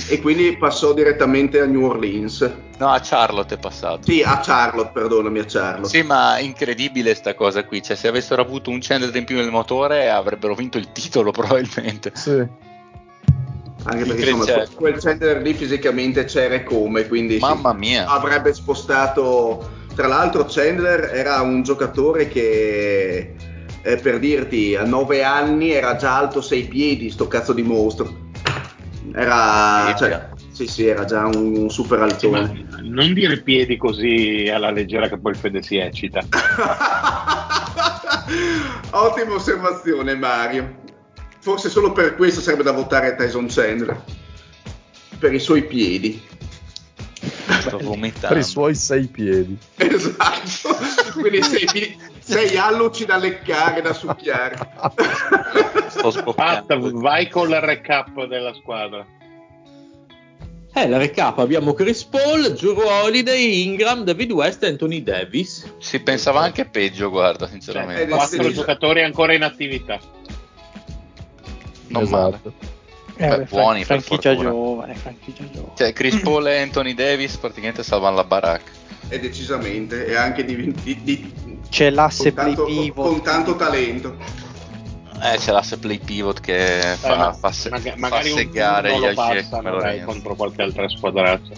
[0.10, 2.52] E quindi passò direttamente a New Orleans.
[2.78, 4.02] No, a Charlotte è passato.
[4.04, 5.88] Sì, a Charlotte, perdonami, a Charlotte.
[5.88, 7.82] Sì, ma incredibile sta cosa qui.
[7.82, 12.12] Cioè, se avessero avuto un Chandler in più nel motore, avrebbero vinto il titolo probabilmente.
[12.16, 12.46] Sì.
[13.84, 18.08] Anche perché insomma, quel Chandler lì fisicamente c'era come, quindi Mamma mia.
[18.08, 23.34] avrebbe spostato tra l'altro Chandler era un giocatore che
[23.82, 28.24] eh, per dirti a 9 anni era già alto 6 piedi, sto cazzo di mostro.
[29.14, 32.68] Era, cioè, sì, sì, era già un, un super altone.
[32.76, 36.22] Sì, non dire piedi così alla leggera che poi il Fede si eccita.
[38.92, 40.84] Ottima osservazione Mario.
[41.40, 44.04] Forse solo per questo sarebbe da votare Tyson Chandler.
[45.20, 46.22] Per i suoi piedi.
[47.48, 48.28] Sto vomitando.
[48.28, 49.58] Per i suoi sei piedi.
[49.76, 51.20] Esatto.
[51.20, 54.58] Quindi sei, sei alluci da leccare, da succhiare.
[55.88, 56.92] Sto sboccando.
[57.00, 59.06] vai con il recap della squadra.
[60.78, 65.76] Eh, la recap abbiamo Chris Paul, Drew Holiday, Ingram, David West e Anthony Davis.
[65.78, 68.02] Si pensava anche peggio, guarda, sinceramente.
[68.02, 69.98] Cioè, quattro giocatori ancora in attività.
[71.88, 72.42] Non esatto.
[72.44, 72.75] male.
[73.18, 75.74] Eh, Beh, buoni fran- franchigia giovane, franchigia giovane.
[75.76, 78.72] Cioè, Chris Paul e Anthony Davis praticamente salvano la baracca.
[79.08, 81.34] E decisamente, e anche di, di, di
[81.70, 84.18] c'è l'asse play pivot con tanto talento.
[85.22, 90.36] Eh, c'è l'asse play pivot che fa, eh, fa, se, fa segare gli agenti contro
[90.36, 91.54] qualche altra squadrazza.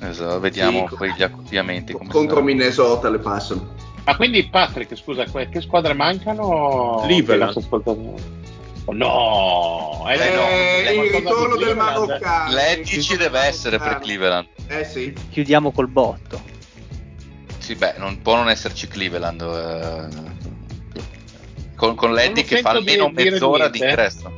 [0.00, 1.96] Esatto, vediamo sì, poi gli accoppiamenti.
[2.08, 3.74] Contro Minnesota le passano.
[4.04, 7.00] Ma quindi Patrick, scusa, que- che squadre mancano?
[7.04, 7.54] Cleveland.
[8.86, 12.52] Oh, no, eh, Eh, no, il ritorno del maroccano.
[12.52, 13.98] L'Eddie ci deve essere per.
[14.00, 14.46] Cleveland.
[14.66, 15.12] Eh sì.
[15.30, 16.40] Chiudiamo col botto.
[17.58, 19.40] Sì, beh, non può non esserci Cleveland.
[19.40, 20.42] eh.
[21.76, 24.00] Con, con l'Eddie lo che fa almeno dire mezz'ora di niente.
[24.02, 24.32] ingresso.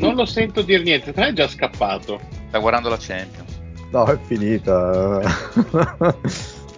[0.00, 2.20] Non lo sento dire niente, te ne è già scappato.
[2.48, 3.50] Sta guardando la Champions.
[3.90, 5.20] No, è finita.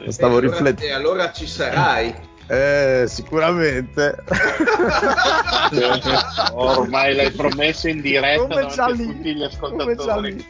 [0.08, 0.82] Stavo E allora- riflettendo.
[0.84, 2.12] E allora ci sarai.
[2.48, 4.24] Eh, sicuramente.
[6.52, 10.46] Ormai l'hai promesso in diretta Come davanti tutti gli ascoltatori.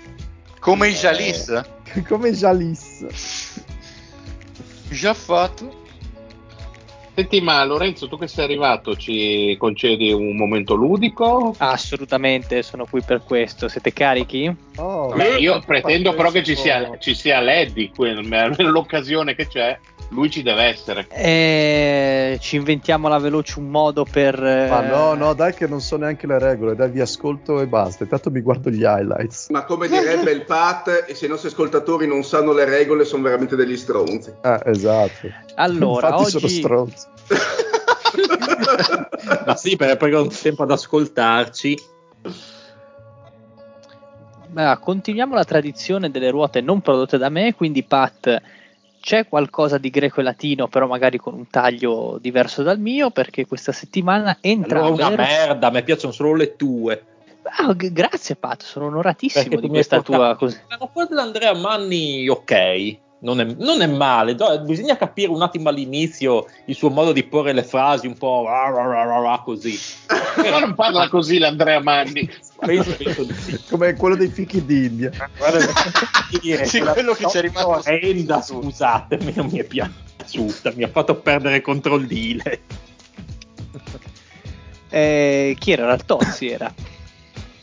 [0.60, 1.60] Come i Jalis?
[2.06, 3.06] Come Jalis.
[4.90, 5.86] Già fatto.
[7.18, 11.52] Senti, ma Lorenzo, tu che sei arrivato, ci concedi un momento ludico?
[11.58, 13.66] Assolutamente, sono qui per questo.
[13.66, 14.54] Siete carichi?
[14.76, 17.90] Oh, Beh, io quanto pretendo però che ci sia, ci sia Leddy,
[18.58, 19.76] l'occasione che c'è,
[20.10, 21.06] lui ci deve essere.
[21.10, 24.43] Eh, ci inventiamo alla veloce un modo per.
[24.43, 27.66] eh, Ma no, no, dai che non so neanche le regole, dai vi ascolto e
[27.66, 28.05] basta.
[28.05, 29.48] Intanto mi guardo gli highlights.
[29.51, 33.22] Ma come direbbe il Pat, e se i nostri ascoltatori non sanno le regole, sono
[33.22, 34.32] veramente degli stronzi.
[34.43, 35.28] Eh, esatto.
[35.56, 37.06] Allora, Infatti sono oggi- stronzi.
[39.47, 41.78] Ma sì, perché perdono tempo ad ascoltarci.
[44.51, 48.40] Beh, continuiamo la tradizione delle ruote non prodotte da me, quindi Pat
[49.00, 53.46] c'è qualcosa di greco e latino, però magari con un taglio diverso dal mio, perché
[53.46, 57.04] questa settimana entra Allora una merda, a me piacciono solo le tue.
[57.44, 60.60] Ah, g- grazie Pat, sono onoratissimo Perché di questa hai tua portato- così.
[60.68, 62.98] Ma quello dell'Andrea Manni, ok.
[63.20, 67.24] Non è, non è male, do- bisogna capire un attimo all'inizio il suo modo di
[67.24, 69.76] porre le frasi un po' ra- ra- ra- ra- ra- così.
[70.36, 72.30] Però non parla così l'Andrea Manni.
[72.58, 73.60] Penso, penso di sì.
[73.70, 75.10] Come quello dei fichi d'India.
[75.36, 75.64] Guarda,
[76.40, 80.88] dire, Sì, quello che ci è rimasto orrenda, scusatemi, non mi è piaciuta, mi ha
[80.88, 82.60] fatto perdere controllile.
[84.90, 85.96] Eh, chi era?
[85.96, 86.72] Tozzi era.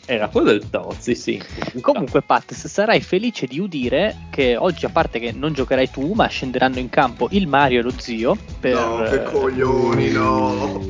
[0.08, 1.42] Era quello del Tozzi, sì.
[1.80, 6.28] Comunque, Pat, sarai felice di udire che oggi, a parte che non giocherai tu, ma
[6.28, 10.80] scenderanno in campo il Mario e lo zio per, No, che eh, coglioni, no.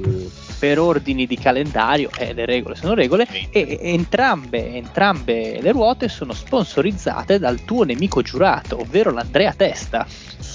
[0.58, 6.08] per ordini di calendario, e le regole sono regole, e e entrambe, entrambe le ruote
[6.08, 10.06] sono sponsorizzate dal tuo nemico giurato, ovvero l'Andrea Testa.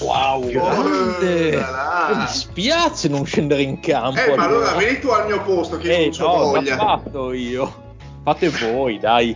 [0.02, 1.56] Wow, grande.
[1.58, 2.16] Oh.
[2.16, 4.20] Mi spiace non scendere in campo.
[4.20, 6.78] Eh, ma allora vieni tu al mio posto che Eh, non c'ho no, l'ho voglia.
[6.78, 7.90] fatto io.
[8.24, 9.36] Fate voi, dai.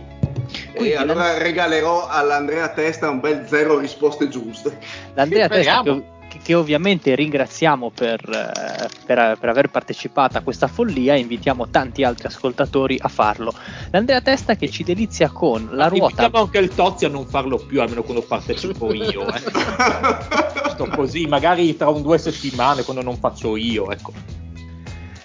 [0.74, 4.78] Quindi E allora regalerò all'Andrea Testa un bel zero risposte giuste.
[5.14, 11.14] L'Andrea Testa, che, che ovviamente ringraziamo per, eh, per- per aver partecipato a questa follia,
[11.14, 13.52] e invitiamo tanti altri ascoltatori a farlo.
[13.90, 16.22] L'Andrea Testa che ci delizia con la ruota.
[16.22, 19.26] Invitiamo anche il Tozzi a non farlo più, almeno quando partecipo io.
[19.34, 19.40] Eh.
[20.70, 24.12] Sto così, magari tra un due settimane, quando non faccio io, ecco.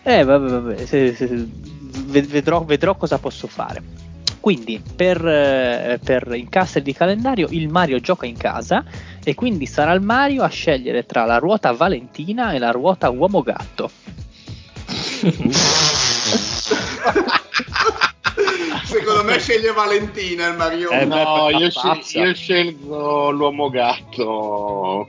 [0.03, 1.47] Eh, vabbè, vabbè, se- se-
[2.05, 3.81] vedrò, vedrò cosa posso fare.
[4.39, 8.83] Quindi, per, eh, per incastri di calendario, il Mario gioca in casa
[9.23, 13.41] e quindi sarà il Mario a scegliere tra la ruota Valentina e la ruota Uomo
[13.43, 13.91] Gatto.
[18.83, 20.89] Secondo me sceglie Valentina il Mario.
[20.89, 25.07] Eh, No, io, scel- io scelgo l'uomo gatto.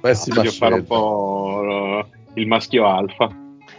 [0.00, 0.94] Pessima Voglio fare un scelta.
[0.94, 3.28] po' il maschio alfa.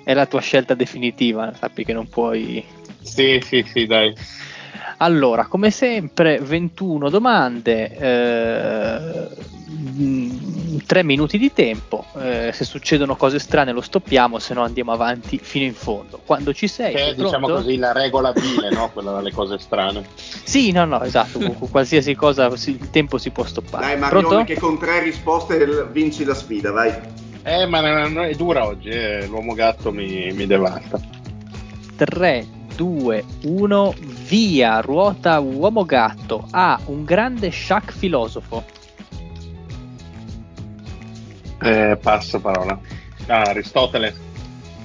[0.09, 2.65] È la tua scelta definitiva, sappi che non puoi.
[3.03, 4.11] Sì, sì, sì, dai.
[4.97, 9.27] Allora, come sempre, 21 domande, eh,
[10.83, 12.05] 3 minuti di tempo.
[12.19, 16.19] eh, se succedono cose strane lo stoppiamo, se no andiamo avanti fino in fondo.
[16.25, 17.63] Quando ci sei, Che è, sei diciamo pronto?
[17.63, 18.89] così, la regola vile, no?
[18.91, 20.07] Quella delle cose strane.
[20.15, 21.37] Sì, no, no, esatto.
[21.69, 23.85] qualsiasi cosa il tempo si può stoppare.
[23.85, 24.43] Dai Marione Pronto?
[24.45, 27.27] che con tre risposte vinci la sfida, vai.
[27.49, 30.99] Eh, ma è dura oggi, eh, l'uomo gatto mi, mi devasta.
[31.95, 32.45] 3,
[32.75, 33.95] 2, 1,
[34.27, 36.45] via, ruota uomo gatto.
[36.51, 38.63] Ha un grande Shaq filosofo.
[41.63, 42.79] Eh, passo parola.
[43.25, 44.13] Ah, Aristotele.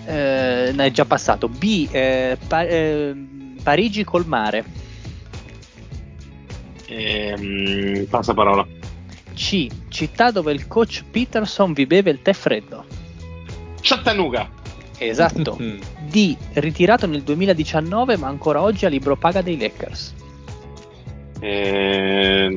[0.07, 1.51] Eh, ne è già passato.
[1.51, 3.15] B, eh, Pa- eh,
[3.63, 4.65] Parigi col mare.
[6.87, 8.67] Ehm, passa parola.
[9.35, 12.85] C, città dove il coach Peterson vi beve il tè freddo.
[13.81, 14.49] Chattanooga.
[14.99, 15.59] Esatto.
[16.09, 20.15] D, ritirato nel 2019 ma ancora oggi a libro paga dei Lakers.
[21.41, 22.49] Eh,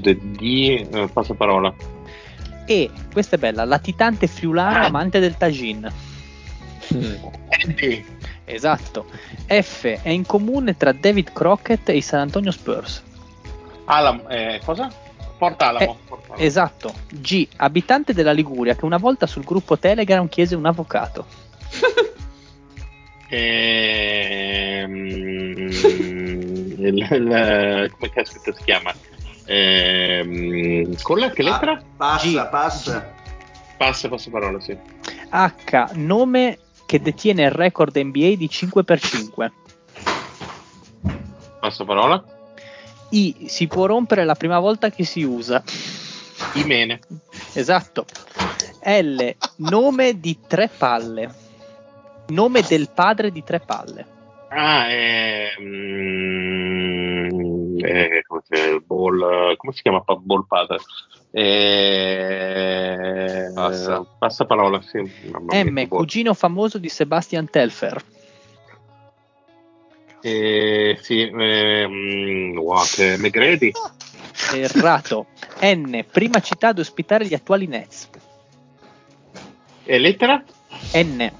[0.00, 1.72] d- passa parola.
[2.66, 5.92] E, questa è bella, latitante friulano amante del tagine.
[7.64, 8.04] Andy.
[8.50, 9.06] Esatto.
[9.46, 13.00] F, è in comune tra David Crockett e i San Antonio Spurs.
[13.84, 14.90] Ah, la- eh, cosa?
[15.40, 15.92] Porta Alamo.
[15.92, 16.42] Eh, Porta Alamo.
[16.42, 16.92] Esatto.
[17.08, 17.48] G.
[17.56, 21.24] Abitante della Liguria che una volta sul gruppo Telegram chiese un avvocato.
[23.32, 25.06] Ehm,
[25.70, 28.92] il, il- come caspita si chiama?
[29.46, 31.72] Ehm, con la che lettera?
[31.74, 32.48] Ah, passa, G.
[32.50, 33.12] passa.
[33.76, 34.76] Passa, passa parola, sì.
[35.30, 35.90] H.
[35.94, 39.50] Nome che detiene il record NBA di 5x5.
[41.60, 42.24] Passa parola.
[43.10, 43.46] I.
[43.46, 45.62] Si può rompere la prima volta che si usa.
[46.54, 47.00] Imene.
[47.52, 48.06] Esatto.
[48.82, 49.34] L.
[49.56, 51.34] Nome di tre palle.
[52.28, 54.18] Nome del padre di tre palle.
[54.48, 55.60] Ah, ehm,
[57.78, 58.80] eh, come, si chiama?
[58.84, 60.02] Ball, come si chiama?
[60.20, 60.78] Ball padre.
[61.32, 62.70] Eh,
[63.54, 64.04] Passa.
[64.18, 64.98] passa parola, sì.
[64.98, 65.86] M.
[65.86, 68.02] Cugino famoso di Sebastian Telfer.
[70.22, 73.72] Eh, sì, wow, che McGrady.
[74.54, 75.26] Errato.
[75.62, 76.04] N.
[76.10, 78.08] Prima città ad ospitare gli attuali Nets.
[79.84, 80.42] E lettera?
[80.94, 81.30] N.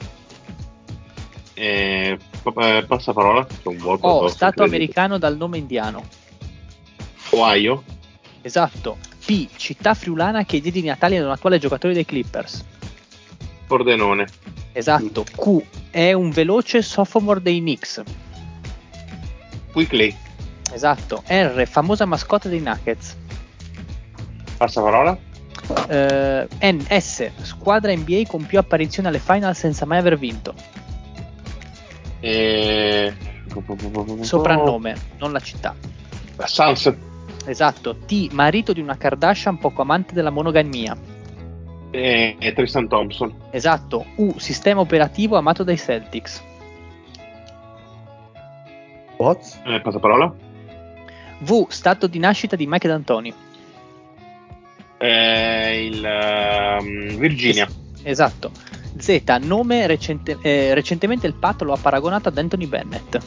[1.55, 3.47] Eh, pa- eh, passa parola.
[3.47, 4.19] C'è un vuoto O.
[4.19, 6.05] addosso, Stato americano dal nome indiano.
[7.31, 7.85] Ohio.
[8.43, 8.99] Esatto.
[9.25, 9.49] P.
[9.57, 12.65] Città friulana che diede i natali ad un attuale giocatore dei Clippers.
[13.67, 14.27] Pordenone.
[14.73, 15.25] Esatto.
[15.25, 15.63] Q.
[15.91, 18.03] È un veloce sophomore dei Knicks.
[19.73, 20.15] Quickly.
[20.73, 21.23] Esatto.
[21.27, 21.67] R.
[21.67, 23.17] Famosa mascotte dei Nuggets.
[24.57, 25.17] Passa parola.
[25.89, 26.85] Eh, N.
[26.89, 27.31] S.
[27.43, 30.55] Squadra NBA con più apparizioni alle final senza mai aver vinto.
[32.21, 33.13] Eh,
[34.21, 35.75] Soprannome, non la città.
[36.45, 36.97] Sunset.
[37.47, 37.97] Esatto.
[38.07, 38.29] T.
[38.33, 40.97] Marito di una Kardashian poco amante della monogamia.
[41.91, 43.35] E e Tristan Thompson.
[43.51, 44.05] Esatto.
[44.17, 44.39] U.
[44.39, 46.43] Sistema operativo amato dai Celtics.
[49.21, 49.61] What?
[49.67, 50.35] Eh, passa parola.
[51.41, 51.67] V.
[51.69, 53.35] Stato di nascita di Mike D'Antoni.
[54.97, 57.69] Eh, il ehm, Virginia.
[58.03, 58.51] Esatto.
[58.97, 59.23] Z.
[59.43, 63.19] Nome recente- eh, recentemente il Pat lo ha paragonato ad Anthony Bennett.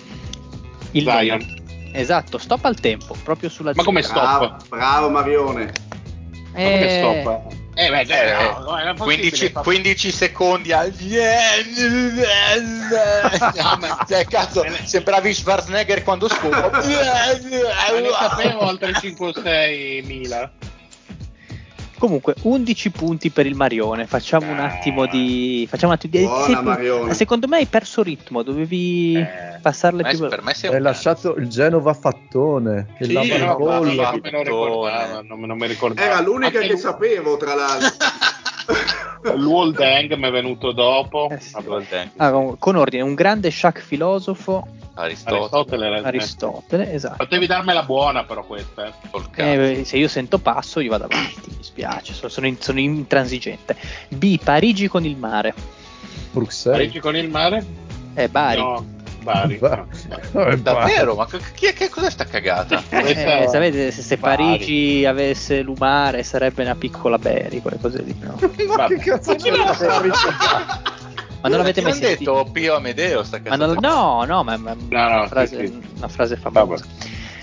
[0.92, 1.04] Il.
[1.04, 1.62] Zion.
[1.94, 4.40] Esatto, stop al tempo, proprio sulla Ma come stop?
[4.40, 5.66] Bravo, bravo Marione.
[5.66, 7.63] Ma come Eh, stop?
[7.76, 9.62] Eh, beh, Eh, no, no, era 15, possibile.
[9.64, 10.94] 15 secondi al
[13.56, 20.02] No, ma, cioè, cazzo, sembravi Schwarzenegger quando scopo Ma ne sapevo altre 5 o 6
[20.04, 20.52] mila.
[22.04, 24.08] Comunque, 11 punti per il Marione.
[24.08, 24.66] Facciamo un Ah.
[24.66, 25.66] attimo di.
[25.70, 26.26] Facciamo un attimo di.
[26.28, 27.14] Buona, sì, Marione.
[27.14, 29.60] Secondo me hai perso ritmo, dovevi Eh.
[29.62, 32.88] passarle Per più per me sei Hai un lasciato il Genova fattone.
[32.98, 33.96] Che Sì, lava il no, non
[35.30, 36.06] non, me- non me ricordavo.
[36.06, 37.88] Era l'unica Anche che Lu- sapevo, tra l'altro.
[39.36, 41.30] Luol Deng mi è venuto dopo.
[41.30, 41.56] Eh sì.
[42.18, 47.16] Ah, con, con ordine, un grande Shaq filosofo, Aristotele, Aristotele era- Aristotele, esatto.
[47.18, 48.86] Potevi darmela buona però questa.
[49.36, 49.80] eh.
[49.80, 51.50] Eh, se io sento passo, io vado avanti.
[51.58, 53.76] Mi spiace, sono, sono in- sono intransigente.
[54.10, 54.38] B.
[54.44, 55.54] Parigi con il mare.
[56.32, 56.78] Bruxelles.
[56.80, 57.66] Parigi con il mare?
[58.16, 58.60] Eh, Bari.
[58.60, 58.86] No,
[59.24, 59.56] Bari.
[59.58, 59.86] Ba-
[60.32, 60.46] no.
[60.46, 61.16] Eh, Davvero?
[61.16, 61.26] Ma
[61.56, 62.84] chi è, che cos'è sta cagata?
[62.90, 64.18] Eh, Questa- sapete, se, se.
[64.18, 68.16] Parigi avesse l'umare sarebbe una piccola Bari, quelle cose lì.
[68.20, 68.38] no?
[68.68, 68.98] Ma Vabbè.
[68.98, 70.08] che cazzo c'è fare?
[71.42, 72.36] Ma non l'avete mai sentito?
[72.36, 73.66] detto Pio Amedeo sta Ma cazzo?
[73.66, 75.82] non- no, no, ma, ma No, no, una, frase, sì, sì.
[75.98, 76.86] una frase famosa.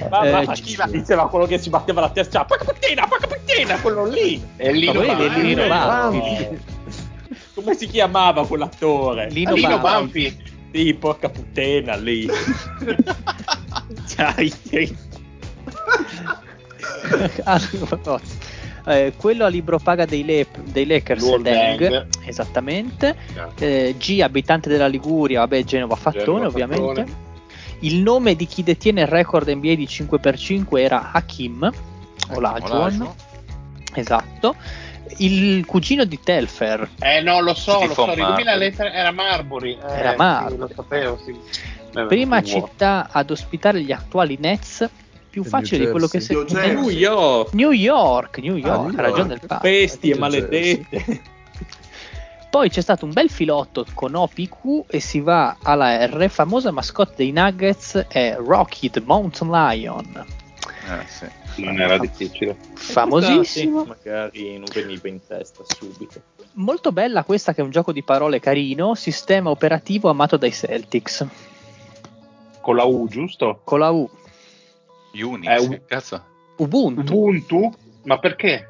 [0.08, 2.44] Ma, Eh, ma chi la diceva quello che si batteva la testa?
[2.46, 4.42] Porca puttana, porca puttana, quello lì.
[4.56, 5.40] E Lino Ma è Banfi.
[5.42, 6.18] Lino Banfi.
[6.18, 6.58] Banfi.
[7.54, 9.28] Come si chiamava quell'attore?
[9.28, 10.42] Lino Lino Banfi.
[10.72, 12.26] Sì, porca puttana lì.
[14.16, 14.52] Dai,
[18.04, 18.20] no.
[18.86, 22.06] Eh, quello a libro paga dei, Le- dei Lakers Luol Deng, Deng.
[22.24, 23.14] esattamente
[23.58, 27.16] Eh, G abitante della Liguria vabbè Genova Fattone Genova ovviamente Fattone.
[27.80, 31.70] il nome di chi detiene il record NBA di 5x5 era Hakim
[32.30, 33.10] Olajuwon.
[33.94, 34.54] esatto
[35.18, 38.58] il cugino di Telfer Eh no, lo so, lo so, Marbury.
[38.58, 39.72] lettera, era Marbury.
[39.82, 40.56] Eh, Era sì, Marbury.
[40.56, 41.36] lo sapevo, sì.
[41.94, 42.66] Eh, prima vuoto.
[42.68, 44.88] città ad ospitare gli attuali Nets
[45.30, 47.52] più facile di quello che si New York.
[47.54, 49.40] New York New York New ha ragione York.
[49.40, 51.22] del padre Bestie maledette.
[52.50, 57.14] Poi c'è stato un bel filotto con OPQ e si va alla R, famosa mascotte
[57.18, 60.24] dei Nuggets è Rocky the Mountain Lion.
[60.90, 61.64] Eh, sì.
[61.64, 62.56] Non era difficile.
[62.74, 63.82] Famosissimo.
[63.82, 66.20] Sì, magari non veniva in testa subito.
[66.54, 71.26] Molto bella questa che è un gioco di parole carino, sistema operativo amato dai Celtics.
[72.60, 73.60] Con la U, giusto?
[73.64, 74.08] Con la U.
[75.12, 76.24] Unix, u- cazzo?
[76.56, 77.00] Ubuntu.
[77.00, 77.72] Ubuntu?
[78.02, 78.68] Ma perché?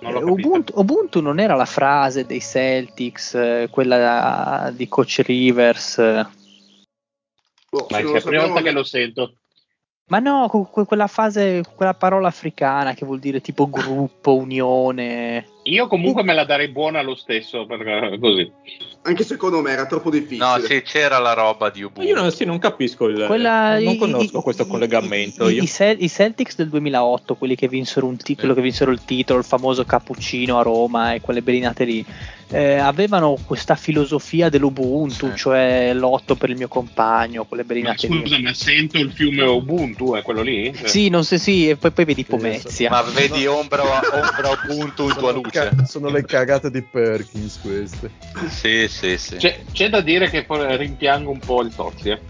[0.00, 0.22] Non Eh.
[0.22, 5.96] Ubuntu, Ubuntu non era la frase dei Celtics, eh, quella di Coach Rivers.
[7.70, 9.34] Boh, Ma è la prima volta che lo sento.
[10.08, 15.46] Ma no, quella fase, quella parola africana che vuol dire tipo gruppo, unione.
[15.68, 18.50] Io comunque me la darei buona lo stesso, perché così.
[19.02, 20.44] Anche secondo me era troppo difficile.
[20.44, 22.08] No, sì, c'era la roba di Ubuntu.
[22.08, 23.24] Io non, sì, non capisco il.
[23.26, 25.48] Quella- non conosco i- questo i- collegamento.
[25.48, 25.62] I, io.
[25.62, 29.38] i Cel- i Celtics del 2008, quelli che vinsero un titolo, che vinsero il titolo,
[29.38, 32.04] il famoso cappuccino a Roma e quelle belinate lì,
[32.50, 35.36] eh, avevano questa filosofia dell'Ubuntu, Sì.
[35.36, 38.20] cioè lotto per il mio compagno, quelle Ma belinate lì.
[38.20, 40.74] scusa, ma sento il fiume Ubuntu, è quello lì?
[40.84, 42.90] Sì, non so, sì, e poi, poi vedi Pomezia.
[42.90, 45.57] Ma vedi ombra, ombra Ubuntu in tua luce.
[45.58, 48.10] Ca- sono le cagate di Perkins queste.
[48.48, 49.36] Sì, sì, sì.
[49.36, 52.10] C'è, c'è da dire che poi rimpiango un po' il Tozzi.
[52.10, 52.20] eh.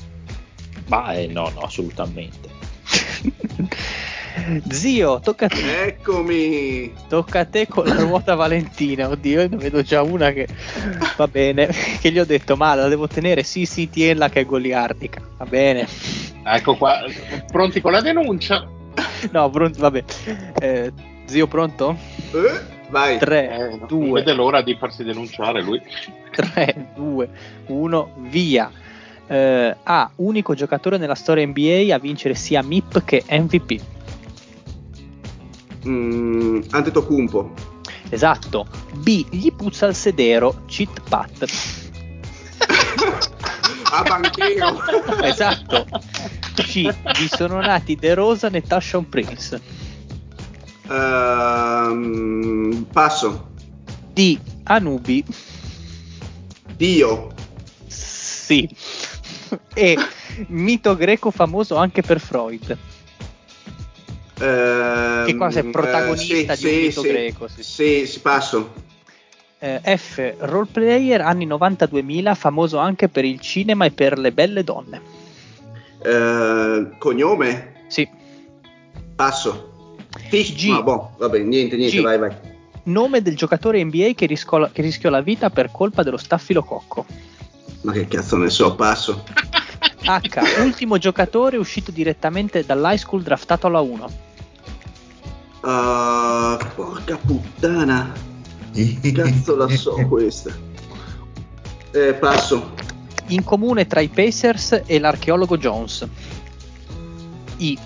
[0.86, 2.48] Ma eh, no, no, assolutamente.
[4.70, 5.82] Zio, tocca a te.
[5.86, 6.94] Eccomi.
[7.08, 9.08] Tocca a te con la ruota Valentina.
[9.08, 10.46] Oddio, io ne vedo già una che
[11.16, 11.68] va bene.
[12.00, 13.42] Che gli ho detto, ma la devo tenere?
[13.42, 15.20] Sì, sì, tienla che è goliardica.
[15.36, 15.86] Va bene.
[16.44, 17.00] Ecco qua,
[17.50, 18.66] pronti con la denuncia?
[19.32, 20.04] No, pronto, vabbè.
[20.60, 20.92] Eh,
[21.26, 21.98] zio, pronto?
[22.32, 23.18] Eh, vai.
[23.18, 25.80] 3, Eh, non 2, vede l'ora di farsi denunciare lui.
[26.30, 27.28] 3, 2,
[27.66, 28.70] 1, via.
[29.26, 30.10] Eh, A.
[30.16, 33.80] Unico giocatore nella storia NBA a vincere sia MIP che MVP.
[35.86, 37.50] Mm, Antetokounmpo.
[38.10, 38.66] Esatto.
[38.94, 39.26] B.
[39.30, 40.62] Gli puzza il sedero.
[40.66, 41.44] Cheat pat.
[43.90, 44.80] A banchero.
[45.22, 45.86] Esatto.
[46.54, 46.82] C.
[47.18, 49.60] Vi sono nati De Rosa e Tashawn Prince.
[50.90, 53.50] Ehm, passo.
[54.12, 54.38] D.
[54.64, 55.24] Anubi.
[56.76, 57.32] Dio.
[57.86, 58.68] Sì.
[59.72, 59.96] E.
[60.48, 62.76] Mito greco famoso anche per Freud.
[64.40, 67.62] Ehm, Che qua sei protagonista eh, di un mito greco, sì.
[67.62, 68.72] Sì, sì, passo.
[69.58, 70.34] Eh, F.
[70.38, 75.00] Role player anni 90-2000 famoso anche per il cinema e per le belle donne.
[76.02, 77.84] Eh, cognome?
[77.88, 78.08] Sì.
[79.16, 79.67] Passo.
[80.30, 80.68] G.
[80.68, 82.02] No, boh, vabbè, niente, niente, G.
[82.02, 82.34] vai, vai.
[82.84, 87.04] Nome del giocatore NBA che, risco- che rischiò la vita per colpa dello staffilococco.
[87.82, 89.24] Ma che cazzo ne so, passo.
[90.04, 90.62] H.
[90.62, 94.04] Ultimo giocatore uscito direttamente dall'high school draftato alla 1.
[95.60, 98.12] Uh, porca puttana.
[99.12, 100.50] Cazzo la so questa.
[101.90, 102.74] Eh, passo.
[103.28, 106.06] In comune tra i Pacers e l'archeologo Jones.
[107.58, 107.78] I.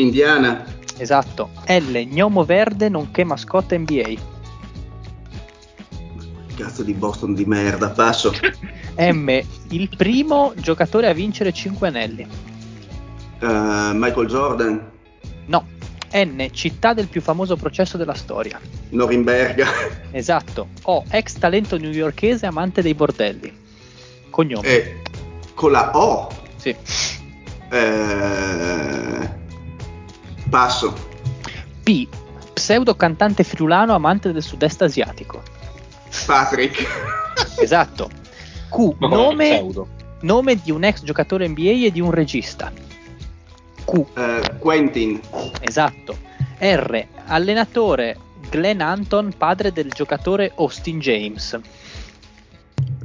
[0.00, 0.64] Indiana.
[0.96, 1.50] Esatto.
[1.66, 2.06] L.
[2.06, 4.36] Gnomo verde nonché mascotte NBA.
[6.56, 8.32] Cazzo di Boston di merda, passo.
[8.98, 9.40] M.
[9.70, 12.22] Il primo giocatore a vincere 5 anelli.
[13.40, 14.90] Eh, Michael Jordan.
[15.46, 15.66] No.
[16.12, 16.48] N.
[16.50, 18.60] Città del più famoso processo della storia.
[18.90, 19.66] Norimberga.
[20.10, 20.68] Esatto.
[20.82, 21.04] O.
[21.10, 23.56] Ex talento newyorkese amante dei bordelli.
[24.30, 24.66] Cognome.
[24.66, 24.96] Eh,
[25.54, 26.28] con la O.
[26.56, 26.74] Sì.
[27.70, 28.97] Eh,
[30.48, 30.94] passo.
[31.82, 32.08] P.
[32.52, 35.42] Pseudo cantante friulano amante del sud-est asiatico.
[36.26, 36.86] Patrick.
[37.60, 38.10] Esatto.
[38.68, 38.96] Q.
[38.98, 39.66] Nome,
[40.20, 42.72] nome di un ex giocatore NBA e di un regista.
[43.84, 44.04] Q.
[44.14, 45.20] Eh, Quentin.
[45.60, 46.16] Esatto.
[46.58, 47.06] R.
[47.26, 48.16] Allenatore
[48.50, 51.58] Glenn Anton, padre del giocatore Austin James.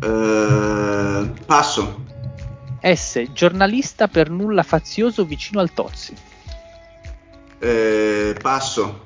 [0.02, 2.06] Eh, passo.
[2.82, 3.24] S.
[3.32, 6.14] Giornalista per nulla fazioso vicino al Tozzi.
[7.64, 9.06] Eh, passo.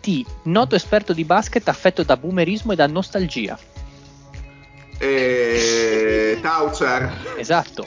[0.00, 0.24] T.
[0.44, 3.56] Noto esperto di basket affetto da boomerismo e da nostalgia.
[4.98, 7.36] Eh, Tauzer.
[7.36, 7.86] Esatto.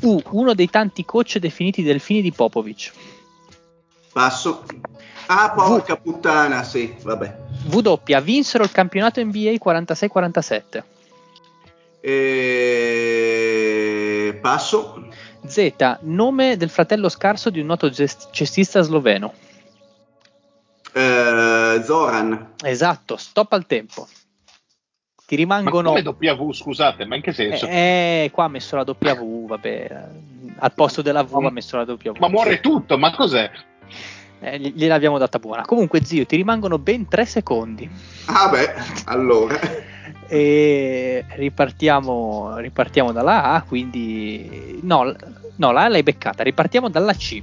[0.00, 0.22] U.
[0.30, 2.92] Uno dei tanti coach definiti delfini di Popovic.
[4.10, 4.64] Passo.
[5.26, 7.36] Ah, porca puttana, sì, vabbè.
[7.70, 8.20] W.
[8.22, 10.82] Vinsero il campionato NBA 46-47.
[12.00, 12.78] Eh,
[14.40, 15.08] passo.
[15.46, 15.98] Z.
[16.02, 19.32] Nome del fratello scarso di un noto gest- cestista sloveno.
[20.92, 22.52] Eh, Zoran.
[22.62, 24.06] Esatto, stop al tempo.
[25.26, 25.92] Ti Ma rimangono.
[25.92, 27.66] come W, scusate, ma in che senso?
[27.66, 30.08] Eh, qua ha messo la W, vabbè.
[30.58, 32.12] Al posto della V ha messo la W.
[32.18, 33.50] Ma muore tutto, ma cos'è?
[34.40, 35.62] Eh, gli- gliel'abbiamo data buona.
[35.62, 37.88] Comunque, zio, ti rimangono ben 3 secondi.
[38.26, 38.74] Ah beh,
[39.06, 39.58] allora.
[40.32, 44.78] E ripartiamo, ripartiamo dalla A, quindi...
[44.82, 45.14] No,
[45.56, 46.42] no, la A l'hai beccata.
[46.42, 47.42] Ripartiamo dalla C.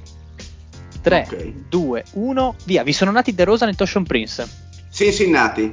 [1.00, 1.52] 3, Ok.
[1.68, 2.82] 2, 1, via.
[2.82, 4.44] Vi sono nati De Rosa e Toshon Prince.
[4.90, 5.70] Cincinnati.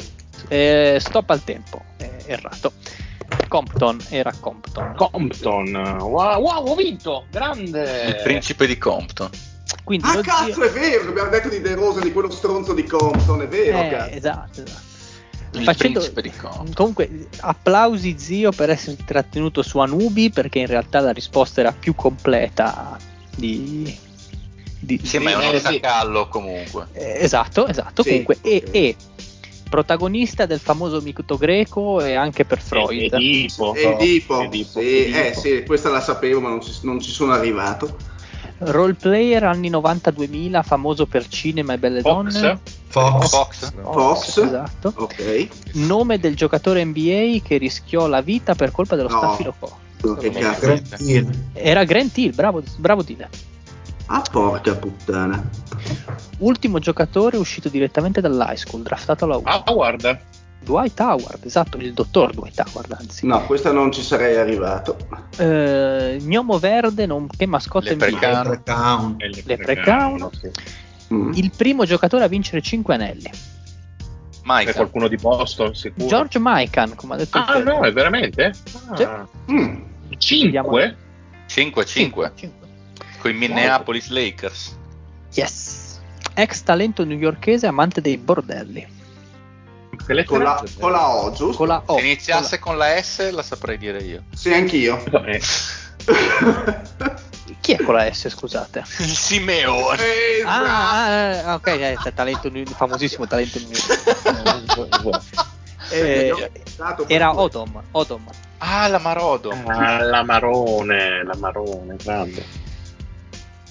[0.47, 1.81] Eh, stop al tempo.
[1.97, 2.73] Eh, errato.
[3.47, 4.93] Compton, era Compton.
[4.95, 5.75] Compton.
[5.99, 7.23] Wow, wow, ho vinto!
[7.25, 8.19] Il Grande!
[8.23, 9.29] principe di Compton.
[9.83, 12.83] Quindi Ah cazzo, zio- è vero, abbiamo detto di De Rosa, di quello stronzo di
[12.83, 14.11] Compton, è vero, Eh, cazzo.
[14.15, 14.85] esatto, esatto.
[15.53, 16.71] Il Facendo- di.
[16.73, 21.95] Comunque, applausi zio per esserti trattenuto su Anubi perché in realtà la risposta era più
[21.95, 22.97] completa
[23.35, 23.97] di...
[24.79, 25.65] di- Sì, ma è un Eh, sì.
[25.67, 26.87] ossacallo comunque.
[26.93, 28.03] Eh, esatto, esatto.
[28.03, 28.75] Sì, Comunque, e, ok.
[28.75, 28.95] e
[29.69, 33.13] protagonista del famoso mito greco e anche per Freud.
[33.13, 33.73] Edipo.
[33.73, 34.79] E Edipo, Edipo.
[34.79, 35.17] sì, Edipo.
[35.17, 37.95] eh sì, questa la sapevo ma non ci, non ci sono arrivato.
[38.59, 42.39] Role player anni 90-2000, famoso per cinema e belle Fox?
[42.39, 42.59] donne.
[42.87, 43.29] Fox.
[43.29, 43.73] Fox.
[43.81, 44.37] Fox.
[44.37, 44.93] Esatto.
[44.95, 45.47] Ok.
[45.73, 49.37] Nome del giocatore NBA che rischiò la vita per colpa dello No.
[49.99, 51.29] Grant Hill.
[51.53, 53.29] Era Grant Hill, bravo, bravo Dile.
[54.07, 55.49] Ah, porca puttana.
[56.39, 59.41] Ultimo giocatore uscito direttamente dall'high school, draftato alla U.
[59.43, 60.19] Ah, guarda.
[60.59, 63.25] Dwight Howard, esatto, il dottor Dwight Howard, anzi.
[63.25, 64.97] No, questa non ci sarei arrivato.
[65.37, 67.95] Eh, gnomo verde, nonché mascotte.
[67.95, 68.05] NBA.
[68.05, 69.15] Leprechaun.
[69.17, 70.29] Le Leprechaun.
[70.31, 70.51] sì.
[71.13, 71.31] Mm.
[71.35, 73.29] Il primo giocatore a vincere 5 anelli.
[73.31, 74.73] C'è Mike.
[74.73, 76.05] qualcuno di Boston, sicuro.
[76.07, 78.53] George Mikan, come ha detto Ah, no, è veramente?
[78.95, 79.03] Sì.
[79.03, 79.25] Ah.
[79.51, 79.81] Mm.
[80.17, 80.95] 5?
[81.47, 82.67] 5-5 Cinque, cinque.
[83.21, 84.75] con i Minneapolis Lakers.
[85.33, 86.01] Yes.
[86.33, 88.85] Ex talento newyorkese amante dei bordelli.
[90.25, 91.57] Con la, con la O, giusto?
[91.57, 91.97] Con la O.
[91.97, 94.23] Se iniziasse con la S la saprei dire io.
[94.33, 95.03] Sì, anch'io.
[95.25, 95.41] Eh,
[97.59, 98.83] Chi è con la S, scusate?
[98.99, 100.03] Il Simeone.
[100.39, 100.65] Esatto.
[100.65, 103.59] Ah, ah, ok, eh, talento, famosissimo talento.
[105.89, 108.21] Eh, Stato era Odom, Odom.
[108.57, 109.51] Ah, la Marodo.
[109.67, 112.43] Ah, la Marone, la Marone, grande.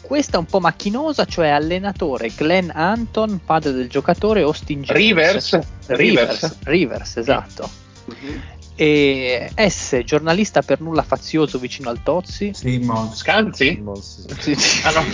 [0.07, 5.03] Questa è un po' macchinosa, cioè allenatore Glenn Anton, padre del giocatore Austin James.
[5.03, 5.59] Rivers?
[5.87, 7.69] Rivers, Rivers, esatto.
[8.05, 8.43] Mhm.
[8.77, 12.53] E S, giornalista per nulla fazioso vicino al Tozzi.
[12.55, 13.17] Simmons.
[13.17, 13.83] Scanzi?
[14.39, 14.83] Sì, sì.
[14.85, 15.05] Ah no.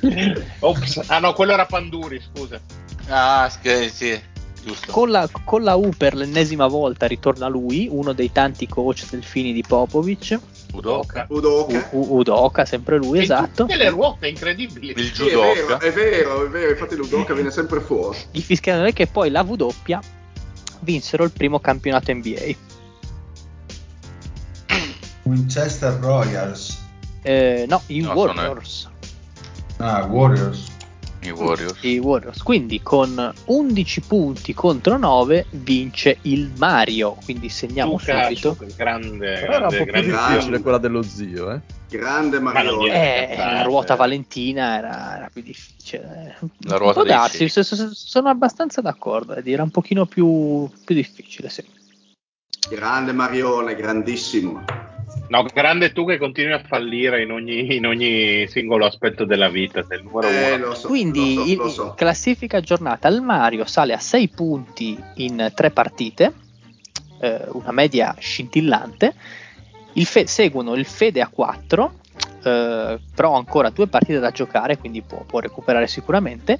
[0.60, 1.02] Ops.
[1.08, 2.58] Ah no, quello era Panduri, scusa.
[3.08, 4.18] Ah, sì,
[4.64, 4.90] giusto.
[4.90, 9.52] Con la, con la U per l'ennesima volta ritorna lui, uno dei tanti coach delfini
[9.52, 10.38] di Popovic.
[10.72, 11.26] Udoka.
[11.28, 11.88] Udoka.
[11.92, 13.64] U- U- Udoka, sempre lui, E esatto.
[13.64, 14.92] Tutte le ruote incredibili.
[14.96, 15.78] Il Sì, è vero, judoka.
[15.78, 18.16] è vero, è vero, infatti l'Udoka viene sempre fuori.
[18.32, 19.68] Il fischiano è che poi la W
[20.80, 22.54] vinsero il primo campionato NBA.
[25.24, 26.78] Winchester Royals.
[27.22, 28.88] Eh, no, i No, Warriors.
[29.76, 30.69] Ah, Warriors.
[31.22, 31.82] I Warriors.
[31.82, 32.42] I Warriors.
[32.42, 37.16] Quindi con 11 punti contro 9 vince il Mario.
[37.24, 38.56] Quindi segniamo Luca, subito.
[38.58, 40.08] Luca, grande, Però era un grande, po' più grande.
[40.10, 40.32] grande.
[40.34, 41.60] difficile quella dello zio, eh.
[41.90, 42.84] Grande Ma non Marione.
[42.84, 46.38] dire- Eh, la ruota Valentina era, era più difficile.
[46.60, 49.34] La ruota darsi, sono abbastanza d'accordo.
[49.34, 51.64] eh, Era un pochino più, più difficile, sì.
[52.70, 54.62] Grande Marione, grandissimo.
[55.30, 59.84] No, grande tu che continui a fallire in ogni, in ogni singolo aspetto della vita,
[59.86, 60.66] sei il numero Eh, uno.
[60.66, 61.94] lo so, Quindi lo so, lo so.
[61.94, 66.32] classifica aggiornata il Mario sale a 6 punti in 3 partite,
[67.20, 69.14] eh, una media scintillante.
[69.92, 71.92] Il Fe- seguono il Fede a 4,
[72.42, 76.58] eh, però ha ancora due partite da giocare, quindi può, può recuperare sicuramente.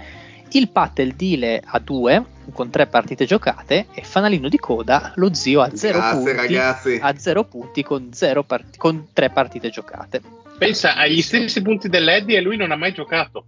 [0.53, 5.33] Il Pat il Dile a 2 con 3 partite giocate e fanalino di coda lo
[5.33, 6.33] zio a 0 Grazie punti.
[6.37, 6.99] ragazzi.
[7.01, 10.21] A 0 punti con, 0 part- con 3 partite giocate.
[10.59, 13.45] Pensa agli stessi punti dell'Eddie e lui non ha mai giocato.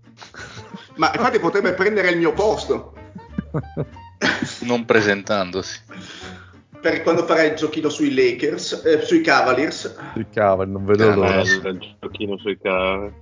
[0.96, 2.94] Ma infatti potrebbe prendere il mio posto.
[4.60, 5.80] Non presentandosi.
[6.80, 9.96] Per quando farà il giochino sui Lakers, eh, sui Cavaliers.
[10.14, 11.40] Il cavolo, non vedo Ah, l'ora.
[11.40, 13.12] Il giochino sui cavi.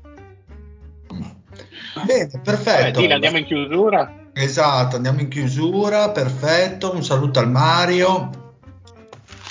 [2.05, 3.01] Bene, Eh, perfetto.
[3.01, 4.15] Dile, andiamo in chiusura.
[4.33, 6.95] Esatto, andiamo in chiusura, perfetto.
[6.95, 8.31] Un saluto al Mario.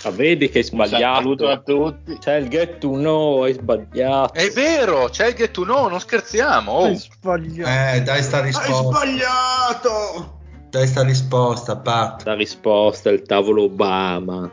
[0.02, 1.74] Ma vedi che hai Un saluto a sbagliato.
[2.06, 2.18] tutti.
[2.20, 4.34] C'è il get to know, hai sbagliato.
[4.34, 6.72] È vero, c'è il get to know, non scherziamo.
[6.72, 6.94] Oh.
[6.96, 7.96] sbagliato.
[7.98, 8.74] Eh, dai sta Hai risposta.
[8.84, 10.38] sbagliato!
[10.70, 12.24] Dai sta risposta, Pat.
[12.26, 14.50] La risposta è il tavolo Obama.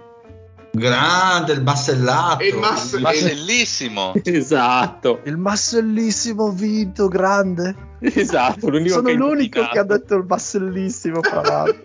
[0.78, 2.43] Grande, il massellato.
[2.44, 4.12] Il mas- Ma e- bellissimo.
[4.23, 7.74] Esatto, Il massellissimo vinto, grande.
[8.01, 8.69] esatto.
[8.69, 11.85] L'unico Sono che l'unico che ha detto il massellissimo, fra l'altro.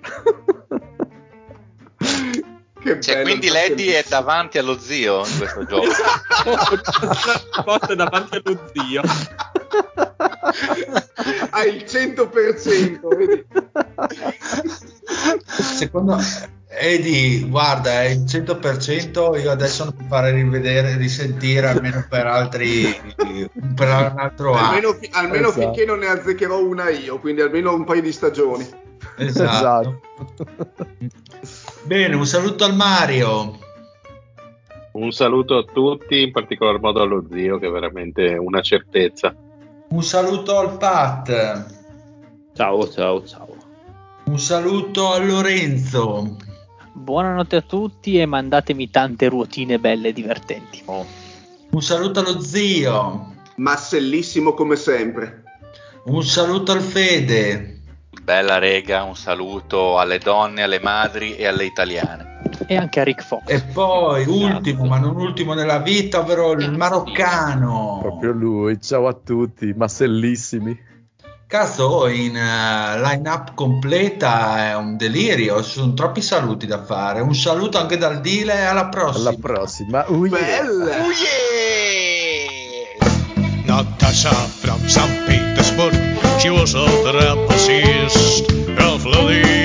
[2.81, 5.85] Che Cioè, bello quindi il Lady è davanti allo zio in questo gioco.
[7.53, 9.01] risposta davanti allo zio.
[11.51, 13.45] Hai il 100%, vedi?
[15.45, 16.18] Secondo
[16.73, 19.41] Edi, guarda, è il 100%.
[19.41, 22.84] Io adesso non mi farei rivedere, risentire almeno per altri
[23.76, 24.68] per un altro anno.
[24.68, 25.61] Almeno, fi- almeno Esatto.
[25.61, 28.65] finché non ne azzeccherò una io, quindi almeno un paio di stagioni.
[29.18, 29.99] Esatto.
[31.84, 33.60] Bene, un saluto al Mario.
[34.93, 39.35] Un saluto a tutti, in particolar modo allo zio, che è veramente una certezza.
[39.89, 41.65] Un saluto al Pat.
[42.53, 43.56] Ciao, ciao, ciao.
[44.26, 46.38] Un saluto a Lorenzo.
[46.93, 50.81] Buonanotte a tutti e mandatemi tante ruotine belle e divertenti.
[50.85, 51.05] Oh.
[51.72, 53.34] Un saluto allo zio.
[53.55, 55.43] Massellissimo come sempre.
[56.05, 57.81] Un saluto al Fede.
[58.22, 62.39] Bella rega, un saluto alle donne, alle madri e alle italiane.
[62.68, 63.43] E anche a Rick Fox.
[63.47, 67.99] E poi, ultimo, ma non ultimo nella vita, ovvero il maroccano.
[68.01, 70.77] Proprio lui, ciao a tutti, massellissimi.
[71.52, 77.19] Cazzo, in uh, line-up completa è un delirio, ci sono troppi saluti da fare.
[77.19, 79.28] Un saluto anche dal Dile e alla prossima.
[79.28, 80.06] Alla prossima.
[80.07, 80.40] Uh, yeah.
[80.40, 80.95] Bella!
[80.95, 82.06] Oh yeah!
[83.65, 85.26] Natasha from St.
[85.26, 85.94] Petersburg,
[86.40, 88.49] she was a trapezist.
[88.78, 89.60] Ralph Vladimir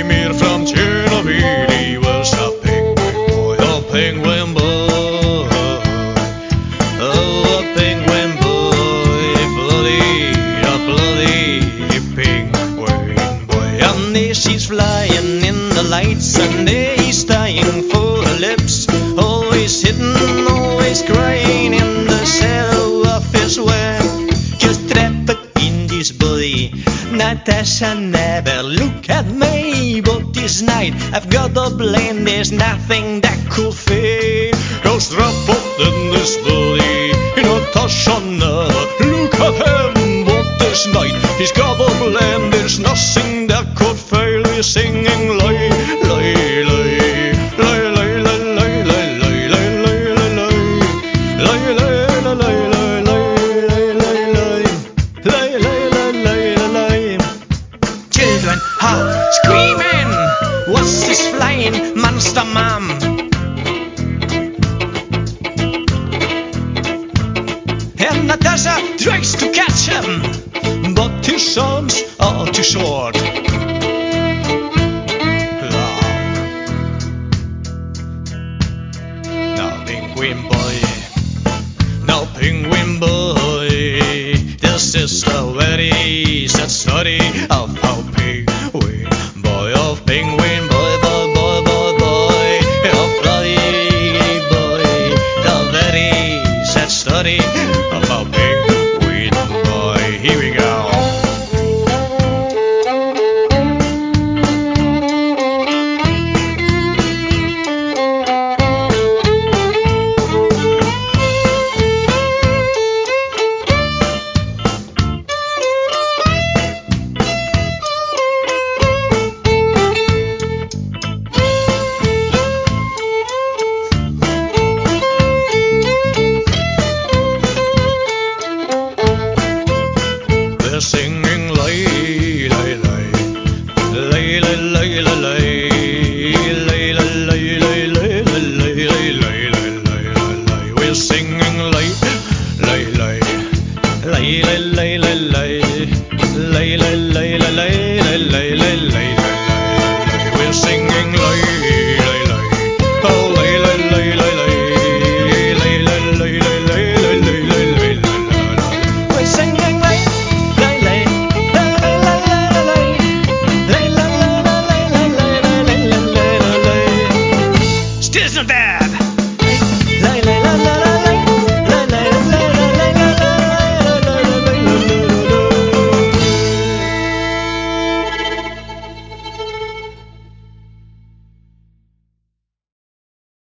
[27.79, 32.25] Natasha never look at me, but this night I've got the blame.
[32.25, 33.06] There's nothing